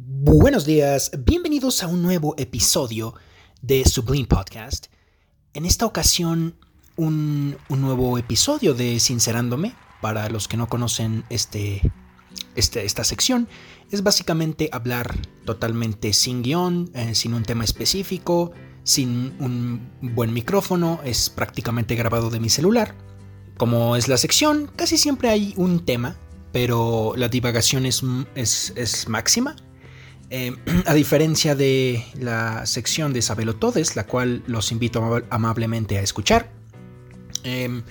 Buenos 0.00 0.64
días, 0.64 1.10
bienvenidos 1.26 1.82
a 1.82 1.88
un 1.88 2.02
nuevo 2.02 2.36
episodio 2.38 3.14
de 3.62 3.84
Sublime 3.84 4.28
Podcast. 4.28 4.86
En 5.54 5.66
esta 5.66 5.86
ocasión, 5.86 6.54
un, 6.94 7.56
nuevo 7.68 8.16
episodio 8.16 8.74
de 8.74 9.00
Sincerándome. 9.00 9.74
Para 10.00 10.28
los 10.28 10.46
que 10.46 10.56
no 10.56 10.68
conocen 10.68 11.24
este, 11.30 11.82
este 12.54 12.84
esta 12.84 13.02
sección, 13.02 13.48
es 13.90 14.04
básicamente 14.04 14.68
hablar 14.70 15.16
totalmente 15.44 16.12
sin 16.12 16.42
guion, 16.42 16.92
eh, 16.94 17.16
sin 17.16 17.34
un 17.34 17.42
tema 17.42 17.64
específico, 17.64 18.52
sin 18.84 19.34
un 19.40 19.90
buen 20.00 20.32
micrófono, 20.32 21.00
es 21.02 21.28
prácticamente 21.28 21.96
grabado 21.96 22.30
de 22.30 22.38
mi 22.38 22.50
celular. 22.50 22.94
Como 23.56 23.96
es 23.96 24.06
la 24.06 24.16
sección, 24.16 24.70
casi 24.76 24.96
siempre 24.96 25.28
hay 25.28 25.54
un 25.56 25.84
tema, 25.84 26.16
pero 26.52 27.14
la 27.16 27.28
divagación 27.28 27.84
es, 27.84 28.04
es, 28.36 28.72
es 28.76 29.08
máxima 29.08 29.56
eh, 30.30 30.56
a 30.86 30.94
diferencia 30.94 31.54
de 31.54 32.04
la 32.18 32.66
sección 32.66 33.12
de 33.12 33.22
Sabelotodes, 33.22 33.96
la 33.96 34.06
cual 34.06 34.42
los 34.46 34.72
invito 34.72 35.22
amablemente 35.30 35.98
a 35.98 36.02
escuchar, 36.02 36.50
em, 37.44 37.82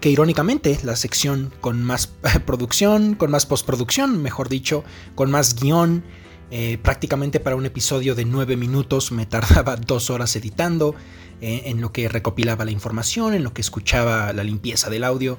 que 0.00 0.10
irónicamente 0.10 0.78
la 0.82 0.96
sección 0.96 1.52
con 1.60 1.82
más 1.82 2.06
producción, 2.46 3.14
con 3.14 3.30
más 3.30 3.46
postproducción, 3.46 4.22
mejor 4.22 4.48
dicho, 4.48 4.84
con 5.14 5.30
más 5.30 5.54
guion, 5.56 6.04
eh, 6.50 6.78
prácticamente 6.78 7.40
para 7.40 7.56
un 7.56 7.66
episodio 7.66 8.14
de 8.14 8.24
nueve 8.24 8.56
minutos 8.56 9.12
me 9.12 9.26
tardaba 9.34 9.76
dos 9.76 10.10
horas 10.10 10.36
editando, 10.36 10.94
eh, 11.40 11.62
en 11.66 11.80
lo 11.80 11.92
que 11.92 12.08
recopilaba 12.08 12.64
la 12.64 12.70
información, 12.70 13.34
en 13.34 13.42
lo 13.42 13.52
que 13.52 13.60
escuchaba 13.60 14.32
la 14.32 14.44
limpieza 14.44 14.88
del 14.88 15.04
audio. 15.04 15.38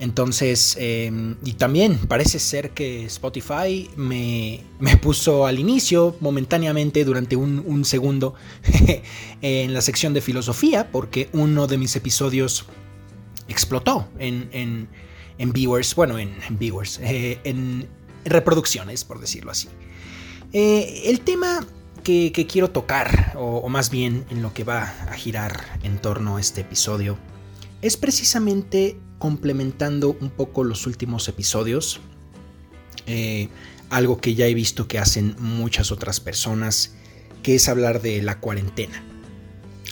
Entonces, 0.00 0.78
em, 0.80 1.36
y 1.44 1.52
también 1.52 1.98
parece 1.98 2.38
ser 2.38 2.70
que 2.70 3.04
Spotify 3.04 3.90
me, 3.96 4.64
puso 5.02 5.46
al 5.46 5.58
inicio, 5.58 6.16
momentáneamente, 6.20 7.04
durante 7.04 7.36
un, 7.36 7.84
segundo, 7.84 8.34
en 9.42 9.74
la 9.74 9.82
sección 9.82 10.14
de 10.14 10.22
filosofía, 10.22 10.90
porque 10.90 11.28
uno 11.34 11.66
de 11.66 11.76
mis 11.76 11.94
episodios 11.96 12.64
explotó 13.46 14.08
en, 14.18 14.88
viewers, 15.38 15.94
bueno, 15.94 16.18
en, 16.18 16.34
viewers, 16.58 16.98
eh, 17.02 17.38
en 17.44 17.86
reproducciones, 18.24 19.04
por 19.04 19.20
decirlo 19.20 19.50
así. 19.50 19.68
Eh, 20.54 21.02
el 21.06 21.20
tema 21.20 21.66
que, 22.04 22.32
quiero 22.50 22.70
tocar, 22.70 23.34
o 23.36 23.68
más 23.68 23.90
bien 23.90 24.24
en 24.30 24.40
lo 24.40 24.54
que 24.54 24.64
va 24.64 24.94
a 25.10 25.12
girar 25.12 25.78
en 25.82 25.98
torno 25.98 26.38
a 26.38 26.40
este 26.40 26.62
episodio, 26.62 27.18
es 27.82 27.96
precisamente 27.96 28.98
complementando 29.18 30.16
un 30.20 30.30
poco 30.30 30.64
los 30.64 30.86
últimos 30.86 31.28
episodios. 31.28 32.00
Eh, 33.06 33.48
algo 33.90 34.20
que 34.20 34.34
ya 34.34 34.46
he 34.46 34.54
visto 34.54 34.86
que 34.86 34.98
hacen 34.98 35.34
muchas 35.38 35.90
otras 35.90 36.20
personas, 36.20 36.94
que 37.42 37.56
es 37.56 37.68
hablar 37.68 38.00
de 38.02 38.22
la 38.22 38.38
cuarentena. 38.38 39.02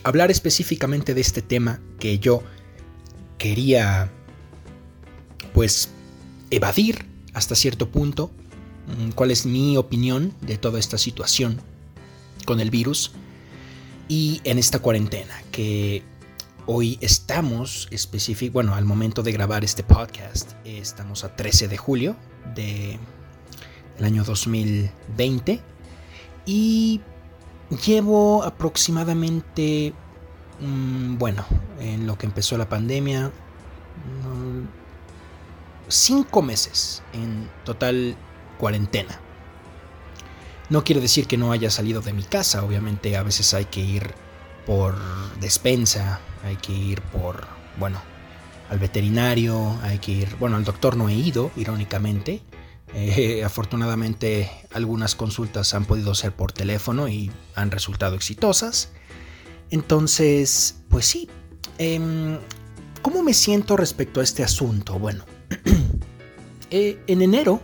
Hablar 0.05 0.31
específicamente 0.31 1.15
de 1.15 1.21
este 1.21 1.43
tema 1.43 1.81
que 1.99 2.19
yo 2.19 2.43
quería, 3.39 4.11
pues, 5.53 5.91
evadir 6.51 7.07
hasta 7.35 7.55
cierto 7.55 7.91
punto, 7.91 8.31
mm, 8.87 9.11
cuál 9.11 9.31
es 9.31 9.47
mi 9.47 9.77
opinión 9.77 10.33
de 10.41 10.57
toda 10.59 10.79
esta 10.79 10.97
situación 10.97 11.61
con 12.45 12.61
el 12.61 12.71
virus 12.71 13.13
y 14.09 14.41
en 14.45 14.59
esta 14.59 14.79
cuarentena, 14.79 15.35
que 15.51 16.03
Hoy 16.71 16.99
estamos 17.01 17.89
específico, 17.91 18.53
bueno, 18.53 18.75
al 18.75 18.85
momento 18.85 19.23
de 19.23 19.33
grabar 19.33 19.65
este 19.65 19.83
podcast, 19.83 20.53
estamos 20.67 21.25
a 21.25 21.35
13 21.35 21.67
de 21.67 21.79
julio 21.79 22.15
del 22.55 22.99
año 24.05 24.23
2020 24.23 25.63
y 26.45 27.01
llevo 27.87 28.43
aproximadamente, 28.43 29.95
mm, 30.61 31.17
bueno, 31.17 31.47
en 31.81 32.07
lo 32.07 32.19
que 32.19 32.27
empezó 32.27 32.59
la 32.59 32.69
pandemia, 32.69 33.29
mm, 33.29 34.69
cinco 35.89 36.43
meses 36.43 37.03
en 37.15 37.49
total 37.65 38.15
cuarentena. 38.59 39.19
No 40.69 40.85
quiere 40.85 41.01
decir 41.01 41.27
que 41.27 41.39
no 41.39 41.51
haya 41.51 41.71
salido 41.71 42.03
de 42.03 42.13
mi 42.13 42.25
casa, 42.25 42.63
obviamente 42.63 43.17
a 43.17 43.23
veces 43.23 43.55
hay 43.55 43.65
que 43.65 43.81
ir 43.81 44.15
por 44.67 44.95
despensa, 45.41 46.21
hay 46.45 46.57
que 46.57 46.73
ir 46.73 47.01
por, 47.03 47.47
bueno, 47.79 48.01
al 48.71 48.79
veterinario, 48.79 49.79
hay 49.83 49.99
que 49.99 50.13
ir, 50.13 50.37
bueno, 50.39 50.57
al 50.57 50.65
doctor 50.65 50.97
no 50.97 51.09
he 51.09 51.15
ido, 51.15 51.51
irónicamente. 51.57 52.43
Eh, 52.95 53.43
afortunadamente 53.45 54.51
algunas 54.73 55.15
consultas 55.15 55.75
han 55.75 55.85
podido 55.85 56.15
ser 56.15 56.33
por 56.33 56.53
teléfono 56.53 57.09
y 57.09 57.31
han 57.55 57.71
resultado 57.71 58.15
exitosas. 58.15 58.93
Entonces, 59.71 60.77
pues 60.89 61.07
sí, 61.07 61.29
em, 61.79 62.39
¿cómo 63.03 63.23
me 63.23 63.35
siento 63.35 63.77
respecto 63.77 64.21
a 64.21 64.25
este 64.25 64.43
asunto? 64.43 64.99
Bueno, 64.99 65.25
eh, 66.71 66.99
en 67.07 67.23
enero, 67.23 67.63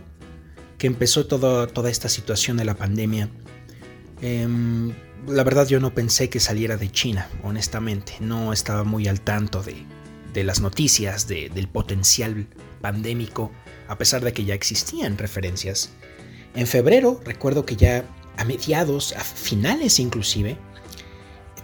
que 0.77 0.87
empezó 0.87 1.25
toda 1.25 1.89
esta 1.89 2.09
situación 2.09 2.57
de 2.57 2.65
la 2.65 2.75
pandemia, 2.75 3.29
em, 4.21 4.93
la 5.27 5.43
verdad 5.43 5.67
yo 5.67 5.79
no 5.79 5.93
pensé 5.93 6.29
que 6.29 6.39
saliera 6.39 6.77
de 6.77 6.91
China, 6.91 7.29
honestamente. 7.43 8.13
No 8.19 8.53
estaba 8.53 8.83
muy 8.83 9.07
al 9.07 9.21
tanto 9.21 9.63
de, 9.63 10.43
las 10.43 10.59
noticias, 10.59 11.27
del 11.27 11.67
potencial 11.67 12.47
pandémico, 12.81 13.51
a 13.87 13.97
pesar 13.97 14.23
de 14.23 14.33
que 14.33 14.45
ya 14.45 14.53
existían 14.53 15.17
referencias. 15.17 15.91
En 16.55 16.67
febrero, 16.67 17.21
recuerdo 17.25 17.65
que 17.65 17.75
ya 17.75 18.05
a 18.37 18.43
mediados, 18.43 19.13
a 19.13 19.21
finales 19.21 19.99
inclusive, 19.99 20.57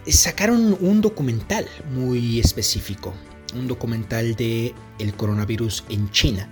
sacaron 0.06 0.76
un 0.80 1.00
documental 1.00 1.66
muy 1.94 2.40
específico, 2.40 3.14
un 3.54 3.68
documental 3.68 4.34
de 4.34 4.74
el 4.98 5.14
coronavirus 5.14 5.84
en 5.88 6.10
China. 6.10 6.48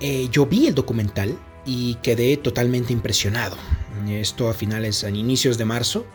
Eh, 0.00 0.28
yo 0.30 0.46
vi 0.46 0.66
el 0.66 0.74
documental 0.74 1.36
y 1.64 1.96
quedé 1.96 2.36
totalmente 2.36 2.92
impresionado. 2.92 3.56
Esto 4.08 4.48
a 4.48 4.54
finales, 4.54 5.04
a 5.04 5.10
inicios 5.10 5.58
de 5.58 5.64
marzo. 5.64 6.06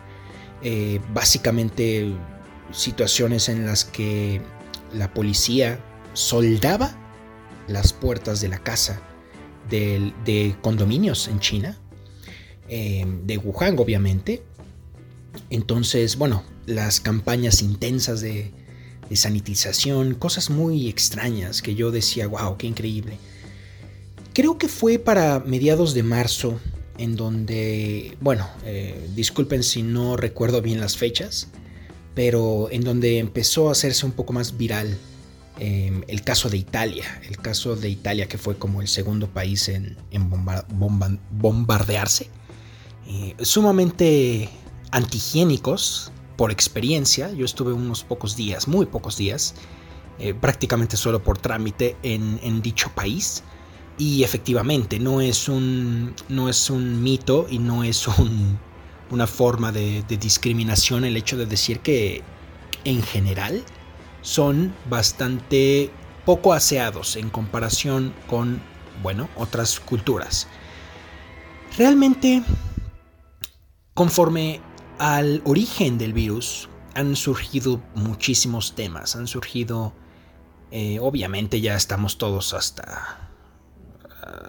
Eh, 0.62 1.00
básicamente 1.12 2.14
situaciones 2.70 3.48
en 3.48 3.66
las 3.66 3.84
que 3.84 4.40
la 4.92 5.12
policía 5.12 5.78
soldaba 6.14 6.96
las 7.68 7.92
puertas 7.92 8.40
de 8.40 8.48
la 8.48 8.58
casa 8.58 9.00
de, 9.68 10.54
condominios 10.60 11.28
en 11.28 11.40
China, 11.40 11.78
eh, 12.68 13.06
de 13.24 13.38
Wuhan 13.38 13.78
obviamente. 13.78 14.42
Entonces, 15.50 16.16
bueno, 16.16 16.44
las 16.66 17.00
campañas 17.00 17.62
intensas 17.62 18.20
de, 18.20 18.52
de 19.08 19.16
sanitización, 19.16 20.14
cosas 20.14 20.50
muy 20.50 20.88
extrañas 20.88 21.62
que 21.62 21.74
yo 21.74 21.90
decía, 21.90 22.26
wow, 22.26 22.56
qué 22.56 22.66
increíble. 22.66 23.18
Creo 24.34 24.58
que 24.58 24.68
fue 24.68 24.98
para 24.98 25.40
mediados 25.40 25.94
de 25.94 26.02
marzo 26.02 26.60
en 27.02 27.16
donde, 27.16 28.16
bueno, 28.20 28.48
eh, 28.64 29.10
disculpen 29.16 29.64
si 29.64 29.82
no 29.82 30.16
recuerdo 30.16 30.62
bien 30.62 30.78
las 30.78 30.96
fechas, 30.96 31.48
pero 32.14 32.68
en 32.70 32.84
donde 32.84 33.18
empezó 33.18 33.68
a 33.68 33.72
hacerse 33.72 34.06
un 34.06 34.12
poco 34.12 34.32
más 34.32 34.56
viral 34.56 34.96
em, 35.58 36.04
el 36.06 36.22
caso 36.22 36.48
de 36.48 36.58
Italia, 36.58 37.20
el 37.28 37.38
caso 37.38 37.74
de 37.74 37.88
Italia 37.88 38.28
que 38.28 38.38
fue 38.38 38.56
como 38.56 38.80
el 38.82 38.86
segundo 38.86 39.26
país 39.26 39.68
en, 39.68 39.96
bombardearse, 41.30 42.28
eh, 43.08 43.34
sumamente 43.40 44.48
antihigiénicos 44.92 46.12
por 46.36 46.52
experiencia, 46.52 47.32
yo 47.32 47.44
estuve 47.44 47.72
unos 47.72 48.04
pocos 48.04 48.36
días, 48.36 48.68
muy 48.68 48.86
pocos 48.86 49.16
días, 49.16 49.56
eh, 50.20 50.34
prácticamente 50.34 50.96
solo 50.96 51.20
por 51.20 51.36
trámite 51.36 51.96
en 52.04 52.62
dicho 52.62 52.92
país, 52.94 53.42
y 53.98 54.24
efectivamente, 54.24 54.98
no 54.98 55.20
es 55.20 55.48
un, 55.48 56.14
no 56.28 56.48
es 56.48 56.70
un 56.70 57.02
mito 57.02 57.46
y 57.50 57.58
no 57.58 57.84
es 57.84 58.06
una 59.10 59.26
forma 59.26 59.72
de, 59.72 60.02
discriminación 60.08 61.04
el 61.04 61.16
hecho 61.16 61.36
de 61.36 61.46
decir 61.46 61.80
que 61.80 62.22
en 62.84 63.02
general 63.02 63.62
son 64.22 64.74
bastante 64.88 65.90
poco 66.24 66.52
aseados 66.52 67.16
en 67.16 67.28
comparación 67.28 68.14
con, 68.28 68.62
bueno, 69.02 69.28
otras 69.36 69.78
culturas. 69.78 70.48
Realmente, 71.76 72.42
conforme 73.94 74.60
al 74.98 75.42
origen 75.44 75.98
del 75.98 76.12
virus, 76.12 76.68
han 76.94 77.16
surgido 77.16 77.82
muchísimos 77.94 78.74
temas, 78.74 79.16
han 79.16 79.26
surgido, 79.26 79.92
eh, 80.70 80.98
obviamente 81.00 81.60
ya 81.60 81.74
estamos 81.74 82.18
todos 82.18 82.54
hasta 82.54 83.31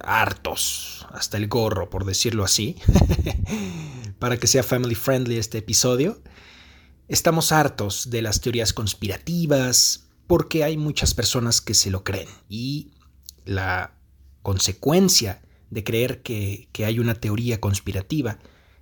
hartos, 0.03 1.05
hasta 1.11 1.37
el 1.37 1.47
gorro, 1.47 1.89
por 1.89 2.05
decirlo 2.05 2.43
así, 2.43 2.77
para 4.19 4.37
que 4.37 4.47
sea 4.47 4.63
family 4.63 4.95
friendly 4.95 5.37
este 5.37 5.59
episodio. 5.59 6.21
Estamos 7.07 7.51
hartos 7.51 8.09
de 8.09 8.21
las 8.21 8.41
teorías 8.41 8.73
conspirativas 8.73 10.07
porque 10.27 10.63
hay 10.63 10.77
muchas 10.77 11.13
personas 11.13 11.61
que 11.61 11.73
se 11.73 11.91
lo 11.91 12.03
creen 12.03 12.29
y 12.49 12.91
la 13.45 13.95
consecuencia 14.41 15.41
de 15.69 15.83
creer 15.83 16.21
que, 16.21 16.69
que 16.71 16.85
hay 16.85 16.99
una 16.99 17.15
teoría 17.15 17.59
conspirativa 17.59 18.39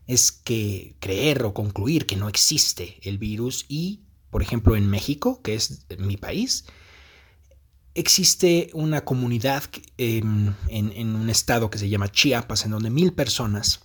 es 0.07 0.31
que 0.31 0.95
creer 0.99 1.43
o 1.43 1.53
concluir 1.53 2.05
que 2.05 2.15
no 2.15 2.27
existe 2.27 2.99
el 3.03 3.17
virus 3.17 3.65
y, 3.69 4.01
por 4.29 4.41
ejemplo, 4.41 4.75
en 4.75 4.89
México, 4.89 5.41
que 5.41 5.55
es 5.55 5.85
mi 5.97 6.17
país, 6.17 6.65
existe 7.95 8.69
una 8.73 9.01
comunidad 9.01 9.63
en, 9.97 10.55
en, 10.69 11.15
un 11.15 11.29
estado 11.29 11.69
que 11.69 11.77
se 11.77 11.89
llama 11.89 12.11
Chiapas, 12.11 12.65
en 12.65 12.71
donde 12.71 12.89
mil 12.89 13.13
personas 13.13 13.81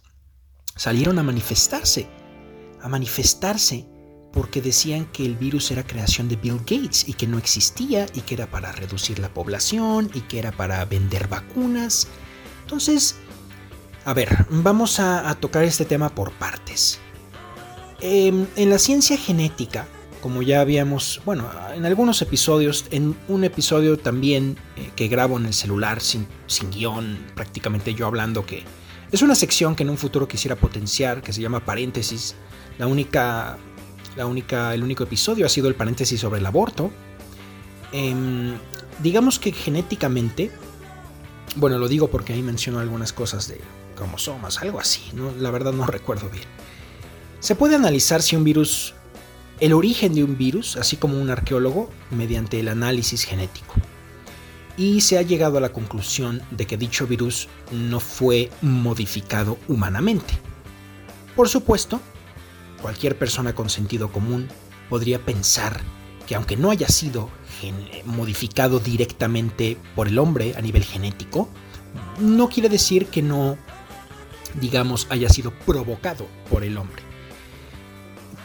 salieron 0.77 1.19
a 1.19 1.23
manifestarse, 1.23 2.09
a 2.81 2.89
manifestarse 2.89 3.87
porque 4.33 4.61
decían 4.61 5.07
que 5.07 5.25
el 5.25 5.35
virus 5.35 5.71
era 5.71 5.87
creación 5.87 6.29
de 6.29 6.37
Bill 6.37 6.59
Gates 6.59 7.09
y 7.09 7.15
que 7.15 7.27
no 7.27 7.39
existía 7.39 8.07
y 8.13 8.21
que 8.21 8.35
era 8.35 8.51
para 8.51 8.71
reducir 8.71 9.19
la 9.19 9.33
población 9.33 10.11
y 10.13 10.21
que 10.21 10.39
era 10.39 10.53
para 10.53 10.85
vender 10.85 11.27
vacunas. 11.27 12.07
Entonces, 12.65 13.17
a 14.05 14.13
ver, 14.13 14.47
vamos 14.51 15.01
a, 15.01 15.35
tocar 15.41 15.65
este 15.65 15.87
tema 15.87 16.15
por 16.15 16.33
partes. 16.33 16.99
Em, 18.01 18.47
en 18.57 18.69
la 18.69 18.79
ciencia 18.79 19.17
genética, 19.17 19.89
como 20.27 20.43
ya 20.43 20.61
habíamos, 20.61 21.21
bueno, 21.25 21.49
en 21.73 21.87
algunos 21.87 22.21
episodios, 22.21 22.87
en 22.91 23.15
un 23.29 23.45
episodio 23.45 23.97
también 23.97 24.57
eh, 24.75 24.91
que 24.97 25.07
grabo 25.07 25.39
en 25.39 25.47
el 25.47 25.55
celular 25.55 26.01
sin, 26.01 26.27
sin 26.49 26.69
guion, 26.73 27.17
prácticamente 27.37 27.95
yo 27.95 28.09
hablando 28.09 28.45
que 28.45 28.65
es 29.13 29.23
una 29.23 29.37
sección 29.37 29.77
que 29.77 29.85
en 29.85 29.91
un 29.91 29.97
futuro 29.97 30.27
quisiera 30.27 30.57
potenciar, 30.57 31.23
que 31.23 31.33
se 31.33 31.41
llama 31.41 31.65
paréntesis. 31.65 32.35
La 32.77 32.89
única, 32.89 33.57
la 34.17 34.27
única, 34.27 34.75
el 34.75 34.83
único 34.83 35.05
episodio 35.05 35.47
ha 35.47 35.49
sido 35.49 35.69
el 35.69 35.77
paréntesis 35.77 36.19
sobre 36.19 36.41
el 36.41 36.47
aborto. 36.47 36.91
Em, 37.93 38.59
digamos 39.05 39.39
que 39.39 39.53
genéticamente, 39.53 40.51
bueno, 41.55 41.79
lo 41.79 41.87
digo 41.87 42.09
porque 42.09 42.33
ahí 42.33 42.43
menciono 42.43 42.81
algunas 42.81 43.13
cosas 43.13 43.47
de 43.47 43.61
cromosomas, 43.95 44.61
algo 44.61 44.81
así, 44.81 45.03
¿no? 45.13 45.31
la 45.39 45.53
verdad 45.53 45.73
no 45.73 45.87
recuerdo 45.87 46.29
bien. 46.31 46.49
Se 47.39 47.55
puede 47.55 47.77
analizar 47.77 48.23
si 48.23 48.35
un 48.35 48.43
virus, 48.43 48.97
el 49.61 49.73
origen 49.73 50.15
de 50.15 50.25
un 50.25 50.37
virus, 50.37 50.77
así 50.77 50.97
como 50.97 51.21
un 51.21 51.31
arqueólogo, 51.31 51.91
mediante 52.11 52.61
el 52.61 52.69
análisis 52.69 53.25
genético. 53.25 53.75
Y 54.77 55.01
se 55.01 55.19
ha 55.19 55.23
llegado 55.23 55.57
a 55.57 55.61
la 55.61 55.73
conclusión 55.73 56.43
de 56.51 56.67
que 56.67 56.77
dicho 56.77 57.07
virus 57.07 57.49
no 57.71 58.01
fue 58.01 58.51
modificado 58.61 59.59
humanamente. 59.69 60.35
Por 61.35 61.49
supuesto, 61.49 62.01
cualquier 62.83 63.19
persona 63.19 63.55
con 63.55 63.71
sentido 63.71 64.13
común 64.13 64.49
podría 64.91 65.19
pensar 65.25 65.81
que 66.27 66.35
aunque 66.35 66.57
no 66.57 66.71
haya 66.71 66.89
sido 66.89 67.31
modificado 68.05 68.81
directamente 68.81 69.79
por 69.95 70.09
el 70.09 70.19
hombre 70.19 70.55
a 70.57 70.61
nivel 70.61 70.85
genético, 70.85 71.49
no 72.21 72.49
quiere 72.49 72.69
decir 72.69 73.07
que 73.07 73.23
no 73.23 73.57
digamos, 74.61 75.07
haya 75.11 75.29
sido 75.29 75.53
provocado 75.53 76.27
por 76.51 76.65
el 76.65 76.79
hombre. 76.79 77.06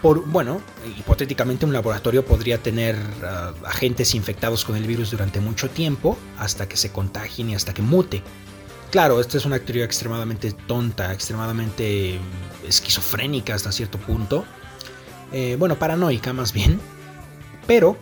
Por, 0.02 0.26
bueno, 0.26 0.62
hipotéticamente 0.98 1.66
un 1.66 1.74
laboratorio 1.74 2.26
podría 2.26 2.58
tener 2.58 2.96
ah, 3.24 3.54
agentes 3.66 4.16
infectados 4.16 4.66
con 4.66 4.76
el 4.76 4.88
virus 4.88 5.12
durante 5.12 5.40
mucho 5.40 5.70
tiempo 5.70 6.18
hasta 6.38 6.68
que 6.68 6.76
se 6.76 6.92
contagien 6.92 7.52
y 7.52 7.56
hasta 7.56 7.74
que 7.74 7.82
mute. 7.82 8.24
Claro, 8.90 9.22
esta 9.22 9.38
es 9.38 9.46
una 9.46 9.60
teoría 9.60 9.86
extremadamente 9.86 10.52
tonta, 10.52 11.14
extremadamente 11.14 12.20
esquizofrénica 12.68 13.54
hasta 13.56 13.72
cierto 13.72 13.98
punto. 13.98 14.44
Eh, 15.32 15.56
bueno, 15.58 15.78
paranoica 15.78 16.34
más 16.34 16.52
bien. 16.52 16.80
Pero 17.68 17.96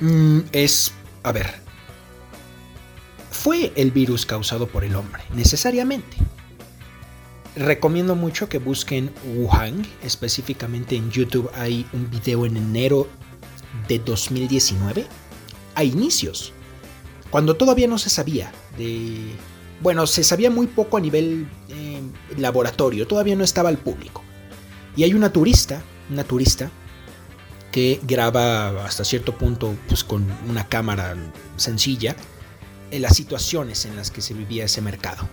mm, 0.00 0.40
es, 0.52 0.92
a 1.22 1.32
ver, 1.32 1.52
fue 3.30 3.72
el 3.76 3.90
virus 3.90 4.24
causado 4.24 4.68
por 4.68 4.84
el 4.84 4.94
hombre, 4.94 5.22
necesariamente. 5.34 6.16
Recomiendo 7.56 8.16
mucho 8.16 8.48
que 8.48 8.58
busquen 8.58 9.12
Wuhan, 9.36 9.86
específicamente 10.02 10.96
en 10.96 11.10
YouTube 11.12 11.48
hay 11.54 11.86
un 11.92 12.10
video 12.10 12.46
en 12.46 12.56
enero 12.56 13.06
de 13.86 14.00
2019, 14.00 15.06
a 15.76 15.84
inicios, 15.84 16.52
cuando 17.30 17.56
todavía 17.56 17.86
no 17.86 17.98
se 17.98 18.10
sabía 18.10 18.52
de... 18.76 19.36
Bueno, 19.80 20.06
se 20.06 20.24
sabía 20.24 20.50
muy 20.50 20.66
poco 20.66 20.96
a 20.96 21.00
nivel 21.00 21.46
eh, 21.68 22.00
laboratorio, 22.38 23.06
todavía 23.06 23.36
no 23.36 23.44
estaba 23.44 23.68
al 23.68 23.78
público. 23.78 24.22
Y 24.96 25.04
hay 25.04 25.14
una 25.14 25.32
turista, 25.32 25.82
una 26.10 26.24
turista, 26.24 26.70
que 27.70 28.00
graba 28.04 28.84
hasta 28.84 29.04
cierto 29.04 29.36
punto 29.36 29.76
pues, 29.88 30.02
con 30.02 30.26
una 30.48 30.68
cámara 30.68 31.16
sencilla 31.56 32.16
en 32.90 33.02
las 33.02 33.16
situaciones 33.16 33.84
en 33.84 33.96
las 33.96 34.10
que 34.10 34.22
se 34.22 34.34
vivía 34.34 34.64
ese 34.64 34.80
mercado. 34.80 35.28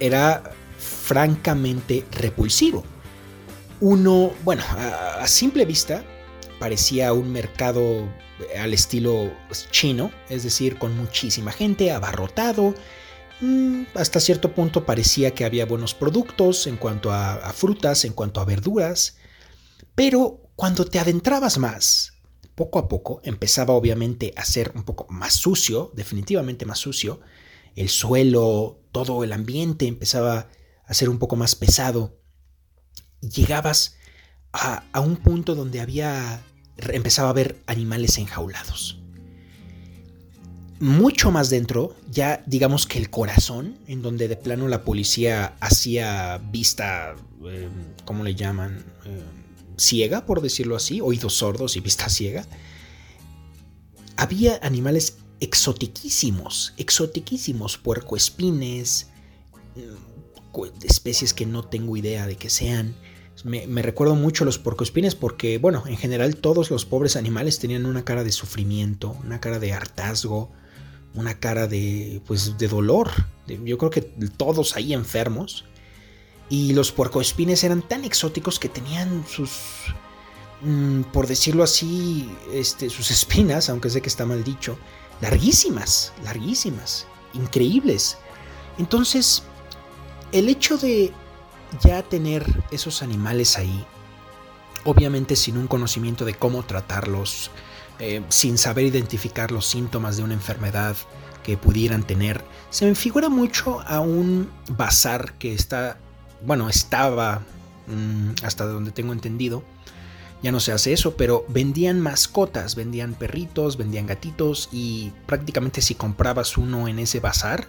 Era 0.00 0.54
francamente 0.86 2.04
repulsivo. 2.12 2.84
Uno, 3.80 4.32
bueno, 4.44 4.62
a, 4.70 5.26
simple 5.26 5.64
vista 5.64 6.04
parecía 6.58 7.12
un 7.12 7.30
mercado 7.30 8.08
al 8.58 8.72
estilo 8.72 9.30
chino, 9.70 10.10
es 10.28 10.42
decir, 10.42 10.78
con 10.78 10.96
muchísima 10.96 11.52
gente, 11.52 11.90
abarrotado. 11.90 12.74
Mm, 13.40 13.82
hasta 13.94 14.20
cierto 14.20 14.54
punto 14.54 14.86
parecía 14.86 15.32
que 15.32 15.44
había 15.44 15.66
buenos 15.66 15.92
productos 15.94 16.66
en 16.66 16.76
cuanto 16.76 17.12
a 17.12 17.52
frutas, 17.52 18.04
en 18.04 18.12
cuanto 18.12 18.40
a 18.40 18.46
verduras. 18.46 19.16
Pero 19.94 20.40
cuando 20.56 20.86
te 20.86 20.98
adentrabas 20.98 21.58
más, 21.58 22.16
poco 22.56 22.78
a 22.78 22.88
poco 22.88 23.20
empezaba 23.22 23.74
obviamente 23.74 24.32
a 24.36 24.44
ser 24.44 24.72
un 24.74 24.82
poco 24.82 25.06
más 25.10 25.34
sucio, 25.34 25.92
definitivamente 25.94 26.64
más 26.64 26.78
sucio. 26.78 27.20
El 27.76 27.90
suelo, 27.90 28.80
todo 28.90 29.22
el 29.22 29.32
ambiente 29.32 29.86
empezaba 29.86 30.48
a 30.86 30.94
ser 30.94 31.08
un 31.08 31.18
poco 31.18 31.36
más 31.36 31.54
pesado. 31.54 32.18
Llegabas 33.20 33.96
a, 34.52 35.00
un 35.00 35.16
punto 35.16 35.54
donde 35.54 35.80
había 35.80 36.42
empezaba 36.78 37.28
a 37.28 37.30
haber 37.30 37.62
animales 37.66 38.18
enjaulados. 38.18 38.98
Mucho 40.78 41.30
más 41.30 41.48
dentro, 41.48 41.96
ya 42.10 42.42
digamos 42.46 42.86
que 42.86 42.98
el 42.98 43.08
corazón, 43.08 43.78
en 43.86 44.02
donde 44.02 44.28
de 44.28 44.36
plano 44.36 44.68
la 44.68 44.84
policía 44.84 45.56
hacía 45.60 46.38
vista, 46.50 47.14
eh, 47.46 47.68
¿cómo 48.04 48.24
le 48.24 48.34
llaman? 48.34 48.84
Eh, 49.06 49.22
ciega, 49.78 50.26
por 50.26 50.42
decirlo 50.42 50.76
así, 50.76 51.00
oídos 51.00 51.34
sordos 51.34 51.76
y 51.76 51.80
vista 51.80 52.10
ciega. 52.10 52.46
Había 54.16 54.58
animales 54.62 55.18
exotiquísimos, 55.40 56.74
exotiquísimos, 56.76 57.78
puercoespines, 57.78 59.08
especies 60.82 61.34
que 61.34 61.46
no 61.46 61.64
tengo 61.64 61.96
idea 61.96 62.26
de 62.26 62.36
que 62.36 62.50
sean. 62.50 62.94
Me, 63.44 63.82
recuerdo 63.82 64.14
mucho 64.14 64.44
los 64.46 64.58
porcoespines 64.58 65.14
porque, 65.14 65.58
bueno, 65.58 65.84
en 65.86 65.98
general 65.98 66.36
todos 66.36 66.70
los 66.70 66.86
pobres 66.86 67.16
animales 67.16 67.58
tenían 67.58 67.84
una 67.84 68.04
cara 68.04 68.24
de 68.24 68.32
sufrimiento, 68.32 69.16
una 69.24 69.40
cara 69.40 69.58
de 69.58 69.74
hartazgo, 69.74 70.50
una 71.14 71.38
cara 71.38 71.66
de, 71.66 72.22
pues, 72.26 72.56
de 72.56 72.68
dolor. 72.68 73.10
Yo 73.46 73.76
creo 73.76 73.90
que 73.90 74.00
todos 74.00 74.76
ahí 74.76 74.94
enfermos. 74.94 75.66
Y 76.48 76.72
los 76.72 76.92
puercoespines 76.92 77.62
eran 77.64 77.82
tan 77.82 78.04
exóticos 78.04 78.58
que 78.58 78.68
tenían 78.68 79.24
sus, 79.28 79.50
mm, 80.62 81.02
por 81.12 81.26
decirlo 81.26 81.64
así, 81.64 82.30
este, 82.52 82.88
sus 82.88 83.10
espinas, 83.10 83.68
aunque 83.68 83.90
sé 83.90 84.00
que 84.00 84.08
está 84.08 84.24
mal 84.24 84.44
dicho, 84.44 84.78
larguísimas, 85.20 86.12
larguísimas, 86.24 87.06
increíbles. 87.34 88.16
Entonces, 88.78 89.42
el 90.32 90.48
hecho 90.48 90.78
de 90.78 91.12
ya 91.82 92.02
tener 92.02 92.44
esos 92.70 93.02
animales 93.02 93.58
ahí, 93.58 93.84
obviamente 94.84 95.36
sin 95.36 95.56
un 95.56 95.66
conocimiento 95.66 96.24
de 96.24 96.34
cómo 96.34 96.64
tratarlos, 96.64 97.50
eh, 97.98 98.22
sin 98.28 98.58
saber 98.58 98.84
identificar 98.84 99.50
los 99.50 99.66
síntomas 99.66 100.16
de 100.16 100.22
una 100.22 100.34
enfermedad 100.34 100.96
que 101.42 101.56
pudieran 101.56 102.02
tener, 102.02 102.44
se 102.70 102.86
me 102.86 102.94
figura 102.94 103.28
mucho 103.28 103.80
a 103.86 104.00
un 104.00 104.50
bazar 104.70 105.34
que 105.34 105.54
está, 105.54 105.98
bueno, 106.44 106.68
estaba, 106.68 107.42
mm, 107.86 108.44
hasta 108.44 108.66
donde 108.66 108.90
tengo 108.90 109.12
entendido, 109.12 109.62
ya 110.42 110.52
no 110.52 110.60
se 110.60 110.72
hace 110.72 110.92
eso, 110.92 111.16
pero 111.16 111.44
vendían 111.48 112.00
mascotas, 112.00 112.74
vendían 112.74 113.14
perritos, 113.14 113.76
vendían 113.76 114.06
gatitos 114.06 114.68
y 114.70 115.12
prácticamente 115.26 115.80
si 115.80 115.94
comprabas 115.94 116.58
uno 116.58 116.88
en 116.88 116.98
ese 116.98 117.20
bazar, 117.20 117.66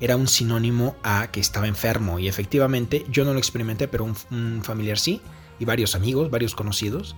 era 0.00 0.16
un 0.16 0.26
sinónimo 0.26 0.96
a 1.02 1.30
que 1.30 1.40
estaba 1.40 1.68
enfermo. 1.68 2.18
Y 2.18 2.28
efectivamente, 2.28 3.04
yo 3.08 3.24
no 3.24 3.32
lo 3.32 3.38
experimenté, 3.38 3.88
pero 3.88 4.04
un, 4.04 4.62
familiar 4.62 4.98
sí, 4.98 5.20
y 5.58 5.64
varios 5.64 5.94
amigos, 5.94 6.30
varios 6.30 6.54
conocidos, 6.54 7.14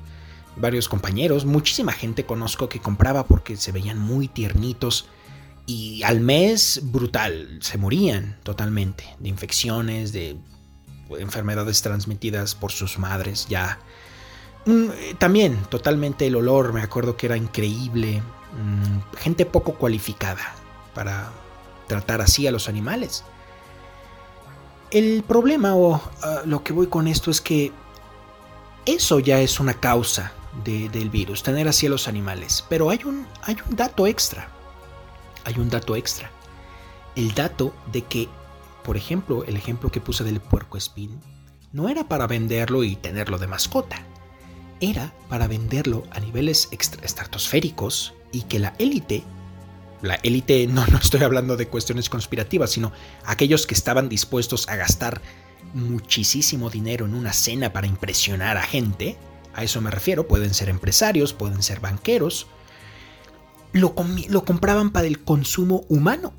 varios 0.56 0.88
compañeros, 0.88 1.44
muchísima 1.44 1.92
gente 1.92 2.24
conozco 2.26 2.68
que 2.68 2.80
compraba 2.80 3.26
porque 3.26 3.56
se 3.56 3.72
veían 3.72 3.98
muy 3.98 4.28
tiernitos. 4.28 5.06
Y 5.66 6.02
al 6.02 6.20
mes, 6.20 6.80
brutal, 6.84 7.58
se 7.62 7.78
morían 7.78 8.38
totalmente 8.42 9.04
de 9.18 9.30
infecciones, 9.30 10.12
de 10.12 10.36
enfermedades 11.18 11.80
transmitidas 11.80 12.54
por 12.54 12.70
sus 12.70 12.98
madres, 12.98 13.46
ya. 13.48 13.78
Mm, 14.66 15.16
también, 15.18 15.56
totalmente 15.70 16.26
el 16.26 16.36
olor, 16.36 16.74
me 16.74 16.82
acuerdo 16.82 17.16
que 17.16 17.26
era 17.26 17.36
increíble. 17.36 18.20
Mm, 18.52 19.16
gente 19.18 19.46
poco 19.46 19.74
cualificada 19.74 20.54
para, 20.94 21.32
tratar 21.86 22.20
así 22.20 22.46
a 22.46 22.52
los 22.52 22.68
animales. 22.68 23.24
El 24.90 25.22
problema 25.22 25.74
o 25.74 26.00
ah, 26.22 26.42
lo 26.44 26.62
que 26.62 26.72
voy 26.72 26.86
con 26.86 27.08
esto 27.08 27.30
es 27.30 27.40
que 27.40 27.72
eso 28.86 29.18
ya 29.18 29.40
es 29.40 29.60
una 29.60 29.74
causa 29.74 30.32
del 30.62 31.10
virus, 31.10 31.42
tener 31.42 31.66
así 31.66 31.86
a 31.86 31.90
los 31.90 32.06
animales. 32.06 32.64
Pero 32.68 32.90
hay 32.90 33.00
un, 33.04 33.26
hay 33.42 33.56
un 33.68 33.76
dato 33.76 34.06
extra. 34.06 34.48
Hay 35.44 35.58
un 35.58 35.68
dato 35.68 35.96
extra. 35.96 36.30
El 37.16 37.34
dato 37.34 37.74
de 37.92 38.02
que, 38.02 38.28
por 38.84 38.96
ejemplo, 38.96 39.44
el 39.44 39.56
ejemplo 39.56 39.90
que 39.90 40.00
puse 40.00 40.22
del 40.22 40.40
puerco 40.40 40.76
espín, 40.76 41.20
no 41.72 41.88
era 41.88 42.08
para 42.08 42.26
venderlo 42.26 42.84
y 42.84 42.96
tenerlo 42.96 43.38
de 43.38 43.48
mascota. 43.48 43.96
Era 44.80 45.12
para 45.28 45.48
venderlo 45.48 46.04
a 46.12 46.20
niveles 46.20 46.68
estratosféricos 46.70 48.14
y 48.32 48.42
que 48.42 48.58
la 48.58 48.74
élite 48.78 49.24
la 50.04 50.14
élite, 50.16 50.66
no, 50.66 50.86
no 50.86 50.98
estoy 50.98 51.22
hablando 51.22 51.56
de 51.56 51.68
cuestiones 51.68 52.08
conspirativas, 52.08 52.70
sino 52.70 52.92
aquellos 53.24 53.66
que 53.66 53.74
estaban 53.74 54.08
dispuestos 54.08 54.68
a 54.68 54.76
gastar 54.76 55.20
muchísimo 55.72 56.70
dinero 56.70 57.06
en 57.06 57.14
una 57.14 57.32
cena 57.32 57.72
para 57.72 57.86
impresionar 57.86 58.56
a 58.56 58.62
gente, 58.62 59.16
a 59.54 59.64
eso 59.64 59.80
me 59.80 59.90
refiero, 59.90 60.28
pueden 60.28 60.54
ser 60.54 60.68
empresarios, 60.68 61.32
pueden 61.32 61.62
ser 61.62 61.80
banqueros, 61.80 62.46
lo, 63.72 63.94
lo 64.28 64.44
compraban 64.44 64.90
para 64.90 65.06
el 65.06 65.20
consumo 65.22 65.84
humano. 65.88 66.32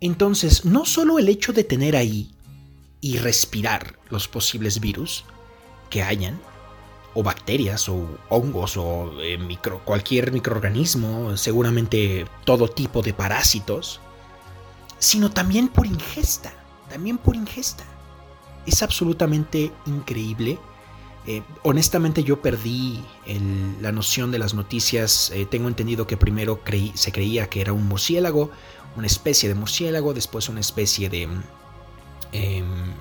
Entonces, 0.00 0.64
no 0.64 0.84
solo 0.86 1.18
el 1.18 1.28
hecho 1.28 1.52
de 1.52 1.64
tener 1.64 1.96
ahí 1.96 2.34
y 3.00 3.18
respirar 3.18 3.98
los 4.08 4.28
posibles 4.28 4.80
virus 4.80 5.24
que 5.88 6.02
hayan, 6.02 6.40
o 7.14 7.22
bacterias 7.22 7.88
o 7.88 8.06
hongos 8.28 8.76
o 8.76 9.20
eh, 9.20 9.36
micro, 9.38 9.80
cualquier 9.84 10.32
microorganismo, 10.32 11.36
seguramente 11.36 12.26
todo 12.44 12.68
tipo 12.68 13.02
de 13.02 13.12
parásitos, 13.12 14.00
sino 14.98 15.30
también 15.30 15.68
por 15.68 15.86
ingesta, 15.86 16.52
también 16.88 17.18
por 17.18 17.34
ingesta. 17.34 17.84
Es 18.66 18.82
absolutamente 18.82 19.72
increíble. 19.86 20.58
Eh, 21.26 21.42
honestamente 21.62 22.22
yo 22.22 22.40
perdí 22.40 23.02
la 23.80 23.92
noción 23.92 24.30
de 24.30 24.38
las 24.38 24.54
noticias. 24.54 25.32
Eh, 25.34 25.46
tengo 25.46 25.68
entendido 25.68 26.06
que 26.06 26.16
primero 26.16 26.60
se 26.94 27.12
creía 27.12 27.48
que 27.48 27.60
era 27.60 27.72
un 27.72 27.86
murciélago, 27.86 28.50
una 28.96 29.06
especie 29.06 29.48
de 29.48 29.54
murciélago, 29.54 30.14
después 30.14 30.48
una 30.48 30.60
especie 30.60 31.08
de, 31.08 31.28
em, 32.32 32.94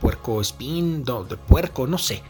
puerco 0.00 0.40
espín, 0.40 1.04
de 1.04 1.36
puerco, 1.36 1.86
no 1.86 1.98
sé 1.98 2.22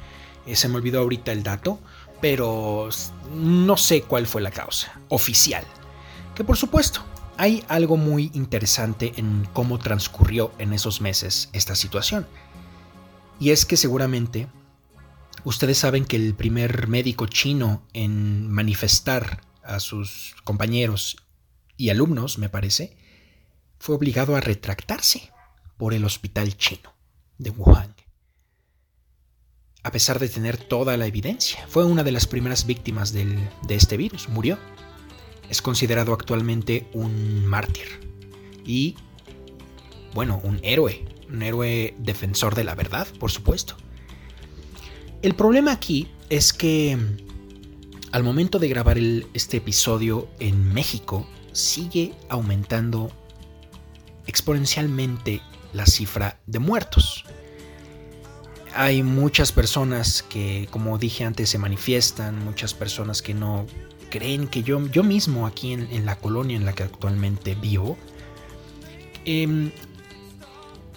eh, 0.46 0.56
se 0.56 0.68
me 0.68 0.76
olvidó 0.76 1.00
ahorita 1.00 1.32
el 1.32 1.42
dato, 1.42 1.78
pero 2.20 2.88
no 3.32 3.76
sé 3.76 4.02
cuál 4.02 4.26
fue 4.26 4.42
la 4.42 4.50
causa 4.50 5.00
oficial. 5.08 5.64
Que 6.34 6.44
por 6.44 6.56
supuesto, 6.56 7.04
hay 7.36 7.64
algo 7.68 7.96
muy 7.96 8.30
interesante 8.34 9.12
en 9.16 9.46
cómo 9.52 9.78
transcurrió 9.78 10.52
en 10.58 10.72
esos 10.72 11.00
meses 11.00 11.48
esta 11.52 11.74
situación. 11.74 12.26
Y 13.40 13.50
es 13.50 13.66
que 13.66 13.76
seguramente 13.76 14.48
ustedes 15.44 15.78
saben 15.78 16.04
que 16.04 16.16
el 16.16 16.34
primer 16.34 16.88
médico 16.88 17.26
chino 17.26 17.82
en 17.92 18.48
manifestar 18.50 19.40
a 19.62 19.80
sus 19.80 20.36
compañeros 20.44 21.16
y 21.76 21.90
alumnos, 21.90 22.38
me 22.38 22.48
parece, 22.48 22.96
fue 23.78 23.96
obligado 23.96 24.36
a 24.36 24.40
retractarse 24.40 25.32
por 25.76 25.94
el 25.94 26.04
hospital 26.04 26.56
chino 26.56 26.94
de 27.38 27.50
Wuhan 27.50 27.94
a 29.84 29.92
pesar 29.92 30.18
de 30.18 30.28
tener 30.28 30.56
toda 30.56 30.96
la 30.96 31.06
evidencia. 31.06 31.64
Fue 31.68 31.84
una 31.84 32.02
de 32.02 32.10
las 32.10 32.26
primeras 32.26 32.66
víctimas 32.66 33.12
de 33.12 33.38
este 33.68 33.96
virus, 33.96 34.28
murió. 34.28 34.58
Es 35.50 35.60
considerado 35.60 36.14
actualmente 36.14 36.88
un 36.94 37.44
mártir 37.44 37.86
y, 38.64 38.96
bueno, 40.14 40.40
un 40.42 40.58
héroe, 40.62 41.04
un 41.30 41.42
héroe 41.42 41.94
defensor 41.98 42.54
de 42.54 42.64
la 42.64 42.74
verdad, 42.74 43.06
por 43.20 43.30
supuesto. 43.30 43.76
El 45.20 45.34
problema 45.34 45.72
aquí 45.72 46.08
es 46.30 46.54
que 46.54 46.98
al 48.10 48.24
momento 48.24 48.58
de 48.58 48.68
grabar 48.68 48.96
este 48.98 49.58
episodio 49.58 50.28
en 50.38 50.72
México 50.72 51.28
sigue 51.52 52.14
aumentando 52.30 53.12
exponencialmente 54.26 55.42
la 55.74 55.84
cifra 55.84 56.40
de 56.46 56.58
muertos 56.58 57.26
hay 58.74 59.02
muchas 59.02 59.52
personas 59.52 60.22
que, 60.22 60.68
como 60.70 60.98
dije 60.98 61.24
antes, 61.24 61.48
se 61.48 61.58
manifiestan, 61.58 62.44
muchas 62.44 62.74
personas 62.74 63.22
que 63.22 63.34
no 63.34 63.66
creen 64.10 64.48
que 64.48 64.62
yo, 64.62 64.84
yo 64.88 65.02
mismo 65.02 65.46
aquí 65.46 65.72
en, 65.72 66.06
la 66.06 66.16
colonia 66.16 66.56
en 66.56 66.64
la 66.64 66.72
que 66.72 66.82
actualmente 66.82 67.54
vivo, 67.54 67.96
em, 69.24 69.70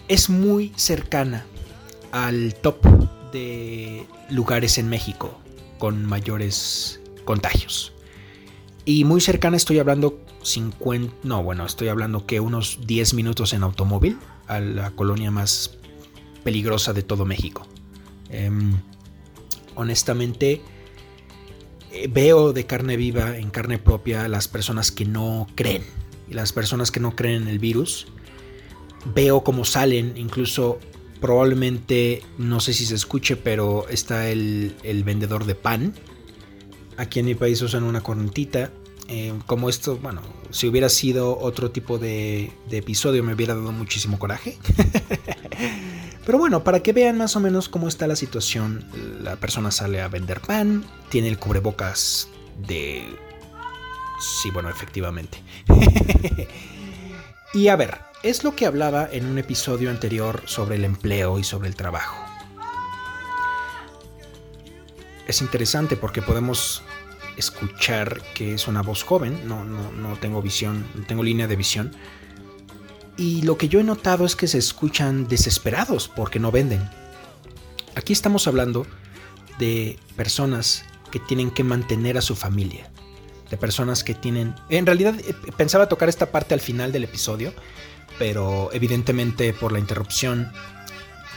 es 0.07 0.29
muy 0.29 0.71
cercana 0.75 1.45
al 2.11 2.55
top 2.55 2.77
de 3.31 4.05
lugares 4.29 4.77
en 4.77 4.89
México 4.89 5.39
con 5.77 6.05
mayores 6.05 6.99
contagios. 7.25 7.93
Y 8.85 9.03
muy 9.03 9.19
cercana 9.21 9.57
estoy 9.57 9.79
hablando 9.79 10.19
50, 10.43 11.13
no, 11.23 11.43
bueno, 11.43 11.65
estoy 11.65 11.89
hablando 11.89 12.25
que 12.25 12.39
unos 12.39 12.79
10 12.87 13.13
minutos 13.15 13.53
en 13.53 13.63
automóvil 13.63 14.17
a 14.47 14.59
la 14.59 14.91
colonia 14.91 15.29
más 15.29 15.77
peligrosa 16.47 16.93
de 16.93 17.03
todo 17.03 17.25
México. 17.25 17.67
Em, 18.29 18.71
honestamente, 19.75 20.61
eh, 21.91 22.07
veo 22.09 22.53
de 22.53 22.65
carne 22.65 22.95
viva, 22.95 23.37
en 23.37 23.49
carne 23.49 23.79
propia, 23.79 24.29
las 24.29 24.47
personas 24.47 24.89
que 24.89 25.03
no 25.03 25.47
creen. 25.55 25.83
Y 26.29 26.35
las 26.35 26.53
personas 26.53 26.89
que 26.89 27.01
no 27.01 27.17
creen 27.17 27.41
en 27.41 27.47
el 27.49 27.59
virus, 27.59 28.07
veo 29.13 29.43
cómo 29.43 29.65
salen, 29.65 30.13
incluso 30.15 30.79
probablemente, 31.19 32.23
no 32.37 32.61
sé 32.61 32.71
si 32.71 32.85
se 32.85 32.95
escuche, 32.95 33.35
pero 33.35 33.85
está 33.89 34.29
el, 34.29 34.73
vendedor 35.03 35.43
de 35.43 35.55
pan. 35.55 35.93
Aquí 36.95 37.19
en 37.19 37.25
mi 37.25 37.35
país 37.35 37.61
usan 37.61 37.83
una 37.83 37.99
cornetita. 37.99 38.71
Em, 39.09 39.41
como 39.41 39.67
esto, 39.67 39.97
bueno, 39.97 40.21
si 40.51 40.65
hubiera 40.69 40.87
sido 40.87 41.37
otro 41.39 41.71
tipo 41.71 41.97
de, 41.97 42.51
de 42.69 42.77
episodio 42.77 43.21
me 43.21 43.33
hubiera 43.33 43.53
dado 43.53 43.73
muchísimo 43.73 44.17
coraje. 44.17 44.57
Pero 46.27 46.39
bueno, 46.39 46.61
para 46.61 46.81
que 46.81 46.91
vean 46.91 47.17
más 47.17 47.37
o 47.37 47.39
menos 47.39 47.69
cómo 47.69 47.87
está 47.87 48.05
la 48.05 48.17
situación, 48.17 48.83
la 49.23 49.37
persona 49.37 49.71
sale 49.71 50.01
a 50.01 50.09
vender 50.09 50.41
pan, 50.41 50.83
tiene 51.07 51.29
el 51.29 51.39
cubrebocas 51.39 52.27
de... 52.57 53.17
Sí, 54.19 54.51
bueno, 54.51 54.69
efectivamente. 54.69 55.41
y 57.53 57.69
a 57.69 57.77
ver, 57.77 57.99
es 58.23 58.43
lo 58.43 58.57
que 58.57 58.65
hablaba 58.65 59.07
en 59.09 59.25
un 59.25 59.37
episodio 59.37 59.89
anterior 59.89 60.43
sobre 60.47 60.75
el 60.75 60.83
empleo 60.83 61.39
y 61.39 61.45
sobre 61.45 61.69
el 61.69 61.77
trabajo. 61.77 62.17
Es 65.29 65.39
interesante 65.39 65.95
porque 65.95 66.21
podemos 66.21 66.83
escuchar 67.37 68.21
que 68.33 68.53
es 68.53 68.67
una 68.67 68.81
voz 68.81 69.01
joven, 69.01 69.47
no, 69.47 69.63
no, 69.63 69.93
no 69.93 70.17
tengo 70.17 70.41
visión, 70.41 70.85
no 70.93 71.05
tengo 71.05 71.23
línea 71.23 71.47
de 71.47 71.55
visión, 71.55 71.95
y 73.17 73.41
lo 73.41 73.57
que 73.57 73.67
yo 73.67 73.79
he 73.79 73.83
notado 73.83 74.25
es 74.25 74.35
que 74.35 74.47
se 74.47 74.59
escuchan 74.59 75.27
desesperados 75.27 76.07
porque 76.07 76.39
no 76.39 76.51
venden. 76.51 76.87
Aquí 77.95 78.13
estamos 78.13 78.47
hablando 78.47 78.85
de 79.57 79.97
personas 80.15 80.85
que 81.11 81.19
tienen 81.19 81.49
que 81.49 81.63
mantener 81.63 82.17
a 82.17 82.21
su 82.21 82.35
familia, 82.35 82.91
de 83.49 83.57
personas 83.57 84.03
que 84.03 84.13
tienen... 84.13 84.53
En 84.69 84.85
realidad 84.85 85.15
eh, 85.19 85.33
pensaba 85.57 85.89
tocar 85.89 86.09
esta 86.09 86.31
parte 86.31 86.53
al 86.53 86.61
final 86.61 86.91
del 86.91 87.05
episodio, 87.05 87.53
pero 88.19 88.69
evidentemente 88.71 89.51
por 89.53 89.71
la 89.71 89.79
interrupción 89.79 90.51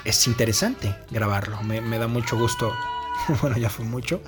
es 0.04 0.26
interesante 0.26 0.94
grabarlo. 1.10 1.62
Me, 1.62 1.80
me 1.80 1.98
da 1.98 2.08
mucho 2.08 2.36
gusto, 2.36 2.74
bueno 3.40 3.56
ya 3.56 3.70
fue 3.70 3.86
mucho, 3.86 4.20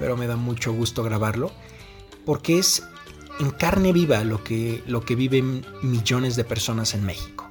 pero 0.00 0.16
me 0.16 0.26
da 0.26 0.36
mucho 0.36 0.72
gusto 0.72 1.04
grabarlo, 1.04 1.52
porque 2.24 2.58
es 2.58 2.82
en 3.40 3.50
carne 3.50 3.92
viva 3.92 4.22
lo 4.22 4.44
que, 4.44 4.82
lo 4.86 5.02
que 5.04 5.16
viven 5.16 5.66
millones 5.82 6.36
de 6.36 6.44
personas 6.44 6.94
en 6.94 7.04
México. 7.04 7.50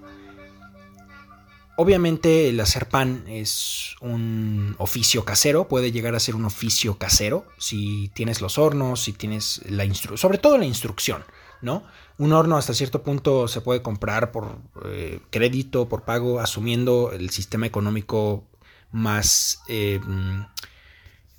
Obviamente 1.77 2.49
el 2.49 2.59
hacer 2.59 2.87
pan 2.87 3.23
es 3.27 3.95
un 4.01 4.75
oficio 4.77 5.25
casero, 5.25 5.67
puede 5.67 5.91
llegar 5.91 6.13
a 6.13 6.19
ser 6.19 6.35
un 6.35 6.45
oficio 6.45 6.97
casero 6.97 7.45
si 7.57 8.11
tienes 8.13 8.41
los 8.41 8.57
hornos, 8.57 9.01
si 9.01 9.13
tienes 9.13 9.61
la 9.67 9.85
instrucción, 9.85 10.17
sobre 10.17 10.37
todo 10.37 10.57
la 10.57 10.65
instrucción, 10.65 11.23
¿no? 11.61 11.83
Un 12.17 12.33
horno 12.33 12.57
hasta 12.57 12.73
cierto 12.73 13.01
punto 13.01 13.47
se 13.47 13.61
puede 13.61 13.81
comprar 13.81 14.31
por 14.31 14.57
eh, 14.85 15.21
crédito, 15.31 15.87
por 15.87 16.03
pago, 16.03 16.41
asumiendo 16.41 17.13
el 17.13 17.29
sistema 17.29 17.65
económico 17.65 18.43
más 18.91 19.63
eh, 19.69 20.01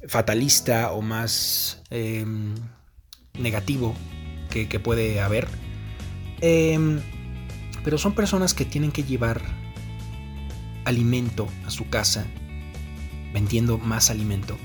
fatalista 0.09 0.92
o 0.92 1.02
más 1.02 1.83
eh, 1.90 2.25
negativo 3.35 3.95
que, 4.50 4.66
puede 4.80 5.21
haber. 5.21 5.49
Em, 6.40 7.00
pero 7.85 7.97
son 7.97 8.14
personas 8.14 8.52
que 8.52 8.64
tienen 8.64 8.92
que 8.92 9.04
llevar 9.04 9.40
alimento 10.85 11.49
a 11.66 11.71
su 11.71 11.88
casa, 11.88 12.26
vendiendo 13.33 13.78
más 13.78 14.11
alimento. 14.11 14.59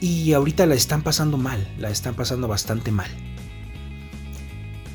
Y 0.00 0.32
ahorita 0.32 0.66
la 0.66 0.74
están 0.74 1.02
pasando 1.02 1.36
mal, 1.36 1.66
la 1.78 1.90
están 1.90 2.14
pasando 2.14 2.48
bastante 2.48 2.90
mal. 2.90 3.10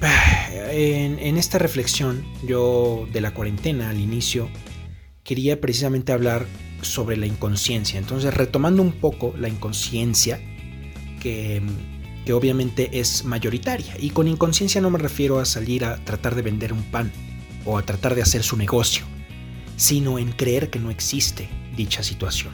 en, 0.72 1.20
en 1.20 1.38
esta 1.38 1.58
reflexión, 1.58 2.24
yo 2.46 3.08
de 3.12 3.22
la 3.22 3.34
cuarentena 3.34 3.90
al 3.90 4.00
inicio, 4.00 4.50
quería 5.24 5.60
precisamente 5.60 6.12
hablar 6.12 6.46
sobre 6.82 7.18
la 7.18 7.26
inconsciencia. 7.26 8.00
Entonces, 8.00 8.34
retomando 8.34 8.82
un 8.82 8.94
poco 8.94 9.34
la 9.38 9.50
inconsciencia, 9.50 10.40
que, 11.20 11.62
que, 12.26 12.34
obviamente 12.34 13.00
es 13.00 13.24
mayoritaria. 13.24 13.96
Y 14.00 14.10
con 14.10 14.28
inconsciencia 14.28 14.82
no 14.82 14.90
me 14.90 15.00
refiero 15.00 15.40
a 15.40 15.46
salir 15.46 15.86
a 15.86 16.04
tratar 16.04 16.36
de 16.36 16.42
vender 16.42 16.74
un 16.74 16.84
pan 16.84 17.12
o 17.66 17.78
a 17.78 17.84
tratar 17.84 18.16
de 18.16 18.22
hacer 18.22 18.44
su 18.44 18.58
negocio, 18.58 19.06
sino 19.78 20.20
en 20.20 20.32
creer 20.32 20.70
que 20.70 20.80
no 20.80 20.90
existe 20.90 21.50
dicha 21.76 22.04
situación. 22.04 22.54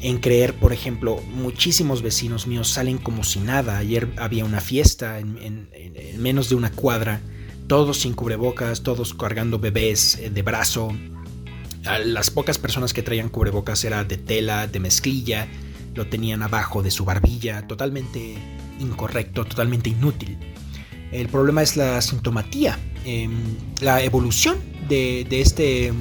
En 0.00 0.18
creer, 0.18 0.54
por 0.54 0.72
ejemplo, 0.72 1.22
muchísimos 1.34 2.02
vecinos 2.02 2.46
míos 2.46 2.68
salen 2.68 2.98
como 2.98 3.24
si 3.24 3.40
nada. 3.40 3.78
Ayer 3.78 4.08
había 4.18 4.44
una 4.44 4.60
fiesta 4.60 5.18
en, 5.18 5.38
en, 5.38 5.68
en 5.72 6.22
menos 6.22 6.48
de 6.48 6.56
una 6.56 6.70
cuadra, 6.70 7.20
todos 7.66 8.00
sin 8.00 8.12
cubrebocas, 8.12 8.82
todos 8.82 9.14
cargando 9.14 9.58
bebés 9.58 10.16
eh, 10.16 10.28
de 10.28 10.42
brazo, 10.42 10.92
las 12.04 12.30
pocas 12.30 12.58
personas 12.58 12.92
que 12.92 13.02
traían 13.02 13.28
cubrebocas 13.28 13.84
era 13.84 14.04
de 14.04 14.16
tela, 14.16 14.66
de 14.66 14.80
mezclilla, 14.80 15.48
lo 15.94 16.06
tenían 16.06 16.42
abajo 16.42 16.82
de 16.82 16.90
su 16.90 17.04
barbilla, 17.04 17.66
totalmente 17.66 18.34
incorrecto, 18.80 19.44
totalmente 19.44 19.90
inútil. 19.90 20.36
El 21.12 21.28
problema 21.28 21.62
es 21.62 21.76
la 21.76 22.00
sintomatía, 22.02 22.78
em, 23.04 23.32
la 23.80 24.02
evolución 24.02 24.56
de, 24.88 25.26
este, 25.30 25.92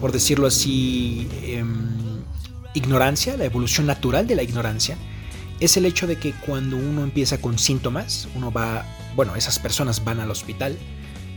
por 0.00 0.12
decirlo 0.12 0.48
así, 0.48 1.28
em, 1.42 2.22
ignorancia, 2.74 3.36
la 3.36 3.44
evolución 3.44 3.86
natural 3.86 4.26
de 4.26 4.34
la 4.34 4.42
ignorancia, 4.42 4.96
es 5.60 5.76
el 5.76 5.86
hecho 5.86 6.06
de 6.06 6.16
que 6.16 6.32
cuando 6.32 6.76
uno 6.76 7.04
empieza 7.04 7.40
con 7.40 7.58
síntomas, 7.58 8.28
uno 8.34 8.50
va, 8.50 8.84
bueno, 9.14 9.36
esas 9.36 9.58
personas 9.58 10.04
van 10.04 10.18
al 10.18 10.30
hospital, 10.30 10.76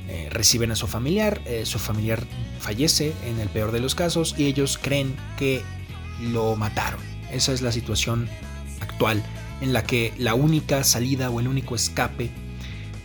eh, 0.07 0.29
reciben 0.31 0.71
a 0.71 0.75
su 0.75 0.87
familiar, 0.87 1.41
eh, 1.45 1.65
su 1.65 1.79
familiar 1.79 2.25
fallece 2.59 3.13
en 3.25 3.39
el 3.39 3.49
peor 3.49 3.71
de 3.71 3.79
los 3.79 3.93
casos 3.93 4.33
y 4.37 4.45
ellos 4.45 4.79
creen 4.81 5.15
que 5.37 5.61
lo 6.19 6.55
mataron. 6.55 7.16
Esa 7.31 7.53
es 7.53 7.61
la 7.61 7.71
situación 7.71 8.27
actual 8.79 9.23
en 9.61 9.73
la 9.73 9.83
que 9.83 10.13
la 10.17 10.35
única 10.35 10.83
salida 10.83 11.29
o 11.29 11.39
el 11.39 11.47
único 11.47 11.75
escape 11.75 12.29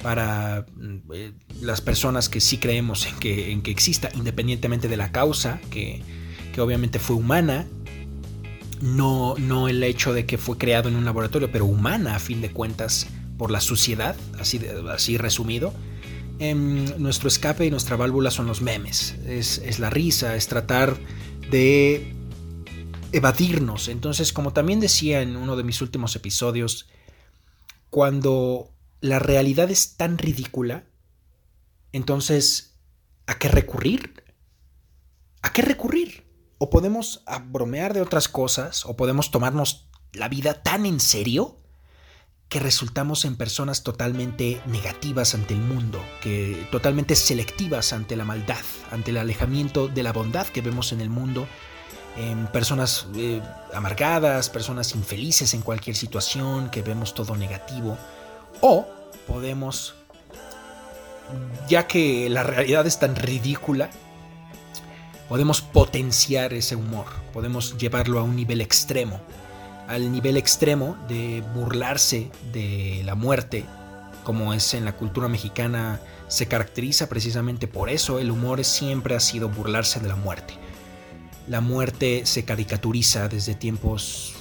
para 0.03 0.67
eh, 1.15 1.33
las 1.61 1.81
personas 1.81 2.29
que 2.29 2.41
sí 2.41 2.59
creemos 2.59 3.07
en 3.07 3.17
que, 3.19 3.53
en 3.53 3.63
que 3.63 3.71
exista, 3.71 4.11
independientemente 4.15 4.89
de 4.89 4.97
la 4.97 5.13
causa, 5.13 5.61
que, 5.71 6.03
que 6.53 6.61
obviamente 6.61 6.99
fue 6.99 7.17
humana, 7.17 7.67
no, 8.81 9.37
no 9.39 9.69
el 9.69 9.83
hecho 9.85 10.13
de 10.13 10.27
que 10.27 10.39
fue 10.39 10.59
creado 10.59 10.89
en 10.89 10.97
un 10.97 11.05
laboratorio, 11.05 11.51
pero 11.53 11.65
humana 11.65 12.17
a 12.17 12.19
fin 12.19 12.41
de 12.41 12.51
cuentas 12.51 13.07
por 13.39 13.51
la 13.51 13.61
suciedad, 13.61 14.17
así, 14.39 14.61
así 14.91 15.17
resumido, 15.17 15.73
nuestro 16.99 17.29
escape 17.29 17.67
y 17.67 17.71
nuestra 17.71 17.97
válvula 17.97 18.31
son 18.31 18.47
los 18.47 18.63
memes, 18.63 19.15
es, 19.27 19.79
la 19.79 19.91
risa, 19.91 20.35
es 20.35 20.49
tratar 20.49 20.97
de 21.51 22.15
evadirnos. 23.13 23.89
Entonces, 23.89 24.33
como 24.33 24.53
también 24.53 24.81
decía 24.81 25.23
en 25.23 25.37
uno 25.37 25.57
de 25.57 25.65
mis 25.65 25.81
últimos 25.81 26.17
episodios, 26.17 26.89
cuando 27.91 28.71
la 29.01 29.19
realidad 29.19 29.71
es 29.71 29.97
tan 29.97 30.19
ridícula, 30.19 30.85
entonces, 31.93 32.79
¿a 33.27 33.39
qué 33.39 33.49
recurrir? 33.49 34.25
¿A 35.43 35.53
qué 35.53 35.63
recurrir? 35.63 36.25
O 36.59 36.71
podemos 36.71 37.23
bromear 37.49 37.93
de 37.93 38.01
otras 38.01 38.29
cosas, 38.29 38.87
o 38.87 38.97
podemos 38.97 39.31
tomarnos 39.31 39.89
la 40.13 40.29
vida 40.29 40.63
tan 40.63 40.87
en 40.87 41.01
serio 41.01 41.57
que 42.49 42.61
resultamos 42.61 43.25
en 43.25 43.37
personas 43.37 43.83
totalmente 43.83 44.61
negativas 44.67 45.35
ante 45.35 45.55
el 45.55 45.61
mundo, 45.61 46.05
que 46.21 46.67
totalmente 46.71 47.17
selectivas 47.17 47.95
ante 47.95 48.15
la 48.15 48.27
maldad, 48.27 48.61
ante 48.91 49.11
el 49.11 49.17
alejamiento 49.17 49.89
de 49.89 50.03
la 50.03 50.13
bondad 50.13 50.47
que 50.47 50.61
vemos 50.61 50.93
en 50.93 51.01
el 51.01 51.09
mundo, 51.09 51.49
en 52.17 52.47
personas 52.49 53.07
eh, 53.17 53.41
amargadas, 53.73 54.51
personas 54.51 54.95
infelices 54.95 55.55
en 55.55 55.63
cualquier 55.63 55.97
situación, 55.97 56.71
que 56.71 56.83
vemos 56.83 57.15
todo 57.15 57.37
negativo, 57.37 57.97
o 58.61 58.87
podemos, 59.27 59.95
ya 61.69 61.87
que 61.87 62.29
la 62.29 62.43
realidad 62.43 62.87
es 62.87 62.99
tan 62.99 63.17
ridícula, 63.17 63.91
podemos 65.29 65.63
potenciar 65.63 66.53
ese 66.53 66.77
humor, 66.77 67.07
podemos 67.33 67.77
llevarlo 67.79 68.19
a 68.19 68.23
un 68.23 68.37
nivel 68.37 68.61
extremo 68.61 69.21
al 69.89 70.11
nivel 70.11 70.37
extremo 70.37 70.97
de 71.09 71.43
burlarse 71.55 72.31
de 72.53 73.03
la 73.05 73.15
muerte, 73.15 73.65
como 74.25 74.55
es 74.55 74.75
en 74.75 74.85
la 74.85 74.97
cultura 74.97 75.29
mexicana, 75.29 76.01
se 76.29 76.47
caracteriza 76.47 77.09
precisamente 77.09 77.67
por 77.67 77.91
eso. 77.91 78.19
El 78.19 78.31
humor 78.31 78.65
siempre 78.65 79.15
ha 79.15 79.21
sido 79.21 79.49
burlarse 79.49 80.01
de 80.01 80.09
la 80.09 80.17
muerte. 80.17 80.55
La 81.49 81.61
muerte 81.61 82.23
se 82.25 82.45
caricaturiza 82.45 83.29
desde 83.29 83.55
tiempos 83.55 84.35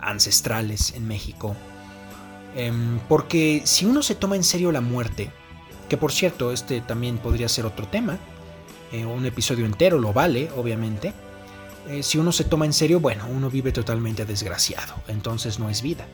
ancestrales 0.00 0.94
en 0.94 1.06
México. 1.06 1.56
Em, 2.54 2.98
porque 3.08 3.62
si 3.64 3.86
uno 3.86 4.02
se 4.02 4.14
toma 4.14 4.36
en 4.36 4.44
serio 4.44 4.72
la 4.72 4.80
muerte, 4.80 5.30
que 5.88 5.96
por 5.96 6.12
cierto, 6.12 6.52
este 6.52 6.80
también 6.80 7.18
podría 7.18 7.48
ser 7.48 7.66
otro 7.66 7.86
tema, 7.86 8.18
eh, 8.92 9.04
un 9.04 9.24
episodio 9.24 9.66
entero 9.66 9.98
lo 9.98 10.12
vale, 10.12 10.50
obviamente, 10.56 11.12
eh, 11.88 12.02
si 12.02 12.18
uno 12.18 12.32
se 12.32 12.44
toma 12.44 12.66
en 12.66 12.72
serio, 12.72 13.00
bueno, 13.00 13.26
uno 13.28 13.50
vive 13.50 13.72
totalmente 13.72 14.24
desgraciado, 14.24 14.94
entonces 15.08 15.58
no 15.58 15.70
es 15.70 15.80
vida. 15.82 16.06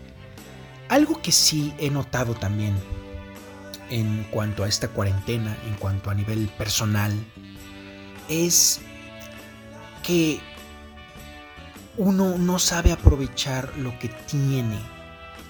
Algo 0.88 1.20
que 1.20 1.32
sí 1.32 1.74
he 1.78 1.90
notado 1.90 2.34
también 2.34 2.74
en 3.90 4.26
cuanto 4.30 4.64
a 4.64 4.68
esta 4.68 4.88
cuarentena, 4.88 5.56
en 5.66 5.74
cuanto 5.74 6.10
a 6.10 6.14
nivel 6.14 6.48
personal, 6.58 7.12
es 8.28 8.80
que 10.06 10.40
uno 11.96 12.36
no 12.38 12.58
sabe 12.58 12.92
aprovechar 12.92 13.72
lo 13.78 13.98
que 13.98 14.08
tiene 14.08 14.78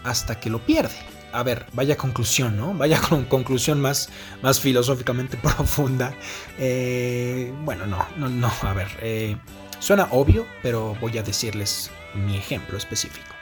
hasta 0.04 0.38
que 0.40 0.50
lo 0.50 0.60
pierde. 0.60 0.94
A 1.32 1.42
ver, 1.42 1.66
vaya 1.72 1.96
conclusión, 1.96 2.56
¿no? 2.56 2.72
Vaya 2.72 3.00
con 3.00 3.24
conclusión 3.36 3.80
más, 3.80 4.08
más 4.42 4.60
filosóficamente 4.60 5.36
profunda. 5.42 6.14
Eh, 6.58 7.52
bueno, 7.64 7.86
no, 7.86 8.06
no, 8.16 8.28
no, 8.28 8.50
a 8.62 8.72
ver. 8.72 8.88
Eh, 9.02 9.36
Suena 9.78 10.08
obvio, 10.10 10.46
pero 10.62 10.96
voy 11.00 11.18
a 11.18 11.22
decirles 11.22 11.90
mi 12.14 12.36
ejemplo 12.36 12.78
específico. 12.78 13.34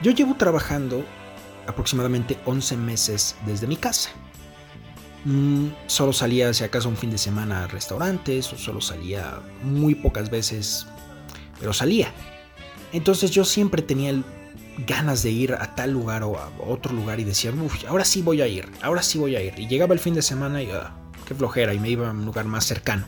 Yo 0.00 0.12
llevo 0.12 0.34
trabajando 0.36 1.04
aproximadamente 1.66 2.38
11 2.44 2.76
meses 2.76 3.36
desde 3.44 3.66
mi 3.66 3.76
casa. 3.76 4.10
Mm, 5.26 5.70
solo 5.88 6.12
salía 6.12 6.54
si 6.54 6.62
acaso 6.62 6.88
un 6.88 6.96
fin 6.96 7.10
de 7.10 7.18
semana 7.18 7.64
a 7.64 7.66
restaurantes 7.66 8.52
o 8.52 8.56
solo 8.56 8.80
salía 8.80 9.40
muy 9.64 9.96
pocas 9.96 10.30
veces, 10.30 10.86
pero 11.58 11.72
salía. 11.72 12.12
Entonces 12.92 13.32
yo 13.32 13.44
siempre 13.44 13.82
tenía 13.82 14.22
ganas 14.86 15.24
de 15.24 15.32
ir 15.32 15.52
a 15.54 15.74
tal 15.74 15.90
lugar 15.90 16.22
o 16.22 16.38
a 16.38 16.48
otro 16.64 16.92
lugar 16.92 17.18
y 17.18 17.24
decía, 17.24 17.50
uff, 17.50 17.84
ahora 17.88 18.04
sí 18.04 18.22
voy 18.22 18.40
a 18.40 18.46
ir, 18.46 18.68
ahora 18.82 19.02
sí 19.02 19.18
voy 19.18 19.34
a 19.34 19.42
ir. 19.42 19.58
Y 19.58 19.66
llegaba 19.66 19.94
el 19.94 20.00
fin 20.00 20.14
de 20.14 20.22
semana 20.22 20.62
y, 20.62 20.70
ah, 20.70 20.94
qué 21.26 21.34
flojera, 21.34 21.74
y 21.74 21.80
me 21.80 21.90
iba 21.90 22.08
a 22.08 22.12
un 22.12 22.24
lugar 22.24 22.44
más 22.44 22.64
cercano 22.64 23.06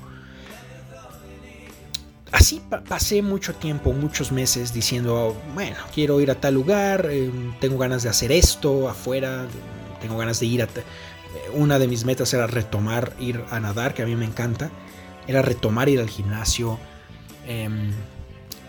así 2.32 2.62
pasé 2.88 3.22
mucho 3.22 3.54
tiempo, 3.54 3.92
muchos 3.92 4.32
meses 4.32 4.72
diciendo, 4.72 5.36
bueno, 5.54 5.76
quiero 5.94 6.20
ir 6.20 6.30
a 6.30 6.34
tal 6.34 6.54
lugar, 6.54 7.08
eh, 7.10 7.30
tengo 7.60 7.78
ganas 7.78 8.02
de 8.02 8.10
hacer 8.10 8.32
esto 8.32 8.88
afuera, 8.88 9.46
tengo 10.00 10.16
ganas 10.16 10.40
de 10.40 10.46
ir 10.46 10.62
a... 10.62 10.68
Eh, 11.34 11.50
una 11.54 11.78
de 11.78 11.88
mis 11.88 12.04
metas 12.04 12.32
era 12.34 12.46
retomar 12.46 13.12
ir 13.18 13.44
a 13.50 13.60
nadar, 13.60 13.94
que 13.94 14.02
a 14.02 14.06
mí 14.06 14.16
me 14.16 14.24
encanta, 14.24 14.70
era 15.26 15.42
retomar 15.42 15.88
ir 15.88 16.00
al 16.00 16.08
gimnasio, 16.08 16.78
em, 17.46 17.92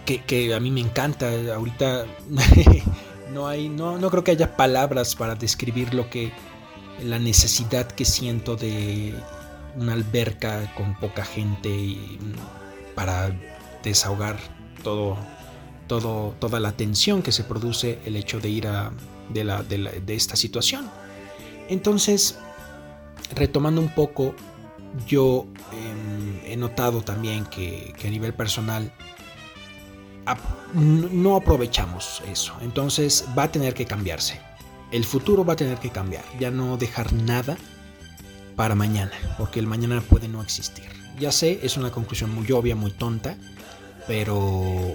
que, 0.06 0.54
a 0.56 0.60
mí 0.60 0.72
me 0.72 0.82
encanta, 0.82 1.30
ahorita 1.54 2.06
no, 3.34 3.48
hay, 3.48 3.70
no, 3.70 4.00
no 4.00 4.10
creo 4.10 4.24
que 4.24 4.32
haya 4.32 4.56
palabras 4.58 5.16
para 5.16 5.36
describir 5.36 5.94
lo 5.94 6.10
que, 6.10 6.32
la 7.04 7.20
necesidad 7.20 7.88
que 7.88 8.06
siento 8.06 8.56
de 8.56 9.14
una 9.76 9.94
alberca 9.94 10.74
con 10.76 10.98
poca 11.00 11.24
gente 11.24 11.70
y 11.70 12.18
para 12.96 13.32
desahogar 13.84 14.38
todo, 14.84 15.18
todo, 15.88 16.36
toda 16.40 16.60
la 16.60 16.72
tensión 16.72 17.22
que 17.22 17.32
se 17.32 17.44
produce 17.44 18.00
el 18.06 18.16
hecho 18.16 18.40
de 18.40 18.50
ir 18.50 18.68
a, 18.68 18.92
de, 19.30 19.44
la, 19.44 19.64
de, 19.64 20.16
esta 20.16 20.36
situación. 20.36 20.90
Entonces, 21.70 22.40
retomando 23.36 23.82
un 23.82 23.90
poco, 23.90 24.36
yo 25.08 25.48
em, 25.72 26.40
he 26.46 26.58
notado 26.58 27.02
también 27.02 27.46
que, 27.46 27.94
a 28.04 28.08
nivel 28.08 28.34
personal 28.34 28.92
no 30.74 31.36
aprovechamos 31.36 32.22
eso. 32.32 32.54
Entonces 32.62 33.26
va 33.38 33.44
a 33.44 33.52
tener 33.52 33.74
que 33.74 33.86
cambiarse. 33.86 34.40
El 34.92 35.04
futuro 35.04 35.44
va 35.44 35.54
a 35.54 35.56
tener 35.56 35.80
que 35.80 35.90
cambiar. 35.90 36.24
Ya 36.40 36.52
no 36.52 36.78
dejar 36.78 37.14
nada 37.14 37.58
para 38.56 38.76
mañana, 38.76 39.12
porque 39.38 39.60
el 39.60 39.68
mañana 39.68 40.02
puede 40.02 40.28
no 40.28 40.42
existir. 40.42 40.86
Ya 41.20 41.32
sé, 41.32 41.60
es 41.64 41.78
una 41.78 41.92
conclusión 41.92 42.34
muy 42.34 42.52
obvia, 42.52 42.76
muy 42.76 42.92
tonta, 42.92 43.38
pero 44.08 44.36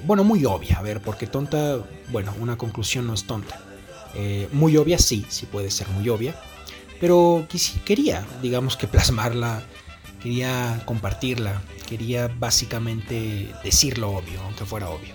bueno, 0.04 0.24
muy 0.24 0.44
obvia, 0.44 0.78
a 0.78 0.82
ver, 0.82 1.00
porque 1.00 1.26
tonta, 1.26 1.78
bueno, 2.10 2.34
una 2.40 2.56
conclusión 2.56 3.06
no 3.06 3.14
es 3.14 3.24
tonta. 3.24 3.60
Eh, 4.14 4.48
muy 4.52 4.76
obvia 4.76 4.98
sí, 4.98 5.24
sí 5.28 5.46
puede 5.46 5.70
ser 5.70 5.88
muy 5.88 6.08
obvia, 6.08 6.34
Pero 7.04 7.46
quería, 7.84 8.26
digamos 8.40 8.78
que 8.78 8.88
plasmarla, 8.88 9.62
quería 10.22 10.82
compartirla, 10.86 11.60
quería 11.86 12.28
básicamente 12.28 13.52
decir 13.62 13.98
lo 13.98 14.12
obvio, 14.12 14.40
aunque 14.40 14.64
fuera 14.64 14.88
obvio. 14.88 15.14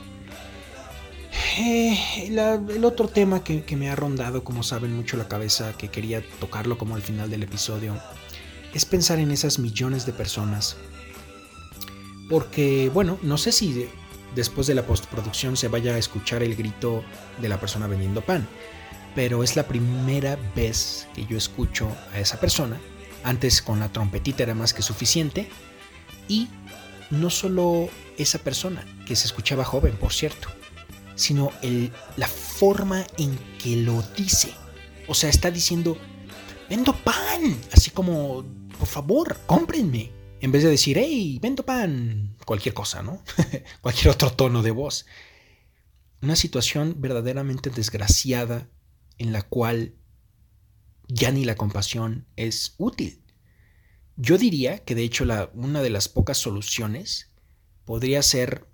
Eh, 1.57 2.27
el 2.27 2.85
otro 2.85 3.07
tema 3.07 3.43
que, 3.43 3.63
que, 3.63 3.75
me 3.75 3.89
ha 3.89 3.95
rondado, 3.95 4.43
como 4.43 4.61
saben, 4.61 4.95
mucho 4.95 5.17
la 5.17 5.27
cabeza, 5.27 5.75
que 5.79 5.87
quería 5.87 6.21
tocarlo 6.39 6.77
como 6.77 6.93
al 6.93 7.01
final 7.01 7.31
del 7.31 7.41
episodio, 7.41 7.99
es 8.75 8.85
pensar 8.85 9.17
en 9.17 9.31
esas 9.31 9.57
millones 9.57 10.05
de 10.05 10.13
personas. 10.13 10.77
Porque, 12.29 12.91
bueno, 12.93 13.17
no 13.23 13.39
sé 13.39 13.51
si 13.51 13.87
después 14.35 14.67
de 14.67 14.75
la 14.75 14.85
postproducción 14.85 15.57
se 15.57 15.69
vaya 15.69 15.95
a 15.95 15.97
escuchar 15.97 16.43
el 16.43 16.55
grito 16.55 17.03
de 17.41 17.49
la 17.49 17.59
persona 17.59 17.87
vendiendo 17.87 18.21
pan, 18.21 18.47
pero 19.15 19.43
es 19.43 19.55
la 19.55 19.67
primera 19.67 20.37
vez 20.55 21.07
que 21.13 21.25
yo 21.25 21.37
escucho 21.37 21.89
a 22.13 22.19
esa 22.19 22.39
persona. 22.39 22.79
Antes 23.23 23.61
con 23.61 23.79
la 23.79 23.91
trompetita 23.91 24.43
era 24.43 24.55
más 24.55 24.73
que 24.73 24.81
suficiente. 24.81 25.49
Y 26.27 26.47
no 27.09 27.29
solo 27.29 27.89
esa 28.17 28.39
persona, 28.39 28.85
que 29.05 29.15
se 29.15 29.25
escuchaba 29.25 29.63
joven, 29.63 29.97
por 29.97 30.13
cierto, 30.13 30.47
sino 31.15 31.51
la 32.17 32.27
forma 32.27 33.05
en 33.17 33.37
que 33.61 33.77
lo 33.77 34.01
dice. 34.15 34.51
O 35.07 35.15
sea, 35.15 35.29
está 35.29 35.49
diciendo, 35.51 35.97
vendo 36.69 36.93
pan, 36.93 37.57
así 37.71 37.89
como, 37.91 38.45
por 38.77 38.87
favor, 38.87 39.37
cómprenme. 39.45 40.11
En 40.41 40.51
vez 40.51 40.63
de 40.63 40.69
decir, 40.69 40.97
hey, 40.97 41.37
vendo 41.41 41.65
pan, 41.65 42.37
cualquier 42.45 42.73
cosa, 42.73 43.01
¿no? 43.01 43.21
cualquier 43.81 44.09
otro 44.09 44.31
tono 44.31 44.61
de 44.61 44.71
voz. 44.71 45.05
Una 46.21 46.35
situación 46.35 46.95
verdaderamente 46.97 47.69
desgraciada 47.69 48.69
en 49.19 49.31
la 49.31 49.43
cual 49.43 49.93
ya 51.07 51.31
ni 51.31 51.45
la 51.45 51.55
compasión 51.55 52.25
es 52.35 52.73
útil. 52.77 53.21
Yo 54.15 54.37
diría 54.37 54.83
que 54.83 54.95
de 54.95 55.03
hecho 55.03 55.25
una 55.53 55.81
de 55.81 55.89
las 55.89 56.09
pocas 56.09 56.37
soluciones 56.37 57.31
podría 57.85 58.21
ser 58.21 58.67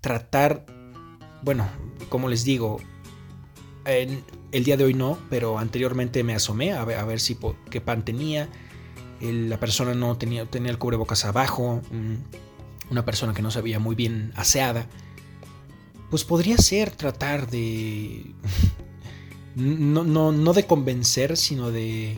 tratar 0.00 0.66
bueno, 1.46 1.68
como 2.08 2.28
les 2.28 2.44
digo, 2.44 2.80
el 3.84 4.64
día 4.64 4.76
de 4.76 4.82
hoy 4.82 4.94
no, 4.94 5.16
pero 5.30 5.58
anteriormente 5.58 6.24
me 6.24 6.34
asomé 6.34 6.72
a 6.72 6.84
ver, 6.84 6.98
a 6.98 7.04
ver 7.04 7.20
si 7.20 7.38
qué 7.70 7.80
pan 7.80 8.04
tenía. 8.04 8.48
la 9.20 9.60
persona 9.60 9.94
no 9.94 10.16
tenía, 10.16 10.46
tenía 10.46 10.72
el 10.72 10.78
cubrebocas 10.78 11.24
abajo, 11.24 11.82
una 12.90 13.04
persona 13.04 13.32
que 13.32 13.42
no 13.42 13.52
se 13.52 13.60
veía 13.60 13.78
muy 13.78 13.94
bien 13.94 14.32
aseada. 14.34 14.88
Pues 16.10 16.24
podría 16.24 16.58
ser 16.58 16.90
tratar 16.90 17.48
de. 17.48 18.34
No, 19.56 20.04
no, 20.04 20.30
no 20.30 20.52
de 20.52 20.66
convencer, 20.66 21.36
sino 21.36 21.72
de. 21.72 22.16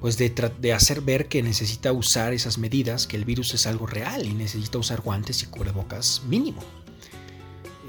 Pues 0.00 0.18
de, 0.18 0.28
de 0.60 0.72
hacer 0.74 1.00
ver 1.00 1.26
que 1.26 1.42
necesita 1.42 1.90
usar 1.92 2.34
esas 2.34 2.58
medidas, 2.58 3.06
que 3.06 3.16
el 3.16 3.24
virus 3.24 3.54
es 3.54 3.66
algo 3.66 3.86
real 3.86 4.26
y 4.26 4.34
necesita 4.34 4.76
usar 4.76 5.00
guantes 5.00 5.42
y 5.42 5.46
cubrebocas 5.46 6.22
mínimo. 6.28 6.62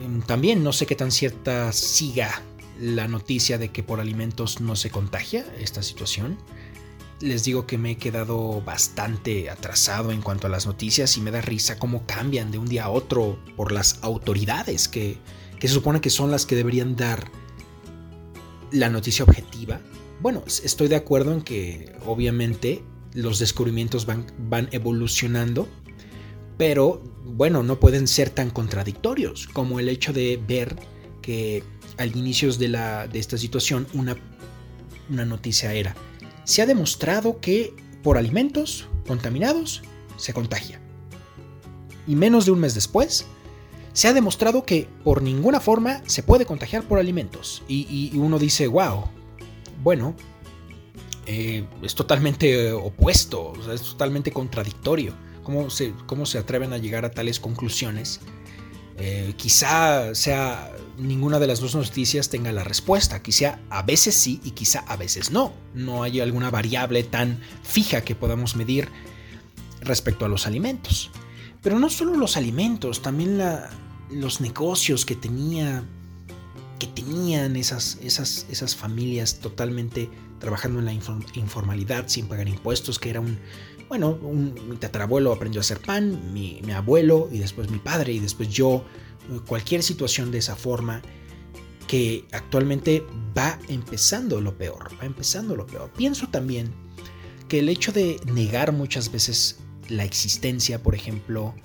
Em, 0.02 0.21
también 0.21 0.63
no 0.63 0.73
sé 0.73 0.86
qué 0.86 0.95
tan 0.95 1.12
cierta 1.12 1.71
siga 1.71 2.41
la 2.80 3.08
noticia 3.08 3.58
de 3.58 3.69
que 3.69 3.84
por 3.84 4.00
alimentos 4.00 4.62
no 4.62 4.76
se 4.76 4.89
contagia 4.89 5.45
esta 5.60 5.82
situación. 5.82 6.38
Les 7.19 7.43
digo 7.43 7.65
que 7.65 7.80
me 7.80 7.91
he 7.91 7.97
quedado 7.97 8.62
bastante 8.62 9.50
atrasado 9.50 10.12
en 10.12 10.21
cuanto 10.21 10.45
a 10.45 10.52
las 10.52 10.67
noticias 10.67 11.17
y 11.17 11.21
me 11.21 11.32
da 11.32 11.41
risa 11.41 11.80
cómo 11.80 12.06
cambian 12.06 12.52
de 12.52 12.60
un 12.60 12.67
día 12.67 12.86
a 12.86 12.89
otro 12.89 13.39
por 13.56 13.71
las 13.71 14.00
autoridades 14.04 14.88
que, 14.88 15.17
se 15.60 15.67
supone 15.67 16.00
que 16.00 16.12
son 16.12 16.30
las 16.30 16.45
que 16.45 16.56
deberían 16.56 16.95
dar 16.95 17.32
la 18.71 18.89
noticia 18.89 19.23
objetiva. 19.25 19.82
Bueno, 20.21 20.43
estoy 20.45 20.88
de 20.88 20.95
acuerdo 20.95 21.34
en 21.34 21.41
que 21.41 21.93
obviamente 22.06 22.84
los 23.13 23.39
descubrimientos 23.39 24.06
van, 24.06 24.25
van 24.38 24.69
evolucionando 24.71 25.67
pero 26.58 27.01
bueno, 27.23 27.63
no 27.63 27.80
pueden 27.80 28.08
ser 28.08 28.32
tan 28.32 28.49
contradictorios 28.49 29.47
como 29.47 29.80
el 29.80 29.89
hecho 29.89 30.12
de 30.12 30.41
ver 30.45 30.75
que 31.21 31.63
al 31.97 32.15
inicio 32.15 32.51
de, 32.53 32.67
la, 32.67 33.08
de 33.08 33.19
esta 33.19 33.38
situación 33.38 33.88
una, 33.93 34.17
una 35.10 35.25
noticia 35.25 35.73
era, 35.73 35.95
se 36.43 36.62
ha 36.62 36.65
demostrado 36.65 37.39
que 37.39 37.73
por 38.01 38.17
alimentos 38.17 38.88
contaminados 39.06 39.84
se 40.17 40.34
contagia. 40.34 40.82
Y 42.08 42.15
menos 42.15 42.45
de 42.45 42.51
un 42.51 42.60
mes 42.60 42.73
después, 42.73 43.25
se 43.97 44.07
ha 44.07 44.13
demostrado 44.13 44.63
que 44.63 44.88
por 45.03 45.23
ninguna 45.23 45.60
forma 45.60 46.03
se 46.05 46.21
puede 46.21 46.45
contagiar 46.45 46.83
por 46.83 46.99
alimentos. 46.99 47.63
Y, 47.67 48.15
uno 48.15 48.38
dice, 48.38 48.67
wow, 48.67 49.05
bueno, 49.81 50.13
eh, 51.25 51.65
es 51.81 51.95
totalmente 51.95 52.73
opuesto, 52.73 53.53
es 53.73 53.81
totalmente 53.81 54.31
contradictorio 54.31 55.15
cómo 55.41 55.71
se, 55.71 55.93
cómo 56.05 56.27
se 56.27 56.38
atreven 56.38 56.73
a 56.73 56.77
llegar 56.77 57.05
a 57.05 57.10
tales 57.10 57.39
conclusiones. 57.39 58.19
Eh, 58.99 59.33
quizá 59.36 60.13
sea 60.13 60.71
ninguna 60.99 61.39
de 61.39 61.47
las 61.47 61.60
dos 61.60 61.73
noticias 61.73 62.29
tenga 62.29 62.51
la 62.51 62.63
respuesta, 62.63 63.23
quizá 63.23 63.57
a 63.71 63.81
veces 63.81 64.13
sí 64.13 64.39
y 64.43 64.51
quizá 64.51 64.81
a 64.81 64.95
veces 64.95 65.31
no. 65.31 65.53
No 65.73 66.03
hay 66.03 66.19
alguna 66.19 66.51
variable 66.51 67.01
tan 67.01 67.41
fija 67.63 68.01
que 68.01 68.13
podamos 68.13 68.55
medir 68.55 68.89
respecto 69.81 70.23
a 70.23 70.29
los 70.29 70.45
alimentos. 70.45 71.10
Pero 71.63 71.79
no 71.79 71.89
solo 71.89 72.15
los 72.15 72.38
alimentos, 72.38 73.01
también 73.01 73.41
los 74.10 74.41
negocios 74.41 75.06
que 75.06 75.15
tenía 75.15 75.84
que 76.80 76.88
tenían 76.88 77.56
esas, 77.56 77.98
esas, 78.04 78.46
esas 78.52 78.76
familias 78.76 79.39
totalmente 79.39 80.10
trabajando 80.39 80.80
en 80.80 80.86
la 80.86 80.93
informalidad 80.93 82.08
sin 82.08 82.28
pagar 82.28 82.48
impuestos, 82.48 83.00
que 83.00 83.10
era 83.10 83.20
un, 83.20 83.39
bueno, 83.89 84.15
mi 84.15 84.76
tatarabuelo 84.78 85.32
aprendió 85.32 85.60
a 85.60 85.63
hacer 85.63 85.80
pan, 85.80 86.34
mi, 86.34 86.62
abuelo 86.74 87.30
y 87.32 87.39
después 87.39 87.70
mi 87.72 87.80
padre 87.80 88.13
y 88.13 88.20
después 88.20 88.50
yo, 88.50 88.86
cualquier 89.48 89.84
situación 89.84 90.32
de 90.32 90.38
esa 90.38 90.56
forma 90.56 91.02
que 91.88 92.26
actualmente 92.32 93.04
va 93.38 93.58
empezando 93.70 94.41
lo 94.41 94.58
peor, 94.58 94.89
va 95.02 95.06
empezando 95.06 95.56
lo 95.56 95.65
peor. 95.65 95.89
Pienso 95.96 96.28
también 96.28 96.74
que 97.48 97.60
el 97.60 97.70
hecho 97.70 97.91
de 97.91 98.20
negar 98.26 98.74
muchas 98.74 99.12
veces 99.12 99.60
la 99.88 100.04
existencia, 100.04 100.84
por 100.84 100.96
ejemplo, 100.96 101.56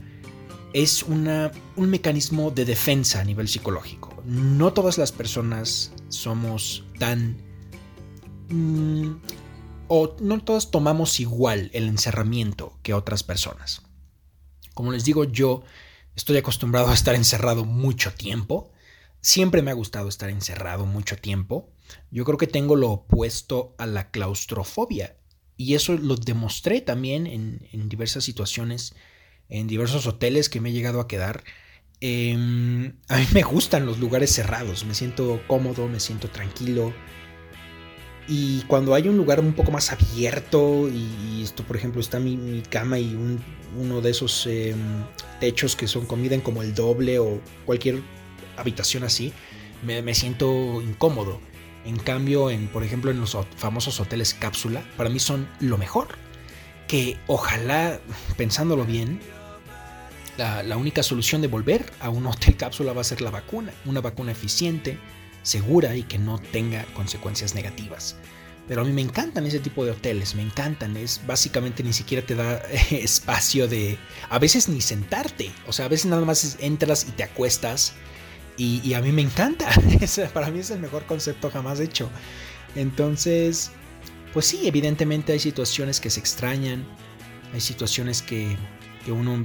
es 0.72 1.02
un 1.02 1.28
mecanismo 1.76 2.50
de 2.50 2.64
defensa 2.64 3.20
a 3.20 3.24
nivel 3.24 3.48
psicológico. 3.48 4.22
No 4.24 4.72
todas 4.72 4.98
las 4.98 5.12
personas 5.12 5.92
somos 6.08 6.84
tan 6.98 7.36
mm, 8.48 9.16
o 9.88 10.16
no 10.20 10.42
todos 10.42 10.70
tomamos 10.70 11.20
igual 11.20 11.70
el 11.74 11.88
encerramiento 11.88 12.78
que 12.82 12.94
otras 12.94 13.22
personas. 13.22 13.82
Como 14.74 14.92
les 14.92 15.04
digo, 15.04 15.24
yo 15.24 15.64
estoy 16.16 16.36
acostumbrado 16.38 16.88
a 16.88 16.94
estar 16.94 17.14
encerrado 17.14 17.64
mucho 17.64 18.12
tiempo. 18.14 18.72
Siempre 19.20 19.62
me 19.62 19.70
ha 19.70 19.74
gustado 19.74 20.08
estar 20.08 20.30
encerrado 20.30 20.86
mucho 20.86 21.16
tiempo. 21.16 21.70
Yo 22.10 22.24
creo 22.24 22.38
que 22.38 22.46
tengo 22.46 22.76
lo 22.76 22.90
opuesto 22.90 23.74
a 23.78 23.86
la 23.86 24.10
claustrofobia. 24.10 25.16
Y 25.56 25.74
eso 25.74 25.92
lo 25.94 26.16
demostré 26.16 26.80
también 26.80 27.26
en, 27.26 27.88
diversas 27.88 28.24
situaciones, 28.24 28.94
en 29.52 29.66
diversos 29.66 30.06
hoteles 30.06 30.48
que 30.48 30.60
me 30.60 30.70
he 30.70 30.72
llegado 30.72 30.98
a 30.98 31.06
quedar. 31.06 31.44
Em, 32.00 32.94
a 33.08 33.18
mí 33.18 33.26
me 33.34 33.42
gustan 33.42 33.86
los 33.86 33.98
lugares 34.00 34.32
cerrados. 34.32 34.84
Me 34.86 34.94
siento 34.94 35.42
cómodo, 35.46 35.88
me 35.88 36.00
siento 36.00 36.28
tranquilo. 36.28 36.92
Y 38.26 38.62
cuando 38.62 38.94
hay 38.94 39.08
un 39.08 39.16
lugar 39.16 39.40
un 39.40 39.52
poco 39.52 39.70
más 39.70 39.92
abierto, 39.92 40.88
y, 40.88 41.42
esto 41.42 41.64
por 41.64 41.76
ejemplo 41.76 42.00
está 42.00 42.18
mi, 42.18 42.62
cama 42.70 42.98
y 42.98 43.14
uno 43.78 44.00
de 44.00 44.10
esos 44.10 44.46
em, 44.46 45.04
techos 45.38 45.76
que 45.76 45.86
son 45.86 46.06
comida 46.06 46.34
en 46.34 46.40
como 46.40 46.62
el 46.62 46.74
doble 46.74 47.18
o 47.18 47.40
cualquier 47.66 48.00
habitación 48.56 49.04
así, 49.04 49.32
me, 49.84 50.14
siento 50.14 50.80
incómodo. 50.80 51.40
En 51.84 51.98
cambio, 51.98 52.50
en, 52.50 52.68
por 52.68 52.84
ejemplo, 52.84 53.10
en 53.10 53.20
los 53.20 53.36
famosos 53.56 54.00
hoteles 54.00 54.32
cápsula, 54.34 54.82
para 54.96 55.10
mí 55.10 55.18
son 55.18 55.46
lo 55.60 55.76
mejor. 55.76 56.08
Que 56.88 57.18
ojalá, 57.26 58.00
pensándolo 58.36 58.84
bien, 58.84 59.20
la, 60.36 60.62
la 60.62 60.76
única 60.76 61.02
solución 61.02 61.40
de 61.42 61.48
volver 61.48 61.84
a 62.00 62.10
un 62.10 62.26
hotel 62.26 62.56
cápsula 62.56 62.92
va 62.92 63.00
a 63.00 63.04
ser 63.04 63.20
la 63.20 63.30
vacuna. 63.30 63.72
Una 63.84 64.00
vacuna 64.00 64.32
eficiente, 64.32 64.98
segura 65.42 65.96
y 65.96 66.04
que 66.04 66.18
no 66.18 66.38
tenga 66.38 66.84
consecuencias 66.94 67.54
negativas. 67.54 68.16
Pero 68.68 68.82
a 68.82 68.84
mí 68.84 68.92
me 68.92 69.02
encantan 69.02 69.44
ese 69.46 69.58
tipo 69.58 69.84
de 69.84 69.90
hoteles, 69.90 70.34
me 70.34 70.42
encantan. 70.42 70.96
Es 70.96 71.20
básicamente 71.26 71.82
ni 71.82 71.92
siquiera 71.92 72.24
te 72.24 72.34
da 72.34 72.56
espacio 72.90 73.66
de. 73.68 73.98
A 74.30 74.38
veces 74.38 74.68
ni 74.68 74.80
sentarte. 74.80 75.50
O 75.66 75.72
sea, 75.72 75.86
a 75.86 75.88
veces 75.88 76.06
nada 76.06 76.24
más 76.24 76.56
entras 76.60 77.06
y 77.08 77.12
te 77.12 77.24
acuestas. 77.24 77.94
Y, 78.56 78.94
a 78.94 79.00
mí 79.00 79.10
me 79.10 79.22
encanta. 79.22 79.68
para 80.34 80.50
mí 80.50 80.60
es 80.60 80.70
el 80.70 80.78
mejor 80.78 81.04
concepto 81.06 81.50
jamás 81.50 81.80
hecho. 81.80 82.08
Entonces, 82.76 83.72
pues 84.32 84.46
sí, 84.46 84.68
evidentemente 84.68 85.32
hay 85.32 85.40
situaciones 85.40 86.00
que 86.00 86.10
se 86.10 86.20
extrañan. 86.20 86.86
Hay 87.52 87.60
situaciones 87.60 88.22
que, 88.22 88.56
que 89.04 89.10
uno, 89.10 89.44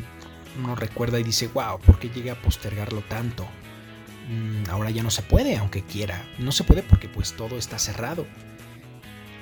uno 0.58 0.76
recuerda 0.76 1.20
y 1.20 1.24
dice, 1.24 1.48
wow, 1.48 1.80
¿por 1.80 2.00
qué 2.00 2.10
llegué 2.10 2.32
a 2.32 2.42
postergarlo 2.42 3.02
tanto? 3.02 3.48
Mm, 4.30 4.70
ahora 4.70 4.90
ya 4.90 5.04
no 5.04 5.10
se 5.12 5.22
puede, 5.22 5.56
aunque 5.58 5.84
quiera. 5.84 6.26
No 6.38 6.52
se 6.52 6.64
puede 6.64 6.84
porque 6.84 7.08
pues 7.08 7.34
todo 7.34 7.58
está 7.58 7.80
cerrado. 7.80 8.26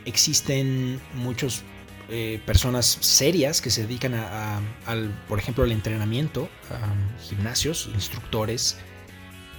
existen 0.06 1.00
muchas 1.16 1.64
eh, 2.10 2.40
personas 2.46 2.86
serias 2.86 3.62
que 3.62 3.72
se 3.72 3.82
dedican 3.82 4.14
a, 4.14 4.62
al, 4.86 5.10
por 5.28 5.40
ejemplo, 5.40 5.64
al 5.64 5.72
entrenamiento, 5.72 6.48
a 6.70 7.24
gimnasios, 7.24 7.90
instructores, 7.94 8.78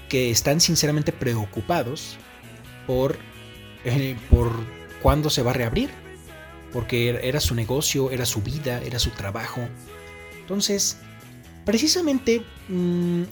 que 0.08 0.30
están 0.30 0.60
sinceramente 0.60 1.10
preocupados 1.10 2.16
por, 2.86 3.18
eh, 3.84 4.16
por 4.30 4.52
cuándo 5.02 5.30
se 5.30 5.42
va 5.42 5.50
a 5.50 5.54
reabrir, 5.54 5.90
porque 6.72 7.18
era 7.22 7.40
su 7.40 7.56
negocio, 7.56 8.12
era 8.12 8.24
su 8.26 8.42
vida, 8.42 8.80
era 8.82 9.00
su 9.00 9.10
trabajo. 9.10 9.68
Entonces, 10.38 11.00
precisamente 11.66 12.42
mm, 12.68 13.24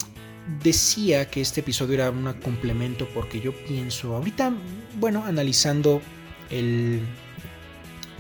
decía 0.63 1.31
que 1.31 1.41
este 1.41 1.61
episodio 1.61 1.95
era 1.95 2.11
un 2.11 2.31
complemento 2.35 3.09
porque 3.15 3.41
yo 3.41 3.55
pienso, 3.65 4.17
ahorita, 4.17 4.53
bueno, 4.99 5.25
analizando 5.25 6.03
el, 6.51 7.01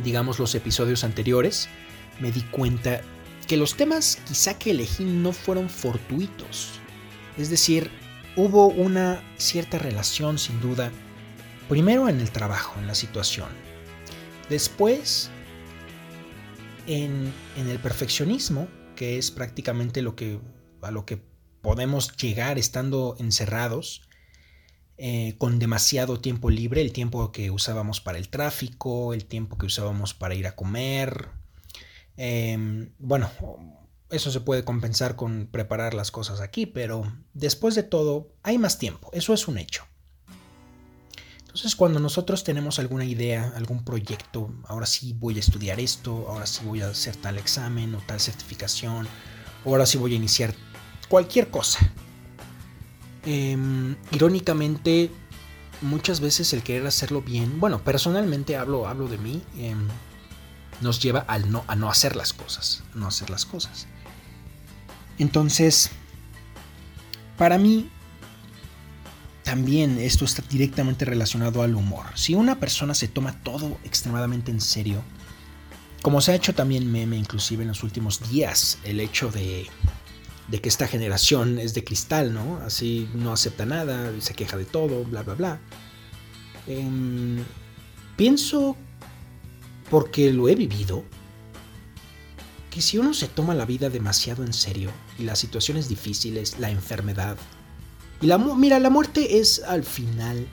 digamos, 0.03 0.38
los 0.38 0.55
episodios 0.55 1.05
anteriores, 1.05 1.68
me 2.20 2.31
di 2.31 2.40
cuenta 2.42 3.03
que 3.46 3.59
los 3.59 3.77
temas 3.77 4.18
quizá 4.27 4.57
que 4.57 4.70
elegí 4.70 5.05
no 5.05 5.33
fueron 5.33 5.68
fortuitos. 5.68 6.81
Es 7.37 7.50
decir, 7.50 7.90
hubo 8.37 8.68
una 8.68 9.20
cierta 9.37 9.79
relación 9.79 10.38
sin 10.38 10.61
duda, 10.61 10.92
primero 11.68 12.09
en 12.09 12.20
el 12.20 12.31
trabajo, 12.31 12.79
en 12.79 12.87
la 12.87 12.94
situación, 12.94 13.48
después 14.48 15.29
en, 16.87 17.33
en 17.57 17.68
el 17.68 17.81
perfeccionismo, 17.81 18.68
que 18.95 19.19
es 19.19 19.31
prácticamente 19.31 20.03
lo 20.03 20.17
que, 20.17 20.41
a 20.83 20.91
lo 20.91 21.07
que 21.07 21.23
podemos 21.63 22.17
llegar 22.17 22.59
estando 22.59 23.17
encerrados 23.19 24.09
eh, 24.97 25.35
con 25.39 25.59
demasiado 25.59 26.21
tiempo 26.21 26.51
libre, 26.51 26.81
el 26.81 26.93
tiempo 26.93 27.33
que 27.33 27.51
usábamos 27.51 28.01
para 28.01 28.19
el 28.19 28.29
tráfico, 28.29 29.13
el 29.13 29.25
tiempo 29.25 29.59
que 29.59 29.67
usábamos 29.67 30.15
para 30.15 30.35
ir 30.35 30.47
a 30.47 30.55
comer. 30.55 31.31
Em, 32.17 32.93
bueno, 32.99 33.29
eso 34.11 34.31
se 34.31 34.41
puede 34.41 34.65
compensar 34.65 35.17
con 35.17 35.49
preparar 35.51 35.95
las 35.95 36.11
cosas 36.11 36.41
aquí, 36.41 36.67
pero 36.67 37.13
después 37.33 37.75
de 37.75 37.83
todo 37.83 38.37
hay 38.43 38.59
más 38.59 38.79
tiempo, 38.79 39.11
eso 39.13 39.35
es 39.35 39.49
un 39.49 39.59
hecho. 39.59 39.85
Entonces 41.55 41.77
cuando 41.77 42.01
nosotros 42.01 42.43
tenemos 42.43 42.81
alguna 42.81 43.05
idea, 43.05 43.53
algún 43.55 43.85
proyecto, 43.85 44.53
ahora 44.67 44.87
sí 44.87 45.14
voy 45.17 45.37
a 45.37 45.38
estudiar 45.38 45.79
esto, 45.79 46.27
ahora 46.29 46.47
sí 46.47 46.64
voy 46.64 46.81
a 46.81 46.88
hacer 46.88 47.14
tal 47.14 47.38
examen 47.38 47.95
o 47.95 47.99
tal 47.99 48.19
certificación, 48.19 49.07
ahora 49.64 49.87
sí 49.87 49.97
voy 49.97 50.14
a 50.14 50.17
iniciar 50.17 50.53
cualquier 51.09 51.53
cosa. 51.53 51.79
Em, 53.25 53.95
irónicamente, 54.11 55.12
muchas 55.81 56.19
veces 56.19 56.53
el 56.53 56.64
querer 56.64 56.88
hacerlo 56.88 57.23
bien, 57.23 57.61
bueno, 57.61 57.85
personalmente 57.85 58.57
hablo, 58.57 58.88
hablo 58.88 59.07
de 59.07 59.19
mí, 59.19 59.40
em, 59.57 59.87
nos 60.81 61.01
lleva 61.01 61.21
al 61.21 61.53
no, 61.53 61.62
a 61.69 61.77
no 61.77 61.88
hacer 61.88 62.17
las 62.17 62.33
cosas, 62.33 62.83
no 62.97 63.07
hacer 63.07 63.31
las 63.31 63.47
cosas. 63.47 63.87
Entonces, 65.21 65.93
para 67.38 67.59
mí, 67.59 67.93
también 69.45 69.99
esto 69.99 70.25
está 70.25 70.43
directamente 70.49 71.05
relacionado 71.05 71.63
al 71.63 71.75
humor. 71.75 72.07
Si 72.15 72.35
una 72.35 72.59
persona 72.59 72.95
se 72.95 73.09
toma 73.09 73.43
todo 73.43 73.79
extremadamente 73.85 74.51
en 74.51 74.61
serio, 74.61 75.03
como 76.03 76.21
se 76.21 76.33
ha 76.33 76.35
hecho 76.35 76.55
también 76.55 76.91
meme 76.91 77.17
inclusive 77.17 77.63
en 77.63 77.69
los 77.69 77.83
últimos 77.83 78.29
días, 78.31 78.79
el 78.85 79.01
hecho 79.01 79.31
de 79.31 79.69
que 80.51 80.69
esta 80.69 80.89
generación 80.89 81.59
es 81.59 81.75
de 81.75 81.85
cristal, 81.85 82.33
¿no? 82.33 82.59
Así 82.59 83.09
no 83.15 83.33
acepta 83.33 83.67
nada, 83.67 84.13
se 84.21 84.35
queja 84.35 84.57
de 84.57 84.65
todo, 84.65 85.05
bla, 85.05 85.23
bla, 85.23 85.35
bla. 85.35 85.61
Em, 86.67 87.45
pienso, 88.17 88.77
porque 89.91 90.33
lo 90.33 90.49
he 90.49 90.55
vivido, 90.55 91.05
que 92.71 92.81
si 92.81 92.99
uno 92.99 93.15
se 93.15 93.29
toma 93.29 93.55
la 93.55 93.67
vida 93.67 93.91
demasiado 93.91 94.43
en 94.45 94.53
serio 94.53 94.91
y 95.19 95.25
las 95.25 95.39
situaciones 95.39 95.89
difíciles, 95.89 96.59
la 96.59 96.71
enfermedad, 96.71 97.37
y 98.20 98.27
la, 98.27 98.38
mira, 98.38 98.79
la 98.79 98.90
muerte 98.90 99.38
es 99.38 99.62
al 99.62 99.85
final, 99.85 100.46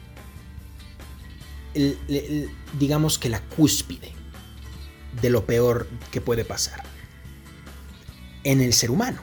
digamos 2.79 3.17
que 3.17 3.29
la 3.29 3.41
cúspide 3.41 4.11
de 5.21 5.29
lo 5.29 5.45
peor 5.45 5.87
que 6.11 6.21
puede 6.21 6.45
pasar 6.45 6.83
en 8.43 8.61
el 8.61 8.73
ser 8.73 8.91
humano 8.91 9.21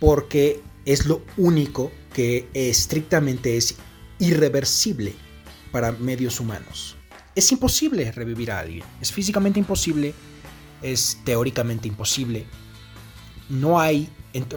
porque 0.00 0.62
es 0.86 1.06
lo 1.06 1.22
único 1.36 1.92
que 2.12 2.48
estrictamente 2.54 3.56
es 3.56 3.76
irreversible 4.18 5.14
para 5.70 5.92
medios 5.92 6.40
humanos. 6.40 6.96
Es 7.36 7.52
imposible 7.52 8.10
revivir 8.10 8.50
a 8.50 8.58
alguien, 8.58 8.84
es 9.00 9.12
físicamente 9.12 9.60
imposible, 9.60 10.14
es 10.82 11.18
teóricamente 11.24 11.86
imposible. 11.86 12.46
No 13.48 13.78
hay, 13.78 14.08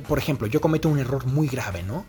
por 0.08 0.18
ejemplo, 0.18 0.48
yo 0.48 0.60
cometo 0.60 0.90
un 0.90 1.00
error 1.00 1.26
muy 1.28 1.48
grave, 1.48 1.84
¿no? 1.84 2.06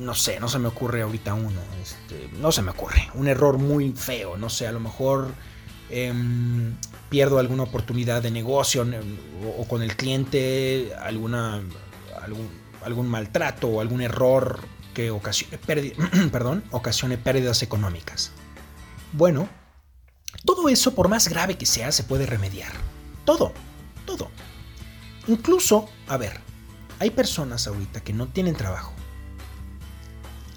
No 0.00 0.14
sé, 0.14 0.40
no 0.40 0.48
se 0.48 0.58
me 0.58 0.68
ocurre 0.68 1.02
ahorita 1.02 1.34
uno, 1.34 1.60
este, 1.82 2.30
no 2.38 2.50
se 2.52 2.62
me 2.62 2.70
ocurre, 2.70 3.10
un 3.14 3.28
error 3.28 3.58
muy 3.58 3.92
feo, 3.92 4.38
no 4.38 4.48
sé, 4.48 4.66
a 4.66 4.72
lo 4.72 4.80
mejor 4.80 5.34
em, 5.90 6.74
pierdo 7.10 7.38
alguna 7.38 7.64
oportunidad 7.64 8.22
de 8.22 8.30
negocio 8.30 8.86
o 9.58 9.68
con 9.68 9.82
el 9.82 9.96
cliente, 9.96 10.92
alguna 10.98 11.62
algún, 12.82 13.08
maltrato 13.08 13.68
o 13.68 13.80
algún 13.80 14.00
error 14.00 14.60
que 14.94 15.10
ocasione, 15.10 15.58
perdón, 16.32 16.64
ocasione 16.70 17.18
pérdidas 17.18 17.62
económicas. 17.62 18.32
Bueno, 19.12 19.48
todo 20.44 20.68
eso, 20.68 20.94
por 20.94 21.08
más 21.08 21.28
grave 21.28 21.56
que 21.56 21.66
sea, 21.66 21.92
se 21.92 22.04
puede 22.04 22.26
remediar. 22.26 22.72
Todo, 23.24 23.52
todo. 24.06 24.30
Incluso, 25.26 25.88
a 26.08 26.16
ver, 26.16 26.40
hay 26.98 27.10
personas 27.10 27.66
ahorita 27.66 28.00
que 28.00 28.12
no 28.12 28.28
tienen 28.28 28.54
trabajo. 28.54 28.92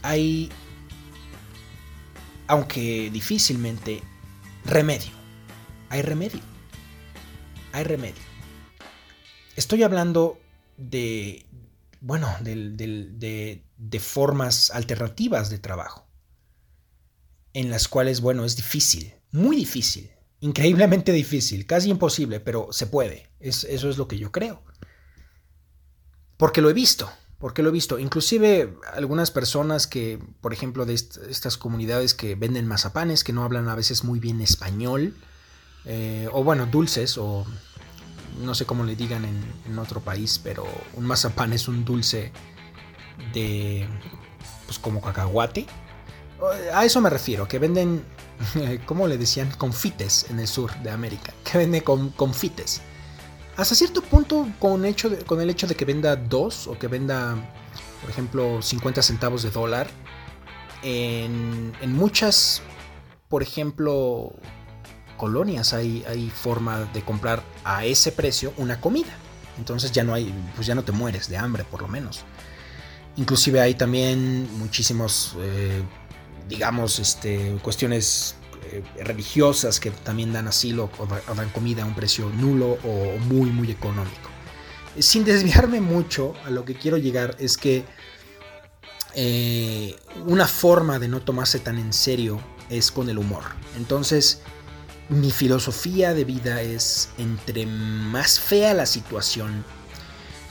Hay, 0.04 0.52
aunque 2.48 3.10
difícilmente, 3.10 4.04
remedio. 4.66 5.12
Hay 5.90 6.02
remedio. 6.02 6.42
Hay 7.72 7.86
remedio. 7.86 8.22
Estoy 9.56 9.84
hablando 9.84 10.40
de, 10.78 11.46
bueno, 12.02 12.30
de, 12.42 13.62
de, 13.78 14.00
formas 14.00 14.72
alternativas 14.72 15.50
de 15.50 15.60
trabajo, 15.60 16.06
en 17.54 17.70
las 17.70 17.88
cuales, 17.88 18.20
bueno, 18.22 18.46
es 18.46 18.56
difícil, 18.56 19.14
muy 19.32 19.56
difícil, 19.56 20.12
increíblemente 20.42 21.12
difícil, 21.12 21.66
casi 21.66 21.90
imposible, 21.90 22.40
pero 22.40 22.70
se 22.72 22.88
puede. 22.88 23.30
Es, 23.40 23.64
eso 23.64 23.90
es 23.90 23.98
lo 23.98 24.08
que 24.08 24.18
yo 24.18 24.32
creo. 24.32 24.64
Porque 26.38 26.62
lo 26.62 26.70
he 26.70 26.74
visto, 26.74 27.10
porque 27.44 27.62
lo 27.62 27.68
he 27.68 27.72
visto. 27.74 28.00
Inclusive 28.00 28.74
algunas 28.94 29.30
personas 29.30 29.86
que, 29.86 30.18
por 30.40 30.54
ejemplo, 30.54 30.86
de 30.86 30.94
estas 30.94 31.58
comunidades 31.58 32.14
que 32.14 32.36
venden 32.36 32.66
mazapanes, 32.66 33.26
que 33.26 33.34
no 33.34 33.44
hablan 33.44 33.68
a 33.68 33.76
veces 33.76 34.06
muy 34.06 34.18
bien 34.18 34.40
español, 34.40 35.14
eh, 35.84 36.30
o 36.32 36.46
bueno, 36.46 36.68
dulces, 36.68 37.18
o 37.18 37.46
no 38.40 38.56
sé 38.56 38.66
cómo 38.66 38.86
le 38.86 38.96
digan 38.96 39.26
en, 39.26 39.78
otro 39.78 40.00
país, 40.00 40.40
pero 40.42 40.66
un 40.94 41.06
mazapán 41.06 41.52
es 41.52 41.68
un 41.68 41.84
dulce 41.84 42.32
de, 43.34 43.90
pues 44.66 44.80
como 44.80 45.02
cacahuate. 45.02 45.66
A 46.74 46.86
eso 46.86 47.02
me 47.02 47.10
refiero, 47.10 47.46
que 47.46 47.60
venden, 47.60 48.06
¿cómo 48.86 49.06
le 49.06 49.18
decían? 49.18 49.52
Confites 49.58 50.28
en 50.30 50.40
el 50.40 50.48
sur 50.48 50.74
de 50.76 50.92
América, 50.92 51.34
que 51.44 51.58
vende 51.58 51.84
con, 51.84 52.12
confites. 52.12 52.82
Hasta 53.56 53.76
cierto 53.76 54.02
punto, 54.02 54.48
con, 54.60 54.84
el 54.84 54.92
hecho 55.50 55.68
de 55.68 55.76
que 55.76 55.86
venda 55.86 56.16
dos 56.16 56.68
o 56.68 56.78
que 56.78 56.88
venda, 56.88 57.36
por 58.02 58.10
ejemplo, 58.10 58.62
50 58.62 59.02
centavos 59.04 59.44
de 59.44 59.52
dólar, 59.52 59.88
en, 60.82 61.72
en 61.82 61.94
muchas, 61.94 62.62
por 63.30 63.44
ejemplo, 63.44 64.34
colonias 65.18 65.74
hay, 65.74 66.04
hay 66.08 66.30
forma 66.30 66.86
de 66.94 67.04
comprar 67.04 67.44
a 67.64 67.86
ese 67.86 68.12
precio 68.12 68.54
una 68.58 68.82
comida. 68.82 69.14
Entonces 69.58 69.92
ya 69.92 70.04
no 70.04 70.14
hay, 70.14 70.34
pues 70.56 70.66
ya 70.66 70.76
no 70.76 70.84
te 70.84 70.92
mueres 70.92 71.30
de 71.30 71.38
hambre 71.38 71.64
por 71.64 71.82
lo 71.82 71.88
menos. 71.88 72.24
Inclusive 73.18 73.62
hay 73.62 73.76
también 73.76 74.50
muchísimos, 74.58 75.36
eh, 75.40 75.84
digamos, 76.50 76.98
este, 76.98 77.56
cuestiones 77.62 78.36
eh, 78.74 79.04
religiosas 79.04 79.80
que 79.80 79.92
también 79.92 80.34
dan 80.34 80.48
asilo 80.48 80.90
o, 80.98 81.06
dan 81.36 81.50
comida 81.50 81.84
a 81.84 81.86
un 81.86 81.94
precio 81.94 82.30
nulo 82.30 82.80
o 82.84 83.18
muy, 83.20 83.52
muy 83.52 83.70
económico. 83.70 84.30
Sin 84.98 85.24
desviarme 85.24 85.80
mucho, 85.80 86.34
a 86.46 86.50
lo 86.50 86.66
que 86.66 86.76
quiero 86.76 86.98
llegar 86.98 87.36
es 87.40 87.58
que 87.58 87.86
eh, 89.16 89.96
una 90.26 90.48
forma 90.48 90.98
de 90.98 91.08
no 91.08 91.22
tomarse 91.22 91.60
tan 91.60 91.78
en 91.78 91.94
serio 91.94 92.40
es 92.70 92.92
con 92.92 93.10
el 93.10 93.20
humor. 93.20 93.44
Entonces, 93.78 94.42
mi 95.10 95.30
filosofía 95.30 96.16
de 96.16 96.24
vida 96.24 96.62
es, 96.62 97.10
entre 97.20 97.68
más 97.68 98.40
fea 98.40 98.74
la 98.74 98.88
situación, 98.88 99.64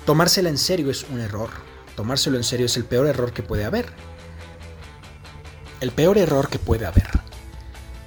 tomársela 0.07 0.49
en 0.49 0.59
serio 0.59 0.91
es 0.91 1.05
un 1.11 1.21
error. 1.21 1.51
Tomárselo 1.97 2.37
en 2.37 2.45
serio 2.45 2.67
es 2.67 2.77
el 2.77 2.85
peor 2.85 3.09
error 3.09 3.33
que 3.33 3.43
puede 3.43 3.65
haber. 3.65 3.93
El 5.81 5.91
peor 5.91 6.19
error 6.19 6.49
que 6.49 6.61
puede 6.61 6.87
haber. 6.87 7.11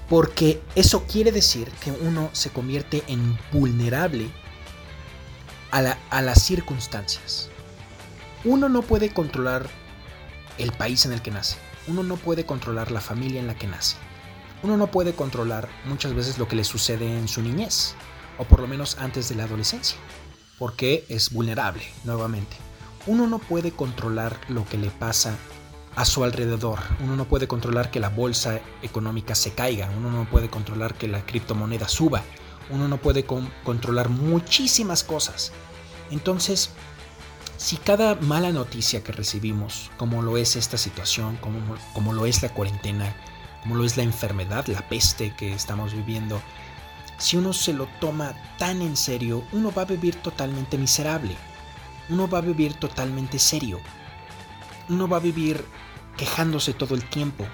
Porque 0.09 0.61
eso 0.75 1.05
quiere 1.05 1.31
decir 1.31 1.69
que 1.83 1.91
uno 1.91 2.29
se 2.33 2.51
convierte 2.51 3.03
en 3.07 3.37
vulnerable 3.51 4.29
a, 5.71 6.21
las 6.21 6.43
circunstancias. 6.43 7.49
Uno 8.43 8.69
no 8.69 8.81
puede 8.81 9.09
controlar 9.09 9.67
el 10.57 10.71
país 10.71 11.05
en 11.05 11.11
el 11.13 11.21
que 11.21 11.31
nace. 11.31 11.57
Uno 11.87 12.03
no 12.03 12.15
puede 12.17 12.45
controlar 12.45 12.91
la 12.91 13.01
familia 13.01 13.39
en 13.39 13.47
la 13.47 13.55
que 13.55 13.67
nace. 13.67 13.97
Uno 14.63 14.77
no 14.77 14.87
puede 14.87 15.13
controlar 15.13 15.67
muchas 15.85 16.13
veces 16.13 16.37
lo 16.37 16.47
que 16.47 16.55
le 16.55 16.63
sucede 16.63 17.17
en 17.17 17.27
su 17.27 17.41
niñez, 17.41 17.95
o 18.37 18.45
por 18.45 18.61
lo 18.61 18.67
menos 18.67 18.97
antes 18.99 19.27
de 19.27 19.35
la 19.35 19.43
adolescencia, 19.43 19.97
porque 20.57 21.05
es 21.09 21.31
vulnerable, 21.31 21.83
nuevamente. 22.03 22.55
Uno 23.05 23.27
no 23.27 23.39
puede 23.39 23.71
controlar 23.71 24.39
lo 24.47 24.65
que 24.65 24.77
le 24.77 24.89
pasa 24.89 25.37
a 25.95 26.05
su 26.05 26.23
alrededor. 26.23 26.79
Uno 26.99 27.15
no 27.15 27.25
puede 27.25 27.47
controlar 27.47 27.91
que 27.91 27.99
la 27.99 28.09
bolsa 28.09 28.59
económica 28.81 29.35
se 29.35 29.53
caiga. 29.53 29.89
Uno 29.97 30.11
no 30.11 30.29
puede 30.29 30.49
controlar 30.49 30.95
que 30.95 31.07
la 31.07 31.25
criptomoneda 31.25 31.87
suba. 31.87 32.23
Uno 32.69 32.87
no 32.87 32.97
puede 32.97 33.25
controlar 33.25 34.09
muchísimas 34.09 35.03
cosas. 35.03 35.51
Entonces, 36.11 36.71
si 37.57 37.77
cada 37.77 38.15
mala 38.15 38.51
noticia 38.51 39.03
que 39.03 39.11
recibimos, 39.11 39.91
como 39.97 40.21
lo 40.21 40.37
es 40.37 40.55
esta 40.55 40.77
situación, 40.77 41.37
como, 41.37 41.59
como 41.93 42.13
lo 42.13 42.25
es 42.25 42.41
la 42.43 42.49
cuarentena, 42.49 43.15
como 43.61 43.75
lo 43.75 43.85
es 43.85 43.97
la 43.97 44.03
enfermedad, 44.03 44.67
la 44.67 44.87
peste 44.87 45.33
que 45.35 45.53
estamos 45.53 45.93
viviendo, 45.93 46.41
si 47.17 47.37
uno 47.37 47.53
se 47.53 47.73
lo 47.73 47.87
toma 48.01 48.33
tan 48.57 48.81
en 48.81 48.97
serio, 48.97 49.43
uno 49.53 49.71
va 49.71 49.83
a 49.83 49.85
vivir 49.85 50.15
totalmente 50.15 50.77
miserable. 50.77 51.35
Uno 52.09 52.27
va 52.27 52.39
a 52.39 52.41
vivir 52.41 52.73
totalmente 52.73 53.39
serio. 53.39 53.79
Uno 54.89 55.07
va 55.07 55.17
a 55.17 55.21
vivir 55.21 55.63
quejándose 56.17 56.73
todo 56.73 56.95
el 56.95 57.07
tiempo. 57.09 57.45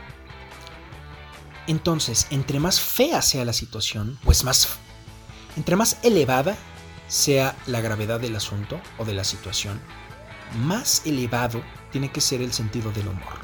Entonces, 1.67 2.27
entre 2.31 2.59
más 2.59 2.79
fea 2.79 3.21
sea 3.21 3.45
la 3.45 3.53
situación, 3.53 4.17
pues 4.23 4.43
más... 4.43 4.77
Entre 5.57 5.75
más 5.75 5.97
elevada 6.03 6.57
sea 7.07 7.57
la 7.67 7.81
gravedad 7.81 8.19
del 8.19 8.35
asunto 8.35 8.79
o 8.97 9.05
de 9.05 9.13
la 9.13 9.23
situación, 9.25 9.81
más 10.65 11.01
elevado 11.05 11.61
tiene 11.91 12.11
que 12.11 12.21
ser 12.21 12.41
el 12.41 12.53
sentido 12.53 12.91
del 12.91 13.07
humor. 13.07 13.39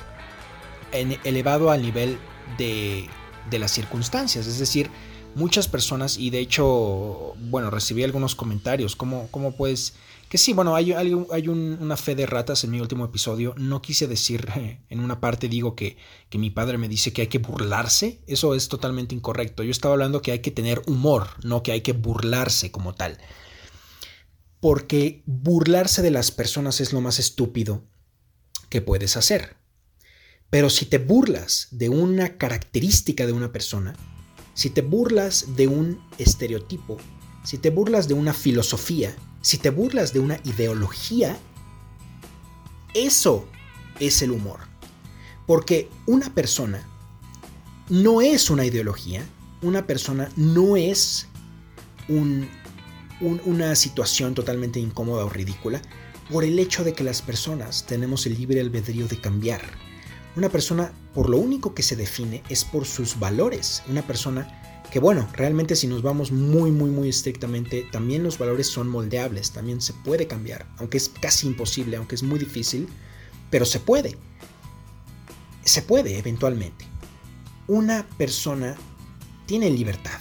elevado 0.91 1.69
al 1.69 1.81
nivel 1.81 2.17
de, 2.57 3.09
de 3.49 3.59
las 3.59 3.71
circunstancias, 3.71 4.47
es 4.47 4.57
decir, 4.57 4.89
muchas 5.35 5.67
personas, 5.67 6.17
y 6.17 6.29
de 6.29 6.39
hecho, 6.39 7.35
bueno, 7.37 7.69
recibí 7.69 8.03
algunos 8.03 8.35
comentarios, 8.35 8.95
¿cómo, 8.95 9.27
cómo 9.31 9.51
puedes 9.51 9.93
que 10.29 10.37
sí, 10.37 10.51
bueno, 10.51 10.75
hay, 10.75 10.91
hay, 10.91 11.47
una 11.47 11.95
fe 11.95 12.13
de 12.13 12.25
ratas 12.25 12.63
en 12.63 12.71
mi 12.71 12.81
último 12.81 13.05
episodio. 13.05 13.55
No 13.57 13.81
quise 13.81 14.07
decir, 14.07 14.47
en 14.89 14.99
una 14.99 15.21
parte 15.21 15.47
digo 15.47 15.75
que, 15.75 15.97
que 16.29 16.37
mi 16.37 16.49
padre 16.49 16.77
me 16.77 16.89
dice 16.89 17.13
que 17.13 17.21
hay 17.21 17.27
que 17.27 17.39
burlarse. 17.39 18.21
Eso 18.27 18.53
es 18.53 18.67
totalmente 18.67 19.15
incorrecto. 19.15 19.63
Yo 19.63 19.71
estaba 19.71 19.93
hablando 19.93 20.21
que 20.21 20.31
hay 20.33 20.39
que 20.39 20.51
tener 20.51 20.81
humor, 20.85 21.27
no 21.43 21.63
que 21.63 21.71
hay 21.71 21.81
que 21.81 21.93
burlarse 21.93 22.71
como 22.71 22.93
tal. 22.93 23.17
Porque 24.59 25.23
burlarse 25.25 26.01
de 26.01 26.11
las 26.11 26.31
personas 26.31 26.81
es 26.81 26.91
lo 26.91 26.99
más 26.99 27.19
estúpido 27.19 27.85
que 28.69 28.81
puedes 28.81 29.15
hacer. 29.15 29.55
Pero 30.49 30.69
si 30.69 30.85
te 30.85 30.97
burlas 30.97 31.67
de 31.71 31.89
una 31.89 32.37
característica 32.37 33.25
de 33.25 33.33
una 33.33 33.51
persona, 33.51 33.95
si 34.53 34.69
te 34.69 34.81
burlas 34.81 35.55
de 35.55 35.67
un 35.67 36.01
estereotipo, 36.17 36.97
si 37.43 37.57
te 37.57 37.69
burlas 37.69 38.07
de 38.07 38.13
una 38.13 38.33
filosofía, 38.33 39.15
si 39.41 39.57
te 39.57 39.69
burlas 39.69 40.13
de 40.13 40.19
una 40.19 40.39
ideología, 40.43 41.37
eso 42.93 43.47
es 43.99 44.21
el 44.21 44.31
humor. 44.31 44.59
Porque 45.45 45.89
una 46.05 46.33
persona 46.33 46.85
no 47.89 48.21
es 48.21 48.49
una 48.49 48.65
ideología, 48.65 49.25
una 49.61 49.87
persona 49.87 50.29
no 50.35 50.75
es 50.75 51.27
una 52.09 53.75
situación 53.75 54.33
totalmente 54.33 54.79
incómoda 54.79 55.25
o 55.25 55.29
ridícula 55.29 55.81
por 56.29 56.43
el 56.43 56.59
hecho 56.59 56.83
de 56.83 56.93
que 56.93 57.03
las 57.03 57.21
personas 57.21 57.85
tenemos 57.85 58.25
el 58.25 58.37
libre 58.37 58.59
albedrío 58.59 59.07
de 59.07 59.19
cambiar. 59.19 59.61
Una 60.35 60.49
persona 60.49 60.91
por 61.13 61.29
lo 61.29 61.37
único 61.37 61.73
que 61.73 61.83
se 61.83 61.95
define 61.95 62.43
es 62.49 62.65
por 62.65 62.85
sus 62.85 63.17
valores. 63.17 63.81
Una 63.87 64.01
persona 64.01 64.66
que 64.91 64.99
bueno, 64.99 65.27
realmente 65.33 65.75
si 65.75 65.87
nos 65.87 66.01
vamos 66.01 66.31
muy, 66.31 66.71
muy, 66.71 66.89
muy 66.89 67.09
estrictamente, 67.09 67.87
también 67.91 68.23
los 68.23 68.37
valores 68.37 68.67
son 68.67 68.87
moldeables, 68.87 69.51
también 69.51 69.81
se 69.81 69.93
puede 69.93 70.27
cambiar, 70.27 70.65
aunque 70.77 70.97
es 70.97 71.09
casi 71.09 71.47
imposible, 71.47 71.97
aunque 71.97 72.15
es 72.15 72.23
muy 72.23 72.39
difícil, 72.39 72.87
pero 73.49 73.65
se 73.65 73.79
puede. 73.79 74.17
Se 75.63 75.81
puede 75.81 76.17
eventualmente. 76.17 76.85
Una 77.67 78.07
persona 78.17 78.77
tiene 79.45 79.69
libertad. 79.69 80.19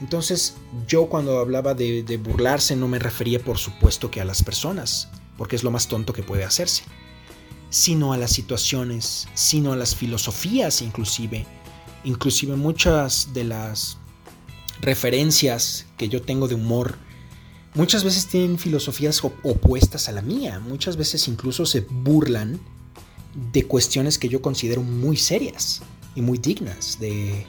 Entonces 0.00 0.54
yo 0.86 1.06
cuando 1.06 1.38
hablaba 1.38 1.74
de, 1.74 2.20
burlarse 2.22 2.74
no 2.76 2.88
me 2.88 2.98
refería 2.98 3.38
por 3.38 3.58
supuesto 3.58 4.10
que 4.10 4.20
a 4.20 4.24
las 4.24 4.42
personas, 4.42 5.08
porque 5.38 5.56
es 5.56 5.62
lo 5.62 5.70
más 5.70 5.88
tonto 5.88 6.12
que 6.12 6.24
puede 6.24 6.44
hacerse, 6.44 6.82
sino 7.70 8.12
a 8.12 8.18
las 8.18 8.32
situaciones, 8.32 9.28
sino 9.34 9.72
a 9.72 9.76
las 9.76 9.94
filosofías 9.94 10.82
inclusive, 10.82 11.46
Inclusive 12.04 12.56
muchas 12.56 13.32
de 13.32 13.44
las 13.44 13.98
referencias 14.80 15.86
que 15.96 16.08
yo 16.08 16.22
tengo 16.22 16.48
de 16.48 16.56
humor 16.56 16.98
muchas 17.74 18.04
veces 18.04 18.26
tienen 18.26 18.58
filosofías 18.58 19.22
opuestas 19.24 20.08
a 20.08 20.12
la 20.12 20.22
mía. 20.22 20.60
Muchas 20.60 20.96
veces 20.96 21.28
incluso 21.28 21.66
se 21.66 21.80
burlan 21.80 22.60
de 23.52 23.64
cuestiones 23.64 24.18
que 24.18 24.28
yo 24.28 24.42
considero 24.42 24.82
muy 24.82 25.16
serias 25.16 25.82
y 26.14 26.20
muy 26.22 26.38
dignas 26.38 26.98
de, 27.00 27.46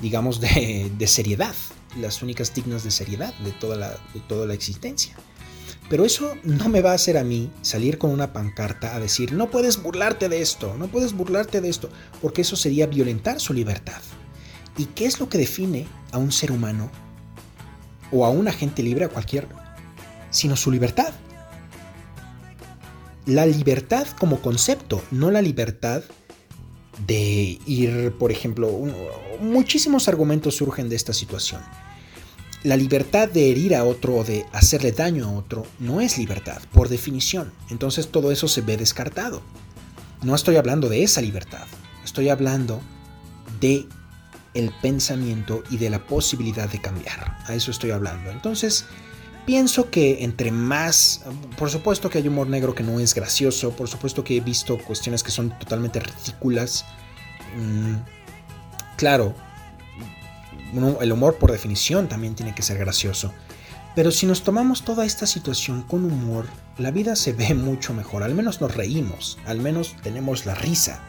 digamos, 0.00 0.40
de, 0.40 0.90
de 0.96 1.06
seriedad. 1.06 1.54
Las 1.98 2.22
únicas 2.22 2.54
dignas 2.54 2.84
de 2.84 2.90
seriedad 2.90 3.32
de 3.38 3.52
toda 3.52 3.76
la, 3.76 3.90
de 4.12 4.20
toda 4.28 4.46
la 4.46 4.54
existencia. 4.54 5.16
Pero 5.88 6.04
eso 6.04 6.34
no 6.44 6.68
me 6.68 6.82
va 6.82 6.92
a 6.92 6.94
hacer 6.94 7.16
a 7.16 7.24
mí 7.24 7.50
salir 7.62 7.96
con 7.96 8.10
una 8.10 8.32
pancarta 8.32 8.94
a 8.94 9.00
decir, 9.00 9.32
no 9.32 9.50
puedes 9.50 9.82
burlarte 9.82 10.28
de 10.28 10.42
esto, 10.42 10.74
no 10.78 10.88
puedes 10.88 11.14
burlarte 11.14 11.60
de 11.60 11.70
esto, 11.70 11.88
porque 12.20 12.42
eso 12.42 12.56
sería 12.56 12.86
violentar 12.86 13.40
su 13.40 13.54
libertad. 13.54 14.00
¿Y 14.76 14.84
qué 14.86 15.06
es 15.06 15.18
lo 15.18 15.28
que 15.28 15.38
define 15.38 15.86
a 16.12 16.18
un 16.18 16.30
ser 16.30 16.52
humano 16.52 16.90
o 18.12 18.26
a 18.26 18.30
un 18.30 18.48
agente 18.48 18.82
libre, 18.82 19.06
a 19.06 19.08
cualquier, 19.08 19.48
sino 20.30 20.56
su 20.56 20.70
libertad? 20.70 21.12
La 23.24 23.46
libertad 23.46 24.06
como 24.18 24.40
concepto, 24.40 25.02
no 25.10 25.30
la 25.30 25.42
libertad 25.42 26.02
de 27.06 27.58
ir, 27.66 28.14
por 28.18 28.30
ejemplo, 28.30 28.70
muchísimos 29.40 30.08
argumentos 30.08 30.56
surgen 30.56 30.88
de 30.88 30.96
esta 30.96 31.12
situación. 31.12 31.62
La 32.64 32.76
libertad 32.76 33.28
de 33.28 33.50
herir 33.50 33.74
a 33.76 33.84
otro 33.84 34.16
o 34.16 34.24
de 34.24 34.44
hacerle 34.52 34.90
daño 34.90 35.26
a 35.26 35.32
otro 35.32 35.64
no 35.78 36.00
es 36.00 36.18
libertad, 36.18 36.60
por 36.72 36.88
definición. 36.88 37.52
Entonces 37.70 38.08
todo 38.08 38.32
eso 38.32 38.48
se 38.48 38.62
ve 38.62 38.76
descartado. 38.76 39.42
No 40.22 40.34
estoy 40.34 40.56
hablando 40.56 40.88
de 40.88 41.04
esa 41.04 41.20
libertad. 41.20 41.66
Estoy 42.04 42.28
hablando 42.28 42.80
de 43.60 43.86
el 44.54 44.72
pensamiento 44.82 45.62
y 45.70 45.76
de 45.76 45.90
la 45.90 46.04
posibilidad 46.04 46.68
de 46.68 46.80
cambiar. 46.80 47.38
A 47.46 47.54
eso 47.54 47.70
estoy 47.70 47.92
hablando. 47.92 48.30
Entonces, 48.30 48.86
pienso 49.46 49.90
que 49.90 50.24
entre 50.24 50.50
más, 50.50 51.22
por 51.56 51.70
supuesto 51.70 52.10
que 52.10 52.18
hay 52.18 52.26
humor 52.26 52.48
negro 52.48 52.74
que 52.74 52.82
no 52.82 52.98
es 52.98 53.14
gracioso, 53.14 53.70
por 53.70 53.88
supuesto 53.88 54.24
que 54.24 54.36
he 54.36 54.40
visto 54.40 54.78
cuestiones 54.78 55.22
que 55.22 55.30
son 55.30 55.56
totalmente 55.58 56.00
ridículas. 56.00 56.84
Mm, 57.56 57.94
claro, 58.96 59.34
el 61.00 61.12
humor 61.12 61.36
por 61.36 61.52
definición 61.52 62.08
también 62.08 62.34
tiene 62.34 62.54
que 62.54 62.62
ser 62.62 62.78
gracioso. 62.78 63.32
Pero 63.94 64.10
si 64.12 64.26
nos 64.26 64.42
tomamos 64.42 64.84
toda 64.84 65.04
esta 65.04 65.26
situación 65.26 65.82
con 65.82 66.04
humor, 66.04 66.46
la 66.76 66.90
vida 66.90 67.16
se 67.16 67.32
ve 67.32 67.54
mucho 67.56 67.94
mejor. 67.94 68.22
Al 68.22 68.34
menos 68.34 68.60
nos 68.60 68.74
reímos, 68.74 69.38
al 69.44 69.58
menos 69.58 69.96
tenemos 70.02 70.46
la 70.46 70.54
risa. 70.54 71.02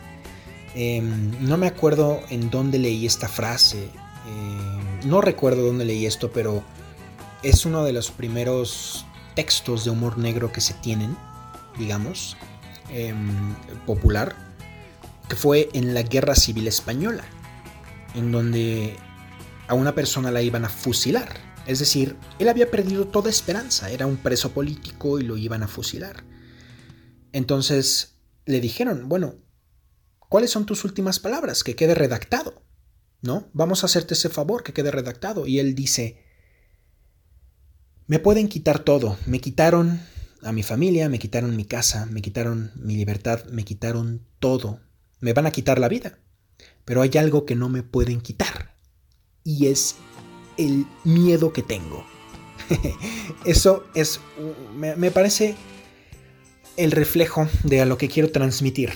Em, 0.75 1.31
no 1.47 1.57
me 1.57 1.67
acuerdo 1.67 2.21
en 2.29 2.49
dónde 2.49 2.79
leí 2.79 3.05
esta 3.05 3.27
frase. 3.27 3.89
Em, 4.27 5.09
no 5.09 5.21
recuerdo 5.21 5.63
dónde 5.63 5.85
leí 5.85 6.05
esto, 6.05 6.31
pero 6.31 6.63
es 7.43 7.65
uno 7.65 7.83
de 7.83 7.93
los 7.93 8.11
primeros 8.11 9.05
textos 9.35 9.85
de 9.85 9.91
humor 9.91 10.17
negro 10.17 10.51
que 10.51 10.61
se 10.61 10.73
tienen, 10.73 11.15
digamos, 11.77 12.37
em, 12.89 13.53
popular, 13.85 14.35
que 15.27 15.35
fue 15.35 15.69
en 15.73 15.93
la 15.93 16.01
Guerra 16.01 16.35
Civil 16.35 16.67
Española, 16.67 17.23
en 18.15 18.31
donde 18.31 18.97
a 19.69 19.75
una 19.75 19.95
persona 19.95 20.31
la 20.31 20.41
iban 20.41 20.65
a 20.65 20.69
fusilar. 20.69 21.37
Es 21.65 21.79
decir, 21.79 22.17
él 22.39 22.49
había 22.49 22.69
perdido 22.69 23.07
toda 23.07 23.29
esperanza, 23.29 23.89
era 23.91 24.07
un 24.07 24.17
preso 24.17 24.51
político 24.51 25.19
y 25.19 25.23
lo 25.23 25.37
iban 25.37 25.63
a 25.63 25.67
fusilar. 25.67 26.25
Entonces 27.31 28.19
le 28.45 28.59
dijeron, 28.59 29.07
bueno, 29.07 29.35
¿cuáles 30.17 30.51
son 30.51 30.65
tus 30.65 30.83
últimas 30.83 31.19
palabras? 31.19 31.63
Que 31.63 31.75
quede 31.75 31.95
redactado. 31.95 32.63
¿No? 33.21 33.49
Vamos 33.53 33.83
a 33.83 33.87
hacerte 33.87 34.13
ese 34.13 34.29
favor, 34.29 34.63
que 34.63 34.73
quede 34.73 34.91
redactado. 34.91 35.45
Y 35.45 35.59
él 35.59 35.75
dice, 35.75 36.23
me 38.07 38.19
pueden 38.19 38.47
quitar 38.47 38.79
todo. 38.79 39.17
Me 39.25 39.39
quitaron 39.39 40.01
a 40.41 40.51
mi 40.51 40.63
familia, 40.63 41.09
me 41.09 41.19
quitaron 41.19 41.55
mi 41.55 41.65
casa, 41.65 42.05
me 42.05 42.21
quitaron 42.21 42.71
mi 42.75 42.95
libertad, 42.95 43.45
me 43.51 43.65
quitaron 43.65 44.25
todo. 44.39 44.79
Me 45.19 45.33
van 45.33 45.45
a 45.47 45.51
quitar 45.51 45.79
la 45.79 45.89
vida 45.89 46.19
pero 46.85 47.01
hay 47.03 47.11
algo 47.17 47.45
que 47.45 47.55
no 47.55 47.69
me 47.69 47.83
pueden 47.83 48.21
quitar 48.21 48.75
y 49.43 49.67
es 49.67 49.95
el 50.57 50.85
miedo 51.03 51.53
que 51.53 51.63
tengo. 51.63 52.05
Eso 53.45 53.85
es, 53.95 54.19
me, 54.75 55.11
parece 55.11 55.55
el 56.77 56.91
reflejo 56.91 57.47
de 57.63 57.81
a 57.81 57.85
lo 57.85 57.97
que 57.97 58.09
quiero 58.09 58.31
transmitir 58.31 58.91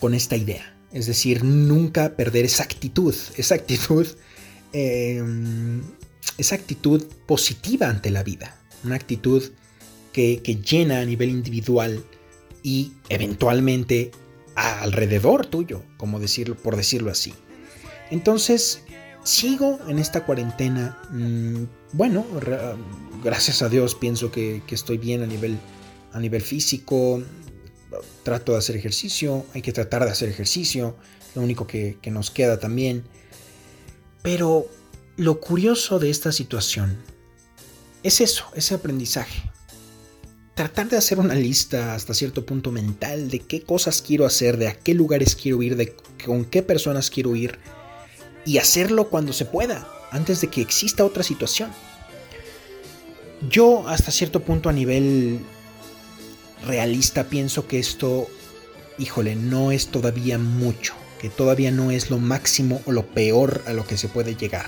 con 0.00 0.14
esta 0.14 0.36
idea. 0.36 0.76
Es 0.92 1.06
decir, 1.06 1.44
nunca 1.44 2.16
perder 2.16 2.44
esa 2.44 2.62
actitud, 2.62 3.14
esa 3.36 3.54
actitud, 3.54 4.06
em, 4.72 5.82
esa 6.38 6.54
actitud 6.54 7.04
positiva 7.26 7.88
ante 7.88 8.10
la 8.10 8.22
vida, 8.22 8.60
una 8.84 8.94
actitud 8.94 9.42
que, 10.12 10.40
que 10.42 10.56
llena 10.56 11.00
a 11.00 11.04
nivel 11.04 11.30
individual 11.30 12.04
y 12.62 12.92
eventualmente 13.08 14.12
alrededor 14.54 15.46
tuyo, 15.46 15.82
como 15.96 16.20
decirlo, 16.20 16.56
por 16.56 16.76
decirlo 16.76 17.10
así. 17.10 17.34
Entonces, 18.10 18.83
sigo 19.24 19.80
en 19.88 19.98
esta 19.98 20.24
cuarentena. 20.24 20.96
Mm, 21.10 21.64
bueno, 21.92 22.24
gracias 23.24 23.62
a 23.62 23.68
Dios 23.68 23.94
pienso 23.94 24.30
que, 24.30 24.62
estoy 24.70 24.98
bien 24.98 25.22
a 25.22 25.26
nivel, 25.26 25.58
a 26.12 26.20
nivel 26.20 26.42
físico. 26.42 27.22
Trato 28.22 28.52
de 28.52 28.58
hacer 28.58 28.76
ejercicio, 28.76 29.46
hay 29.54 29.62
que 29.62 29.72
tratar 29.72 30.04
de 30.04 30.10
hacer 30.10 30.28
ejercicio, 30.28 30.96
lo 31.34 31.42
único 31.42 31.66
que, 31.66 31.98
que 32.00 32.10
nos 32.10 32.30
queda 32.30 32.58
también. 32.58 33.04
Pero 34.22 34.66
lo 35.16 35.40
curioso 35.40 35.98
de 35.98 36.10
esta 36.10 36.32
situación 36.32 36.96
es 38.02 38.20
eso, 38.20 38.46
ese 38.54 38.74
aprendizaje. 38.74 39.50
Tratar 40.54 40.88
de 40.88 40.96
hacer 40.96 41.18
una 41.18 41.34
lista 41.34 41.94
hasta 41.94 42.14
cierto 42.14 42.46
punto 42.46 42.70
mental 42.70 43.28
de 43.28 43.40
qué 43.40 43.62
cosas 43.62 44.02
quiero 44.02 44.24
hacer, 44.24 44.56
de 44.56 44.68
a 44.68 44.74
qué 44.74 44.94
lugares 44.94 45.34
quiero 45.34 45.62
ir, 45.62 45.76
de 45.76 45.96
con 46.24 46.44
qué 46.44 46.62
personas 46.62 47.10
quiero 47.10 47.34
ir 47.34 47.58
y 48.44 48.58
hacerlo 48.58 49.08
cuando 49.08 49.32
se 49.32 49.44
pueda, 49.44 49.88
antes 50.10 50.40
de 50.40 50.48
que 50.48 50.60
exista 50.60 51.04
otra 51.04 51.22
situación. 51.22 51.70
Yo 53.48 53.86
hasta 53.88 54.10
cierto 54.10 54.40
punto 54.40 54.68
a 54.68 54.72
nivel 54.72 55.40
realista 56.66 57.24
pienso 57.24 57.66
que 57.66 57.78
esto, 57.78 58.28
híjole, 58.98 59.36
no 59.36 59.70
es 59.70 59.88
todavía 59.88 60.38
mucho, 60.38 60.94
que 61.20 61.28
todavía 61.28 61.70
no 61.70 61.90
es 61.90 62.10
lo 62.10 62.18
máximo 62.18 62.80
o 62.86 62.92
lo 62.92 63.06
peor 63.06 63.62
a 63.66 63.72
lo 63.72 63.86
que 63.86 63.96
se 63.96 64.08
puede 64.08 64.34
llegar. 64.34 64.66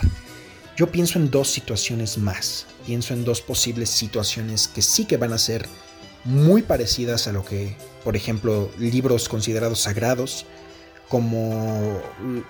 Yo 0.77 0.93
pienso 0.93 1.19
en 1.19 1.31
dos 1.31 1.49
situaciones 1.49 2.19
más, 2.19 2.67
pienso 2.85 3.15
en 3.15 3.25
dos 3.25 3.41
posibles 3.41 3.89
situaciones 3.89 4.69
que 4.69 4.83
sí 4.83 5.07
que 5.07 5.17
van 5.17 5.33
a 5.33 5.39
ser 5.39 5.67
muy 6.25 6.61
parecidas 6.61 7.29
a 7.29 7.33
lo 7.33 7.45
que, 7.45 7.77
por 8.05 8.15
ejemplo, 8.15 8.71
libros 8.79 9.29
considerados 9.29 9.81
sagrados, 9.81 10.45
como 11.09 12.03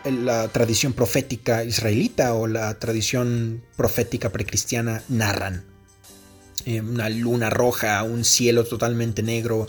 la 0.05 0.49
tradición 0.49 0.93
profética 0.93 1.65
israelita 1.65 2.35
o 2.35 2.47
la 2.47 2.79
tradición 2.79 3.63
profética 3.77 4.31
precristiana 4.31 5.03
narran. 5.09 5.65
Eh, 6.65 6.81
una 6.81 7.09
luna 7.09 7.51
roja, 7.51 8.03
un 8.03 8.25
cielo 8.25 8.65
totalmente 8.65 9.23
negro, 9.23 9.69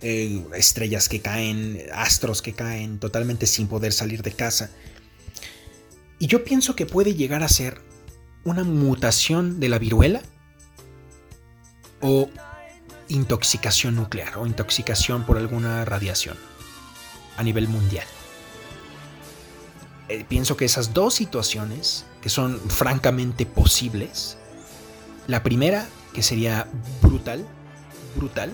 eh, 0.00 0.44
estrellas 0.54 1.08
que 1.08 1.20
caen, 1.20 1.82
astros 1.92 2.42
que 2.42 2.52
caen, 2.52 2.98
totalmente 2.98 3.46
sin 3.46 3.66
poder 3.66 3.92
salir 3.92 4.22
de 4.22 4.32
casa. 4.32 4.70
Y 6.18 6.28
yo 6.28 6.44
pienso 6.44 6.76
que 6.76 6.86
puede 6.86 7.14
llegar 7.14 7.42
a 7.42 7.48
ser 7.48 7.80
una 8.44 8.62
mutación 8.62 9.58
de 9.58 9.68
la 9.68 9.78
viruela 9.78 10.22
o 12.00 12.30
intoxicación 13.08 13.96
nuclear 13.96 14.38
o 14.38 14.46
intoxicación 14.46 15.26
por 15.26 15.36
alguna 15.36 15.84
radiación 15.84 16.36
a 17.36 17.42
nivel 17.42 17.68
mundial. 17.68 18.06
Eh, 20.08 20.24
pienso 20.28 20.56
que 20.56 20.64
esas 20.64 20.92
dos 20.92 21.14
situaciones, 21.14 22.04
que 22.20 22.28
son 22.28 22.58
francamente 22.68 23.46
posibles, 23.46 24.36
la 25.26 25.42
primera, 25.42 25.88
que 26.12 26.22
sería 26.22 26.68
brutal, 27.00 27.46
brutal, 28.16 28.52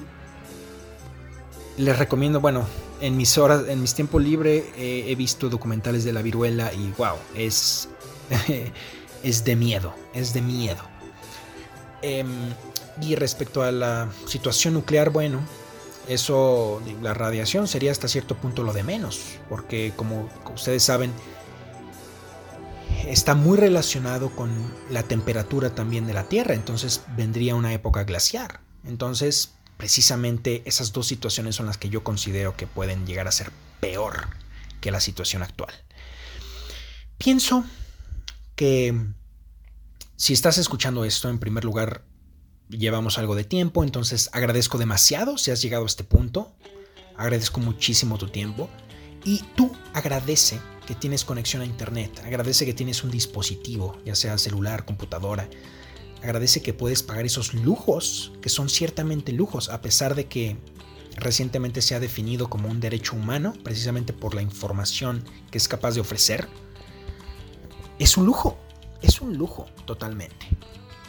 les 1.77 1.99
recomiendo, 1.99 2.41
bueno, 2.41 2.67
en 3.01 3.17
mis 3.17 3.39
horas, 3.39 3.69
en 3.69 3.81
mis 3.81 3.95
tiempos 3.95 4.23
libres 4.23 4.65
he 4.77 5.15
visto 5.15 5.49
documentales 5.49 6.05
de 6.05 6.13
la 6.13 6.23
viruela 6.23 6.73
y 6.73 6.93
wow, 6.99 7.17
es, 7.35 7.89
es 9.23 9.45
de 9.45 9.57
miedo, 9.57 9.95
es 10.15 10.35
de 10.35 10.43
miedo. 10.43 10.83
Em, 12.03 12.29
y 13.01 13.15
respecto 13.15 13.63
a 13.63 13.73
la 13.73 14.09
situación 14.27 14.75
nuclear, 14.75 15.11
bueno, 15.11 15.41
eso, 16.09 16.83
la 17.03 17.15
radiación 17.15 17.69
sería 17.69 17.93
hasta 17.93 18.09
cierto 18.09 18.37
punto 18.37 18.63
lo 18.63 18.73
de 18.73 18.83
menos, 18.83 19.37
porque 19.49 19.93
como 19.95 20.29
ustedes 20.55 20.83
saben, 20.83 21.13
está 23.07 23.35
muy 23.35 23.59
relacionado 23.59 24.31
con 24.31 24.51
la 24.91 25.03
temperatura 25.03 25.75
también 25.75 26.07
de 26.07 26.15
la 26.15 26.25
Tierra, 26.25 26.55
entonces 26.55 27.03
vendría 27.17 27.55
una 27.55 27.73
época 27.73 28.05
glaciar. 28.05 28.61
Entonces, 28.85 29.55
precisamente 29.77 30.63
esas 30.67 30.93
dos 30.93 31.07
situaciones 31.07 31.57
son 31.57 31.67
las 31.67 31.79
que 31.79 31.89
yo 31.89 32.03
considero 32.03 32.57
que 32.57 32.67
pueden 32.67 33.07
llegar 33.07 33.29
a 33.29 33.33
ser 33.33 33.51
peor 33.81 34.29
que 34.81 34.91
la 34.91 35.01
situación 35.01 35.43
actual. 35.43 35.73
Pienso 37.19 37.65
que 38.55 38.95
si 40.17 40.33
estás 40.33 40.59
escuchando 40.59 41.05
esto, 41.05 41.29
en 41.29 41.39
primer 41.39 41.65
lugar, 41.65 42.03
llevamos 42.71 43.19
algo 43.19 43.35
de 43.35 43.45
tiempo, 43.45 43.85
entonces 43.85 44.31
agradezco 44.33 44.79
demasiado 44.79 45.39
si 45.39 45.51
has 45.51 45.63
llegado 45.63 45.85
a 45.85 45.87
este 45.87 46.05
punto. 46.05 46.53
Agradezco 47.17 47.61
muchísimo 47.61 48.19
tu 48.19 48.29
tiempo. 48.29 48.69
Y 49.25 49.43
tú 49.57 49.73
agradece 49.93 50.61
que 50.87 50.95
tienes 50.95 51.25
conexión 51.25 51.63
a 51.63 51.67
Internet. 51.67 52.23
Agradece 52.25 52.65
que 52.65 52.75
tienes 52.75 53.03
un 53.05 53.11
dispositivo, 53.11 53.99
ya 54.05 54.15
sea 54.15 54.39
celular, 54.39 54.85
computadora. 54.85 55.49
Agradece 56.23 56.63
que 56.63 56.73
puedes 56.73 57.03
pagar 57.03 57.27
esos 57.27 57.55
lujos, 57.55 58.33
que 58.41 58.49
son 58.49 58.69
ciertamente 58.69 59.33
lujos, 59.33 59.69
a 59.69 59.83
pesar 59.83 60.15
de 60.15 60.27
que 60.27 60.57
recientemente 61.17 61.83
se 61.83 61.95
ha 61.95 62.01
definido 62.01 62.49
como 62.49 62.69
un 62.69 62.81
derecho 62.81 63.17
humano, 63.17 63.55
precisamente 63.65 64.13
por 64.13 64.35
la 64.35 64.43
información 64.43 65.25
que 65.51 65.59
es 65.59 65.69
capaz 65.69 65.95
de 65.95 66.01
ofrecer. 66.01 66.49
Es 67.99 68.17
un 68.17 68.27
lujo, 68.27 68.59
es 69.03 69.21
un 69.21 69.37
lujo 69.37 69.67
totalmente 69.85 70.47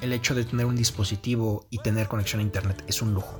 el 0.01 0.13
hecho 0.13 0.35
de 0.35 0.45
tener 0.45 0.65
un 0.65 0.75
dispositivo 0.75 1.65
y 1.69 1.79
tener 1.79 2.07
conexión 2.07 2.39
a 2.39 2.43
Internet 2.43 2.83
es 2.87 3.01
un 3.01 3.13
lujo. 3.13 3.37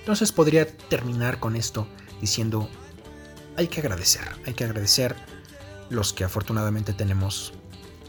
Entonces 0.00 0.32
podría 0.32 0.66
terminar 0.66 1.38
con 1.38 1.56
esto 1.56 1.86
diciendo, 2.20 2.68
hay 3.56 3.68
que 3.68 3.80
agradecer, 3.80 4.24
hay 4.46 4.54
que 4.54 4.64
agradecer 4.64 5.14
los 5.90 6.12
que 6.12 6.24
afortunadamente 6.24 6.92
tenemos 6.92 7.52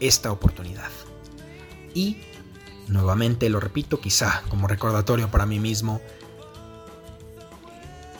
esta 0.00 0.32
oportunidad. 0.32 0.90
Y, 1.94 2.18
nuevamente 2.88 3.48
lo 3.48 3.60
repito, 3.60 4.00
quizá 4.00 4.42
como 4.48 4.66
recordatorio 4.66 5.30
para 5.30 5.46
mí 5.46 5.58
mismo, 5.58 6.00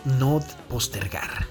no 0.04 0.44
postergar. 0.68 1.46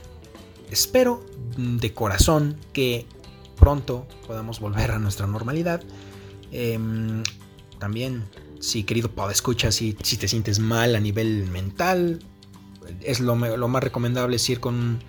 Espero 0.69 1.25
de 1.57 1.93
corazón 1.93 2.57
que 2.73 3.07
pronto 3.55 4.07
podamos 4.27 4.59
volver 4.59 4.91
a 4.91 4.99
nuestra 4.99 5.27
normalidad. 5.27 5.81
Em, 6.51 7.23
también, 7.79 8.25
si 8.59 8.83
querido 8.83 9.11
escucha, 9.31 9.71
si, 9.71 9.97
si 10.03 10.17
te 10.17 10.27
sientes 10.27 10.59
mal 10.59 10.95
a 10.95 10.99
nivel 10.99 11.47
mental, 11.47 12.19
es 13.01 13.19
lo, 13.19 13.35
más 13.35 13.83
recomendable 13.83 14.35
es 14.35 14.49
ir 14.49 14.59
con, 14.59 14.99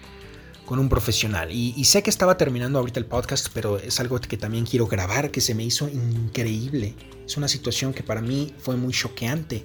con 0.66 0.79
un 0.79 0.89
profesional. 0.89 1.51
Y, 1.53 1.85
sé 1.85 2.03
que 2.03 2.11
estaba 2.11 2.37
terminando 2.37 2.79
ahorita 2.79 3.01
el 3.01 3.07
podcast, 3.07 3.49
pero 3.53 3.79
es 3.79 4.01
algo 4.01 4.21
que 4.21 4.37
también 4.37 4.64
quiero 4.66 4.87
grabar, 4.87 5.31
que 5.31 5.41
se 5.41 5.55
me 5.55 5.64
hizo 5.64 5.89
increíble. 5.89 6.95
Es 7.27 7.37
una 7.37 7.49
situación 7.49 7.93
que 7.93 8.03
para 8.03 8.21
mí 8.21 8.55
fue 8.59 8.77
muy 8.77 8.93
choqueante. 8.93 9.64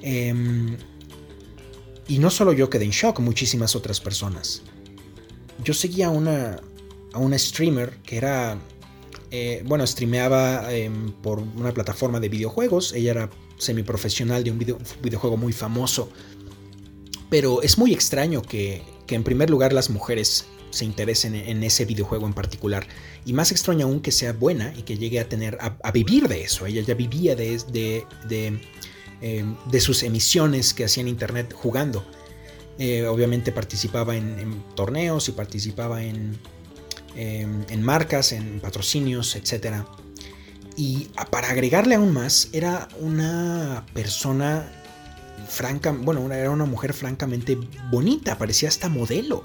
Em, 0.00 0.76
y 2.08 2.18
no 2.18 2.30
solo 2.30 2.52
yo 2.52 2.68
quedé 2.68 2.84
en 2.84 2.90
shock, 2.90 3.20
muchísimas 3.20 3.74
otras 3.76 4.00
personas. 4.00 4.62
Yo 5.62 5.74
seguía 5.74 6.10
una, 6.10 6.60
a 7.12 7.18
una 7.18 7.38
streamer 7.38 7.98
que 8.02 8.16
era 8.16 8.58
eh, 9.34 9.62
bueno, 9.64 9.86
streameaba 9.86 10.70
em, 10.74 11.10
por 11.10 11.38
una 11.38 11.72
plataforma 11.72 12.20
de 12.20 12.28
videojuegos. 12.28 12.92
Ella 12.92 13.10
era 13.12 13.30
semiprofesional 13.56 14.44
de 14.44 14.50
un 14.50 14.58
videojuego 14.58 15.38
muy 15.38 15.54
famoso. 15.54 16.10
Pero 17.30 17.62
es 17.62 17.78
muy 17.78 17.94
extraño 17.94 18.42
que, 18.42 18.82
en 19.08 19.24
primer 19.24 19.50
lugar 19.50 19.72
las 19.74 19.90
mujeres 19.90 20.46
se 20.70 20.86
interesen 20.86 21.34
en 21.34 21.62
ese 21.62 21.86
videojuego 21.86 22.26
en 22.26 22.34
particular. 22.34 22.86
Y 23.24 23.32
más 23.32 23.52
extraño 23.52 23.86
aún 23.86 24.00
que 24.00 24.12
sea 24.12 24.34
buena 24.34 24.74
y 24.76 24.82
que 24.82 24.98
llegue 24.98 25.18
a 25.18 25.28
tener 25.28 25.56
a, 25.60 25.90
vivir 25.92 26.28
de 26.28 26.42
eso. 26.42 26.66
Ella 26.66 26.82
ya 26.82 26.94
vivía 26.94 27.34
de, 27.34 27.58
de, 28.28 28.60
em, 29.22 29.56
sus 29.80 30.02
emisiones 30.02 30.74
que 30.74 30.84
hacía 30.84 31.00
en 31.00 31.08
internet 31.08 31.54
jugando. 31.54 32.04
Eh, 32.78 33.06
obviamente 33.06 33.50
participaba 33.50 34.14
en, 34.14 34.62
torneos 34.74 35.28
y 35.28 35.32
participaba 35.32 36.02
en, 36.02 36.38
Em, 37.14 37.64
en 37.68 37.82
marcas, 37.82 38.32
en 38.32 38.60
patrocinios, 38.60 39.36
etc. 39.36 39.84
Y 40.76 41.10
para 41.30 41.50
agregarle 41.50 41.96
aún 41.96 42.12
más, 42.12 42.48
era 42.52 42.88
una 43.00 43.84
persona 43.92 44.70
franca, 45.46 45.92
bueno, 45.92 46.32
era 46.32 46.50
una 46.50 46.64
mujer 46.64 46.94
francamente 46.94 47.58
bonita, 47.90 48.38
parecía 48.38 48.70
hasta 48.70 48.88
modelo. 48.88 49.44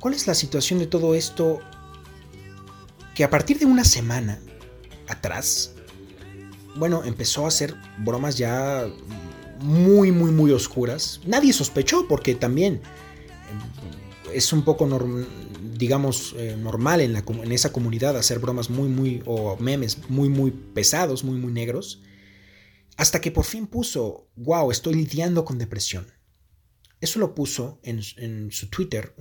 ¿Cuál 0.00 0.14
es 0.14 0.26
la 0.26 0.34
situación 0.34 0.80
de 0.80 0.88
todo 0.88 1.14
esto? 1.14 1.60
Que 3.14 3.22
a 3.22 3.30
partir 3.30 3.60
de 3.60 3.66
una 3.66 3.84
semana 3.84 4.40
atrás, 5.06 5.74
bueno, 6.74 7.04
empezó 7.04 7.44
a 7.44 7.48
hacer 7.48 7.76
bromas 7.98 8.36
ya 8.36 8.88
muy, 9.60 10.10
muy, 10.10 10.32
muy 10.32 10.50
oscuras. 10.50 11.20
Nadie 11.24 11.52
sospechó 11.52 12.08
porque 12.08 12.34
también 12.34 12.74
eh, 12.74 14.30
es 14.34 14.52
un 14.52 14.64
poco, 14.64 14.88
digamos, 15.82 16.32
eh, 16.38 16.56
normal 16.56 17.00
en, 17.00 17.12
la, 17.12 17.24
en 17.26 17.50
esa 17.50 17.72
comunidad 17.72 18.16
hacer 18.16 18.38
bromas 18.38 18.70
muy, 18.70 18.88
muy, 18.88 19.20
o 19.26 19.56
memes 19.56 20.08
muy, 20.08 20.28
muy 20.28 20.52
pesados, 20.52 21.24
muy, 21.24 21.36
muy 21.40 21.52
negros. 21.52 22.02
Hasta 22.96 23.20
que 23.20 23.32
por 23.32 23.44
fin 23.44 23.66
puso, 23.66 24.28
wow, 24.36 24.70
estoy 24.70 24.94
lidiando 24.94 25.44
con 25.44 25.58
depresión. 25.58 26.06
Eso 27.00 27.18
lo 27.18 27.34
puso 27.34 27.80
en, 27.82 28.00
su 28.52 28.70
Twitter 28.70 29.16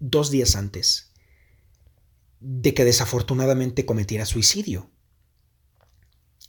dos 0.00 0.32
días 0.32 0.56
antes 0.56 1.12
de 2.40 2.74
que 2.74 2.84
desafortunadamente 2.84 3.86
cometiera 3.86 4.26
suicidio. 4.26 4.90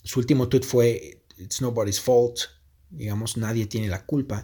Su 0.03 0.21
último 0.21 0.49
tweet 0.49 0.63
fue, 0.63 1.23
It's 1.37 1.61
nobody's 1.61 2.01
fault, 2.01 2.39
digamos, 2.89 3.37
nadie 3.37 3.67
tiene 3.67 3.89
la 3.89 4.07
culpa. 4.07 4.43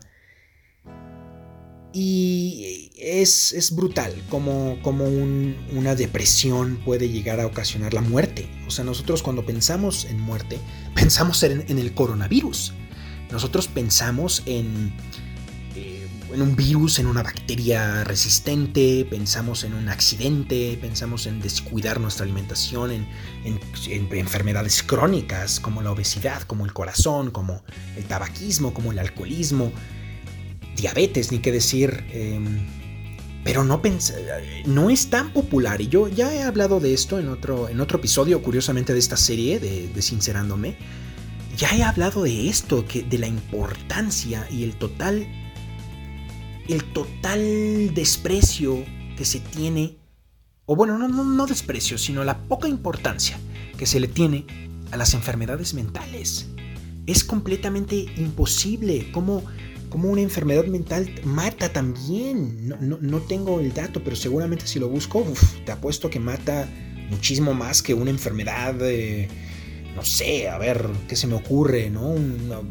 Y 1.98 2.91
es, 2.98 3.74
brutal 3.74 4.14
como, 4.28 4.78
como 4.82 5.06
una 5.06 5.96
depresión 5.96 6.78
puede 6.84 7.08
llegar 7.08 7.39
a 7.39 7.46
ocasionar 7.46 7.93
la 7.93 8.02
muerte. 8.02 8.50
O 8.68 8.72
sea, 8.72 8.84
nosotros 8.84 9.24
cuando 9.24 9.46
pensamos 9.46 10.04
en 10.04 10.20
muerte, 10.20 10.60
pensamos 10.93 11.41
en, 11.43 11.80
el 11.80 11.93
coronavirus. 11.93 12.74
Nosotros 13.32 13.70
pensamos 13.70 14.43
en, 14.46 14.93
eh, 15.78 16.06
en 16.34 16.41
un 16.41 16.58
virus, 16.58 17.00
en 17.00 17.08
una 17.08 17.24
bacteria 17.24 18.04
resistente, 18.04 19.08
pensamos 19.10 19.64
en 19.64 19.74
un 19.74 19.88
accidente, 19.88 20.78
pensamos 20.82 21.28
en 21.28 21.39
descuidar 21.39 22.02
nuestra 22.02 22.26
alimentación, 22.26 22.91
en, 22.91 23.08
en, 23.46 23.60
enfermedades 24.12 24.84
crónicas 24.84 25.62
como 25.62 25.82
la 25.82 25.91
obesidad, 25.91 26.41
como 26.41 26.66
el 26.66 26.74
corazón, 26.74 27.32
como 27.32 27.64
el 27.96 28.04
tabaquismo, 28.04 28.74
como 28.74 28.91
el 28.91 29.00
alcoholismo 29.00 29.72
diabetes, 30.76 31.32
ni 31.32 31.40
qué 31.40 31.52
decir. 31.52 32.04
Em, 32.12 32.66
pero 33.46 33.64
no, 33.64 33.80
no 34.66 34.90
es 34.90 35.10
tan 35.12 35.32
popular. 35.32 35.80
Y 35.80 35.88
yo 35.88 36.08
ya 36.08 36.34
he 36.34 36.42
hablado 36.42 36.80
de 36.80 36.96
esto 36.96 37.20
en 37.20 37.30
otro, 37.30 37.70
en 37.70 37.80
otro 37.80 38.00
episodio, 38.00 38.42
curiosamente, 38.42 38.92
de 38.92 38.98
esta 38.98 39.18
serie, 39.18 39.60
de, 39.60 40.02
Sincerándome. 40.02 40.78
Ya 41.56 41.70
he 41.70 41.84
hablado 41.84 42.24
de 42.24 42.50
esto, 42.50 42.86
que, 42.86 43.04
de 43.04 43.20
la 43.20 43.28
importancia 43.28 44.48
y 44.50 44.64
el 44.64 44.76
total. 44.76 45.28
El 46.68 46.84
total 46.86 47.94
desprecio 47.94 48.84
que 49.16 49.26
se 49.26 49.42
tiene. 49.42 49.98
O 50.66 50.76
bueno, 50.76 50.98
no, 50.98 51.08
no, 51.08 51.24
no 51.24 51.46
desprecio, 51.46 52.00
sino 52.00 52.24
la 52.24 52.40
poca 52.40 52.68
importancia 52.68 53.38
que 53.78 53.86
se 53.86 54.00
le 54.00 54.08
tiene 54.08 54.48
a 54.90 54.98
las 54.98 55.14
enfermedades 55.14 55.76
mentales. 55.76 56.48
Es 57.06 57.24
completamente 57.24 58.08
imposible. 58.18 59.12
¿Cómo.? 59.12 59.44
Como 59.90 60.10
una 60.10 60.22
enfermedad 60.22 60.66
mental 60.66 61.10
mata 61.24 61.72
también. 61.72 62.74
No, 62.80 63.20
tengo 63.22 63.60
el 63.60 63.74
dato, 63.74 64.04
pero 64.04 64.16
seguramente 64.16 64.68
si 64.68 64.80
lo 64.80 64.90
busco, 64.90 65.26
te 65.66 65.72
apuesto 65.72 66.10
que 66.10 66.20
mata 66.20 66.68
muchísimo 67.10 67.54
más 67.54 67.82
que 67.82 67.94
una 67.94 68.10
enfermedad, 68.10 68.76
no 69.96 70.04
sé, 70.04 70.50
a 70.50 70.58
ver, 70.58 70.90
¿qué 71.08 71.16
se 71.16 71.28
me 71.28 71.36
ocurre? 71.36 71.90
¿no? 71.90 72.16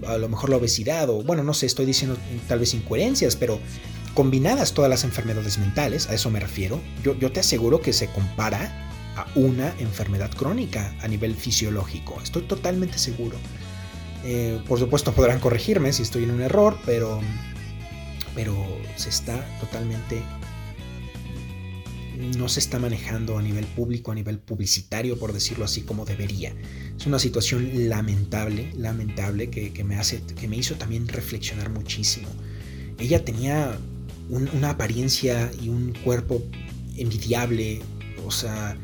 a 0.06 0.18
lo 0.18 0.28
mejor 0.28 0.50
la 0.50 0.56
obesidad, 0.56 1.08
o 1.08 1.22
bueno, 1.22 1.42
no 1.42 1.54
sé, 1.54 1.66
estoy 1.66 1.86
diciendo 1.86 2.18
tal 2.48 2.58
vez 2.58 2.74
incoherencias, 2.74 3.36
pero 3.36 3.58
combinadas 4.12 4.74
todas 4.74 4.90
las 4.90 5.04
enfermedades 5.04 5.58
mentales, 5.58 6.08
a 6.08 6.14
eso 6.14 6.30
me 6.30 6.38
refiero, 6.38 6.80
yo, 7.02 7.18
yo 7.18 7.32
te 7.32 7.40
aseguro 7.40 7.80
que 7.80 7.92
se 7.92 8.08
compara 8.08 8.90
a 9.16 9.26
una 9.34 9.74
enfermedad 9.78 10.30
crónica 10.30 10.94
a 11.00 11.08
nivel 11.08 11.34
fisiológico, 11.34 12.20
estoy 12.22 12.42
totalmente 12.42 12.98
seguro. 12.98 13.36
Eh, 14.24 14.60
por 14.66 14.78
supuesto 14.78 15.12
podrán 15.12 15.38
corregirme 15.38 15.92
si 15.92 16.02
estoy 16.02 16.24
en 16.24 16.30
un 16.30 16.40
error, 16.40 16.78
pero, 16.86 17.20
pero 18.34 18.56
se 18.96 19.10
está 19.10 19.44
totalmente... 19.60 20.22
No 22.36 22.48
se 22.48 22.60
está 22.60 22.78
manejando 22.78 23.36
a 23.38 23.42
nivel 23.42 23.66
público, 23.66 24.12
a 24.12 24.14
nivel 24.14 24.38
publicitario, 24.38 25.18
por 25.18 25.32
decirlo 25.32 25.64
así, 25.64 25.82
como 25.82 26.04
debería. 26.04 26.54
Es 26.96 27.06
una 27.06 27.18
situación 27.18 27.88
lamentable, 27.88 28.72
lamentable, 28.76 29.50
que, 29.50 29.84
me, 29.84 29.96
hace, 29.96 30.22
que 30.22 30.46
me 30.46 30.56
hizo 30.56 30.76
también 30.76 31.08
reflexionar 31.08 31.70
muchísimo. 31.70 32.28
Ella 32.98 33.24
tenía 33.24 33.76
una 34.30 34.70
apariencia 34.70 35.50
y 35.60 35.68
un 35.68 35.92
cuerpo 36.04 36.42
envidiable, 36.96 37.82
o 38.24 38.30
sea, 38.30 38.76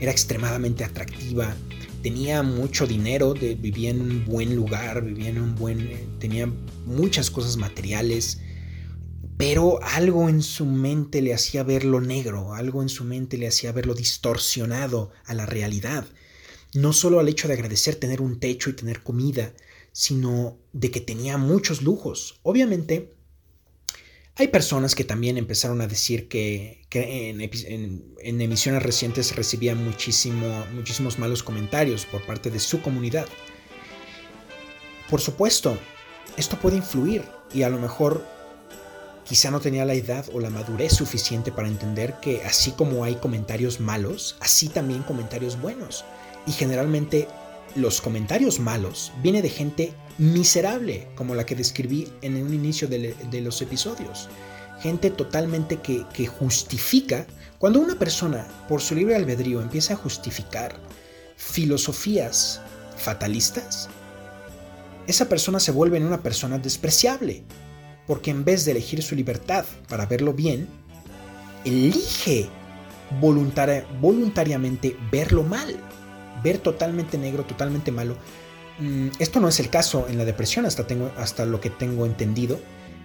era 0.00 0.10
extremadamente 0.10 0.82
atractiva, 0.82 1.54
tenía 2.02 2.42
mucho 2.42 2.86
dinero, 2.86 3.34
vivía 3.34 3.90
en 3.90 4.00
un 4.00 4.24
buen 4.24 4.54
lugar, 4.54 5.04
vivía 5.04 5.30
en 5.30 5.40
un 5.40 5.54
buen, 5.54 5.80
eh, 5.80 6.06
tenía 6.18 6.52
muchas 6.86 7.30
cosas 7.30 7.56
materiales, 7.56 8.40
pero 9.36 9.82
algo 9.82 10.28
en 10.28 10.42
su 10.42 10.66
mente 10.66 11.22
le 11.22 11.34
hacía 11.34 11.62
verlo 11.62 12.00
negro, 12.00 12.54
algo 12.54 12.82
en 12.82 12.88
su 12.88 13.04
mente 13.04 13.38
le 13.38 13.46
hacía 13.46 13.72
verlo 13.72 13.94
distorsionado 13.94 15.12
a 15.24 15.34
la 15.34 15.46
realidad. 15.46 16.06
No 16.74 16.92
solo 16.92 17.20
al 17.20 17.28
hecho 17.28 17.48
de 17.48 17.54
agradecer 17.54 17.94
tener 17.94 18.20
un 18.20 18.40
techo 18.40 18.70
y 18.70 18.74
tener 18.74 19.02
comida, 19.02 19.54
sino 19.92 20.58
de 20.72 20.90
que 20.90 21.00
tenía 21.00 21.38
muchos 21.38 21.82
lujos. 21.82 22.40
Obviamente, 22.42 23.14
hay 24.38 24.48
personas 24.48 24.94
que 24.94 25.02
también 25.02 25.36
empezaron 25.36 25.80
a 25.80 25.88
decir 25.88 26.28
que, 26.28 26.86
en, 26.92 28.40
emisiones 28.40 28.82
recientes 28.84 29.34
recibían 29.34 29.84
muchísimo, 29.84 30.64
muchísimos 30.74 31.18
malos 31.18 31.42
comentarios 31.42 32.06
por 32.06 32.24
parte 32.24 32.48
de 32.48 32.60
su 32.60 32.80
comunidad. 32.80 33.26
Por 35.10 35.20
supuesto, 35.20 35.76
esto 36.36 36.56
puede 36.60 36.76
influir 36.76 37.24
y 37.52 37.62
a 37.62 37.68
lo 37.68 37.80
mejor 37.80 38.24
quizá 39.24 39.50
no 39.50 39.58
tenía 39.58 39.84
la 39.84 39.94
edad 39.94 40.24
o 40.32 40.38
la 40.38 40.50
madurez 40.50 40.92
suficiente 40.92 41.50
para 41.50 41.66
entender 41.66 42.14
que 42.22 42.44
así 42.44 42.70
como 42.70 43.02
hay 43.02 43.16
comentarios 43.16 43.80
malos, 43.80 44.36
así 44.38 44.68
también 44.68 45.02
comentarios 45.02 45.60
buenos. 45.60 46.04
Y 46.46 46.52
generalmente 46.52 47.26
los 47.74 48.00
comentarios 48.00 48.60
malos 48.60 49.10
vienen 49.20 49.42
de 49.42 49.50
gente 49.50 49.94
miserable, 50.18 51.06
como 51.14 51.34
la 51.34 51.46
que 51.46 51.54
describí 51.54 52.08
en 52.22 52.42
un 52.42 52.52
inicio 52.52 52.88
de, 52.88 53.40
los 53.40 53.62
episodios. 53.62 54.28
Gente 54.80 55.10
totalmente 55.10 55.78
que, 55.78 56.26
justifica, 56.26 57.26
cuando 57.58 57.80
una 57.80 57.98
persona 57.98 58.46
por 58.68 58.80
su 58.80 58.94
libre 58.94 59.16
albedrío 59.16 59.60
empieza 59.60 59.94
a 59.94 59.96
justificar 59.96 60.76
filosofías 61.36 62.60
fatalistas, 62.96 63.88
esa 65.06 65.28
persona 65.28 65.58
se 65.58 65.72
vuelve 65.72 65.96
en 65.96 66.04
una 66.04 66.22
persona 66.22 66.58
despreciable, 66.58 67.42
porque 68.06 68.30
en 68.30 68.44
vez 68.44 68.64
de 68.64 68.72
elegir 68.72 69.02
su 69.02 69.14
libertad 69.14 69.64
para 69.88 70.06
verlo 70.06 70.34
bien, 70.34 70.68
elige 71.64 72.48
voluntariamente 73.20 74.96
verlo 75.10 75.42
mal, 75.42 75.74
ver 76.42 76.58
totalmente 76.58 77.18
negro, 77.18 77.44
totalmente 77.44 77.90
malo, 77.90 78.16
esto 79.18 79.40
no 79.40 79.48
es 79.48 79.60
el 79.60 79.70
caso 79.70 80.06
en 80.08 80.18
la 80.18 80.24
depresión 80.24 80.66
hasta, 80.66 80.86
hasta 81.16 81.44
lo 81.44 81.60
que 81.60 81.70
tengo 81.70 82.06
entendido. 82.06 82.60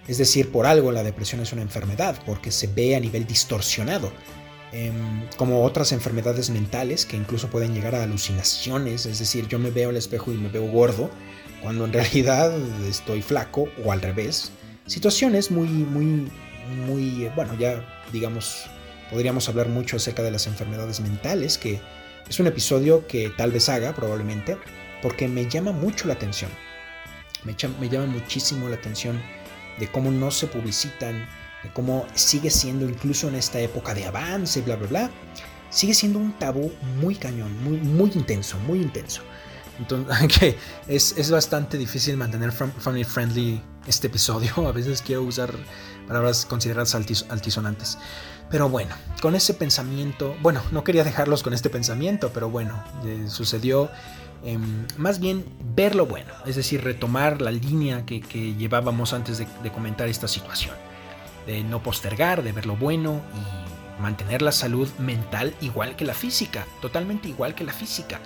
Es 0.06 0.18
decir, 0.18 0.52
por 0.52 0.66
algo 0.66 0.92
la 0.92 1.02
depresión 1.02 1.40
es 1.40 1.52
una 1.52 1.62
enfermedad, 1.62 2.16
porque 2.26 2.50
se 2.50 2.66
ve 2.66 2.94
a 2.94 3.00
nivel 3.00 3.26
distorsionado. 3.26 4.12
Em, 4.74 5.28
como 5.36 5.62
otras 5.62 5.92
enfermedades 5.92 6.50
mentales 6.50 7.06
que 7.06 7.16
incluso 7.16 7.48
pueden 7.48 7.74
llegar 7.74 7.94
a 7.94 8.02
alucinaciones. 8.02 9.06
Es 9.06 9.20
decir, 9.20 9.46
yo 9.46 9.60
me 9.60 9.70
veo 9.70 9.90
al 9.90 9.96
espejo 9.96 10.32
y 10.32 10.36
me 10.36 10.48
veo 10.48 10.66
gordo, 10.66 11.10
cuando 11.62 11.84
en 11.84 11.92
realidad 11.92 12.52
estoy 12.88 13.22
flaco 13.22 13.68
o 13.84 13.92
al 13.92 14.02
revés. 14.02 14.50
Situaciones 14.86 15.52
muy, 15.52 15.68
muy, 15.68 16.28
muy, 16.86 17.30
bueno, 17.36 17.56
ya 17.56 17.84
digamos, 18.12 18.66
podríamos 19.10 19.48
hablar 19.48 19.68
mucho 19.68 19.96
acerca 19.96 20.22
de 20.24 20.32
las 20.32 20.48
enfermedades 20.48 21.00
mentales, 21.00 21.56
que 21.56 21.80
es 22.28 22.40
un 22.40 22.48
episodio 22.48 23.06
que 23.06 23.30
tal 23.30 23.52
vez 23.52 23.68
haga 23.68 23.94
probablemente, 23.94 24.58
porque 25.04 25.28
me 25.28 25.46
llama 25.46 25.70
mucho 25.70 26.08
la 26.08 26.14
atención. 26.14 26.50
Me, 27.44 27.54
llama 27.90 28.06
muchísimo 28.06 28.70
la 28.70 28.76
atención 28.76 29.20
de 29.78 29.86
cómo 29.86 30.10
no 30.10 30.30
se 30.30 30.46
publicitan, 30.46 31.28
de 31.62 31.70
cómo 31.74 32.06
sigue 32.14 32.48
siendo 32.48 32.86
incluso 32.86 33.28
en 33.28 33.34
esta 33.34 33.60
época 33.60 33.92
de 33.92 34.06
avance, 34.06 34.62
bla, 34.62 34.76
bla, 34.76 34.88
bla, 34.88 35.10
sigue 35.68 35.92
siendo 35.92 36.18
un 36.18 36.32
tabú 36.38 36.72
muy 37.02 37.16
cañón, 37.16 37.62
muy, 37.62 37.76
muy 37.76 38.12
intenso, 38.14 38.58
muy 38.60 38.80
intenso. 38.80 39.20
Entonces, 39.78 40.56
es, 40.88 41.12
es, 41.18 41.30
bastante 41.30 41.76
difícil 41.76 42.16
mantener 42.16 42.50
family 42.50 43.04
friendly 43.04 43.60
este 43.86 44.06
episodio. 44.06 44.54
A 44.66 44.72
veces 44.72 45.02
quiero 45.02 45.20
usar 45.20 45.52
palabras 46.08 46.46
consideradas 46.46 46.94
altisonantes. 46.94 47.98
Pero 48.50 48.70
bueno, 48.70 48.94
con 49.20 49.34
ese 49.34 49.52
pensamiento, 49.52 50.34
bueno, 50.40 50.62
no 50.70 50.82
quería 50.82 51.04
dejarlos 51.04 51.42
con 51.42 51.52
este 51.52 51.68
pensamiento, 51.68 52.30
pero 52.32 52.48
bueno, 52.48 52.82
eh, 53.04 53.24
sucedió 53.28 53.90
Em, 54.44 54.86
más 54.98 55.20
bien 55.20 55.44
ver 55.74 55.94
lo 55.94 56.06
bueno, 56.06 56.32
es 56.44 56.56
decir, 56.56 56.84
retomar 56.84 57.40
la 57.40 57.50
línea 57.50 58.04
que, 58.04 58.20
llevábamos 58.58 59.12
antes 59.14 59.38
de, 59.38 59.72
comentar 59.72 60.08
esta 60.08 60.28
situación. 60.28 60.74
de 61.46 61.62
no 61.62 61.82
postergar, 61.82 62.42
de 62.42 62.52
ver 62.52 62.64
lo 62.64 62.74
bueno 62.74 63.20
y 63.34 64.00
mantener 64.00 64.40
la 64.40 64.50
salud 64.50 64.88
mental 64.98 65.54
igual 65.60 65.94
que 65.94 66.06
la 66.06 66.14
física, 66.14 66.66
totalmente 66.80 67.28
igual 67.28 67.54
que 67.54 67.64
la 67.64 67.72
física. 67.72 68.18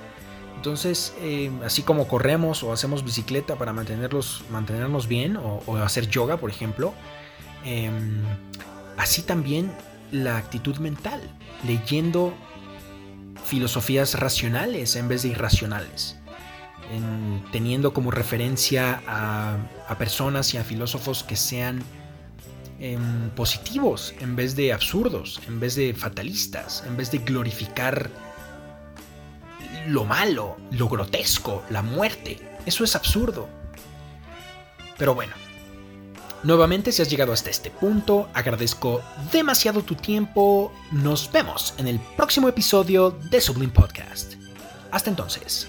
Entonces, 0.57 1.14
eh, 1.21 1.51
así 1.64 1.83
como 1.83 2.09
corremos 2.09 2.62
o 2.62 2.73
hacemos 2.73 3.05
bicicleta 3.05 3.57
para 3.57 3.73
mantenerlos, 3.73 4.43
mantenernos 4.51 5.07
bien, 5.07 5.37
o, 5.37 5.77
hacer 5.77 6.09
yoga, 6.09 6.37
por 6.37 6.51
ejemplo, 6.51 6.95
em, 7.64 8.23
así 8.97 9.23
también 9.23 9.71
la 10.11 10.37
actitud 10.37 10.77
mental, 10.79 11.21
leyendo 11.66 12.35
filosofías 13.49 14.15
racionales 14.15 14.95
en 14.97 15.09
vez 15.09 15.23
de 15.23 15.31
irracionales, 15.31 16.17
teniendo 17.51 17.95
como 17.95 18.11
referencia 18.11 19.03
a, 19.07 19.59
personas 19.99 20.53
y 20.55 20.59
a 20.59 20.65
filósofos 20.65 21.25
que 21.25 21.35
sean 21.35 21.83
em, 22.79 23.31
positivos 23.31 24.15
en 24.21 24.37
vez 24.37 24.55
de 24.55 24.73
absurdos, 24.73 25.41
en 25.49 25.61
vez 25.61 25.75
de 25.77 25.95
fatalistas, 25.95 26.85
en 26.87 26.97
vez 26.97 27.11
de 27.11 27.19
glorificar 27.19 28.11
lo 29.87 30.05
malo, 30.05 30.59
lo 30.71 30.89
grotesco, 30.89 31.65
la 31.71 31.83
muerte. 31.83 32.39
Eso 32.67 32.85
es 32.85 32.95
absurdo. 32.95 33.49
Pero 34.99 35.15
bueno, 35.15 35.33
nuevamente 36.43 36.93
si 36.93 37.03
has 37.03 37.11
llegado 37.11 37.32
hasta 37.32 37.51
este 37.51 37.70
punto, 37.70 38.28
agradezco 38.34 39.03
demasiado 39.32 39.82
tu 39.82 39.95
tiempo. 39.95 40.72
Nos 40.91 41.30
vemos 41.32 41.74
en 41.78 41.89
el 41.89 42.01
próximo 42.16 42.49
episodio 42.49 43.11
de 43.30 43.41
Sublime 43.41 43.72
Podcast. 43.72 44.34
Hasta 44.91 45.11
entonces. 45.11 45.68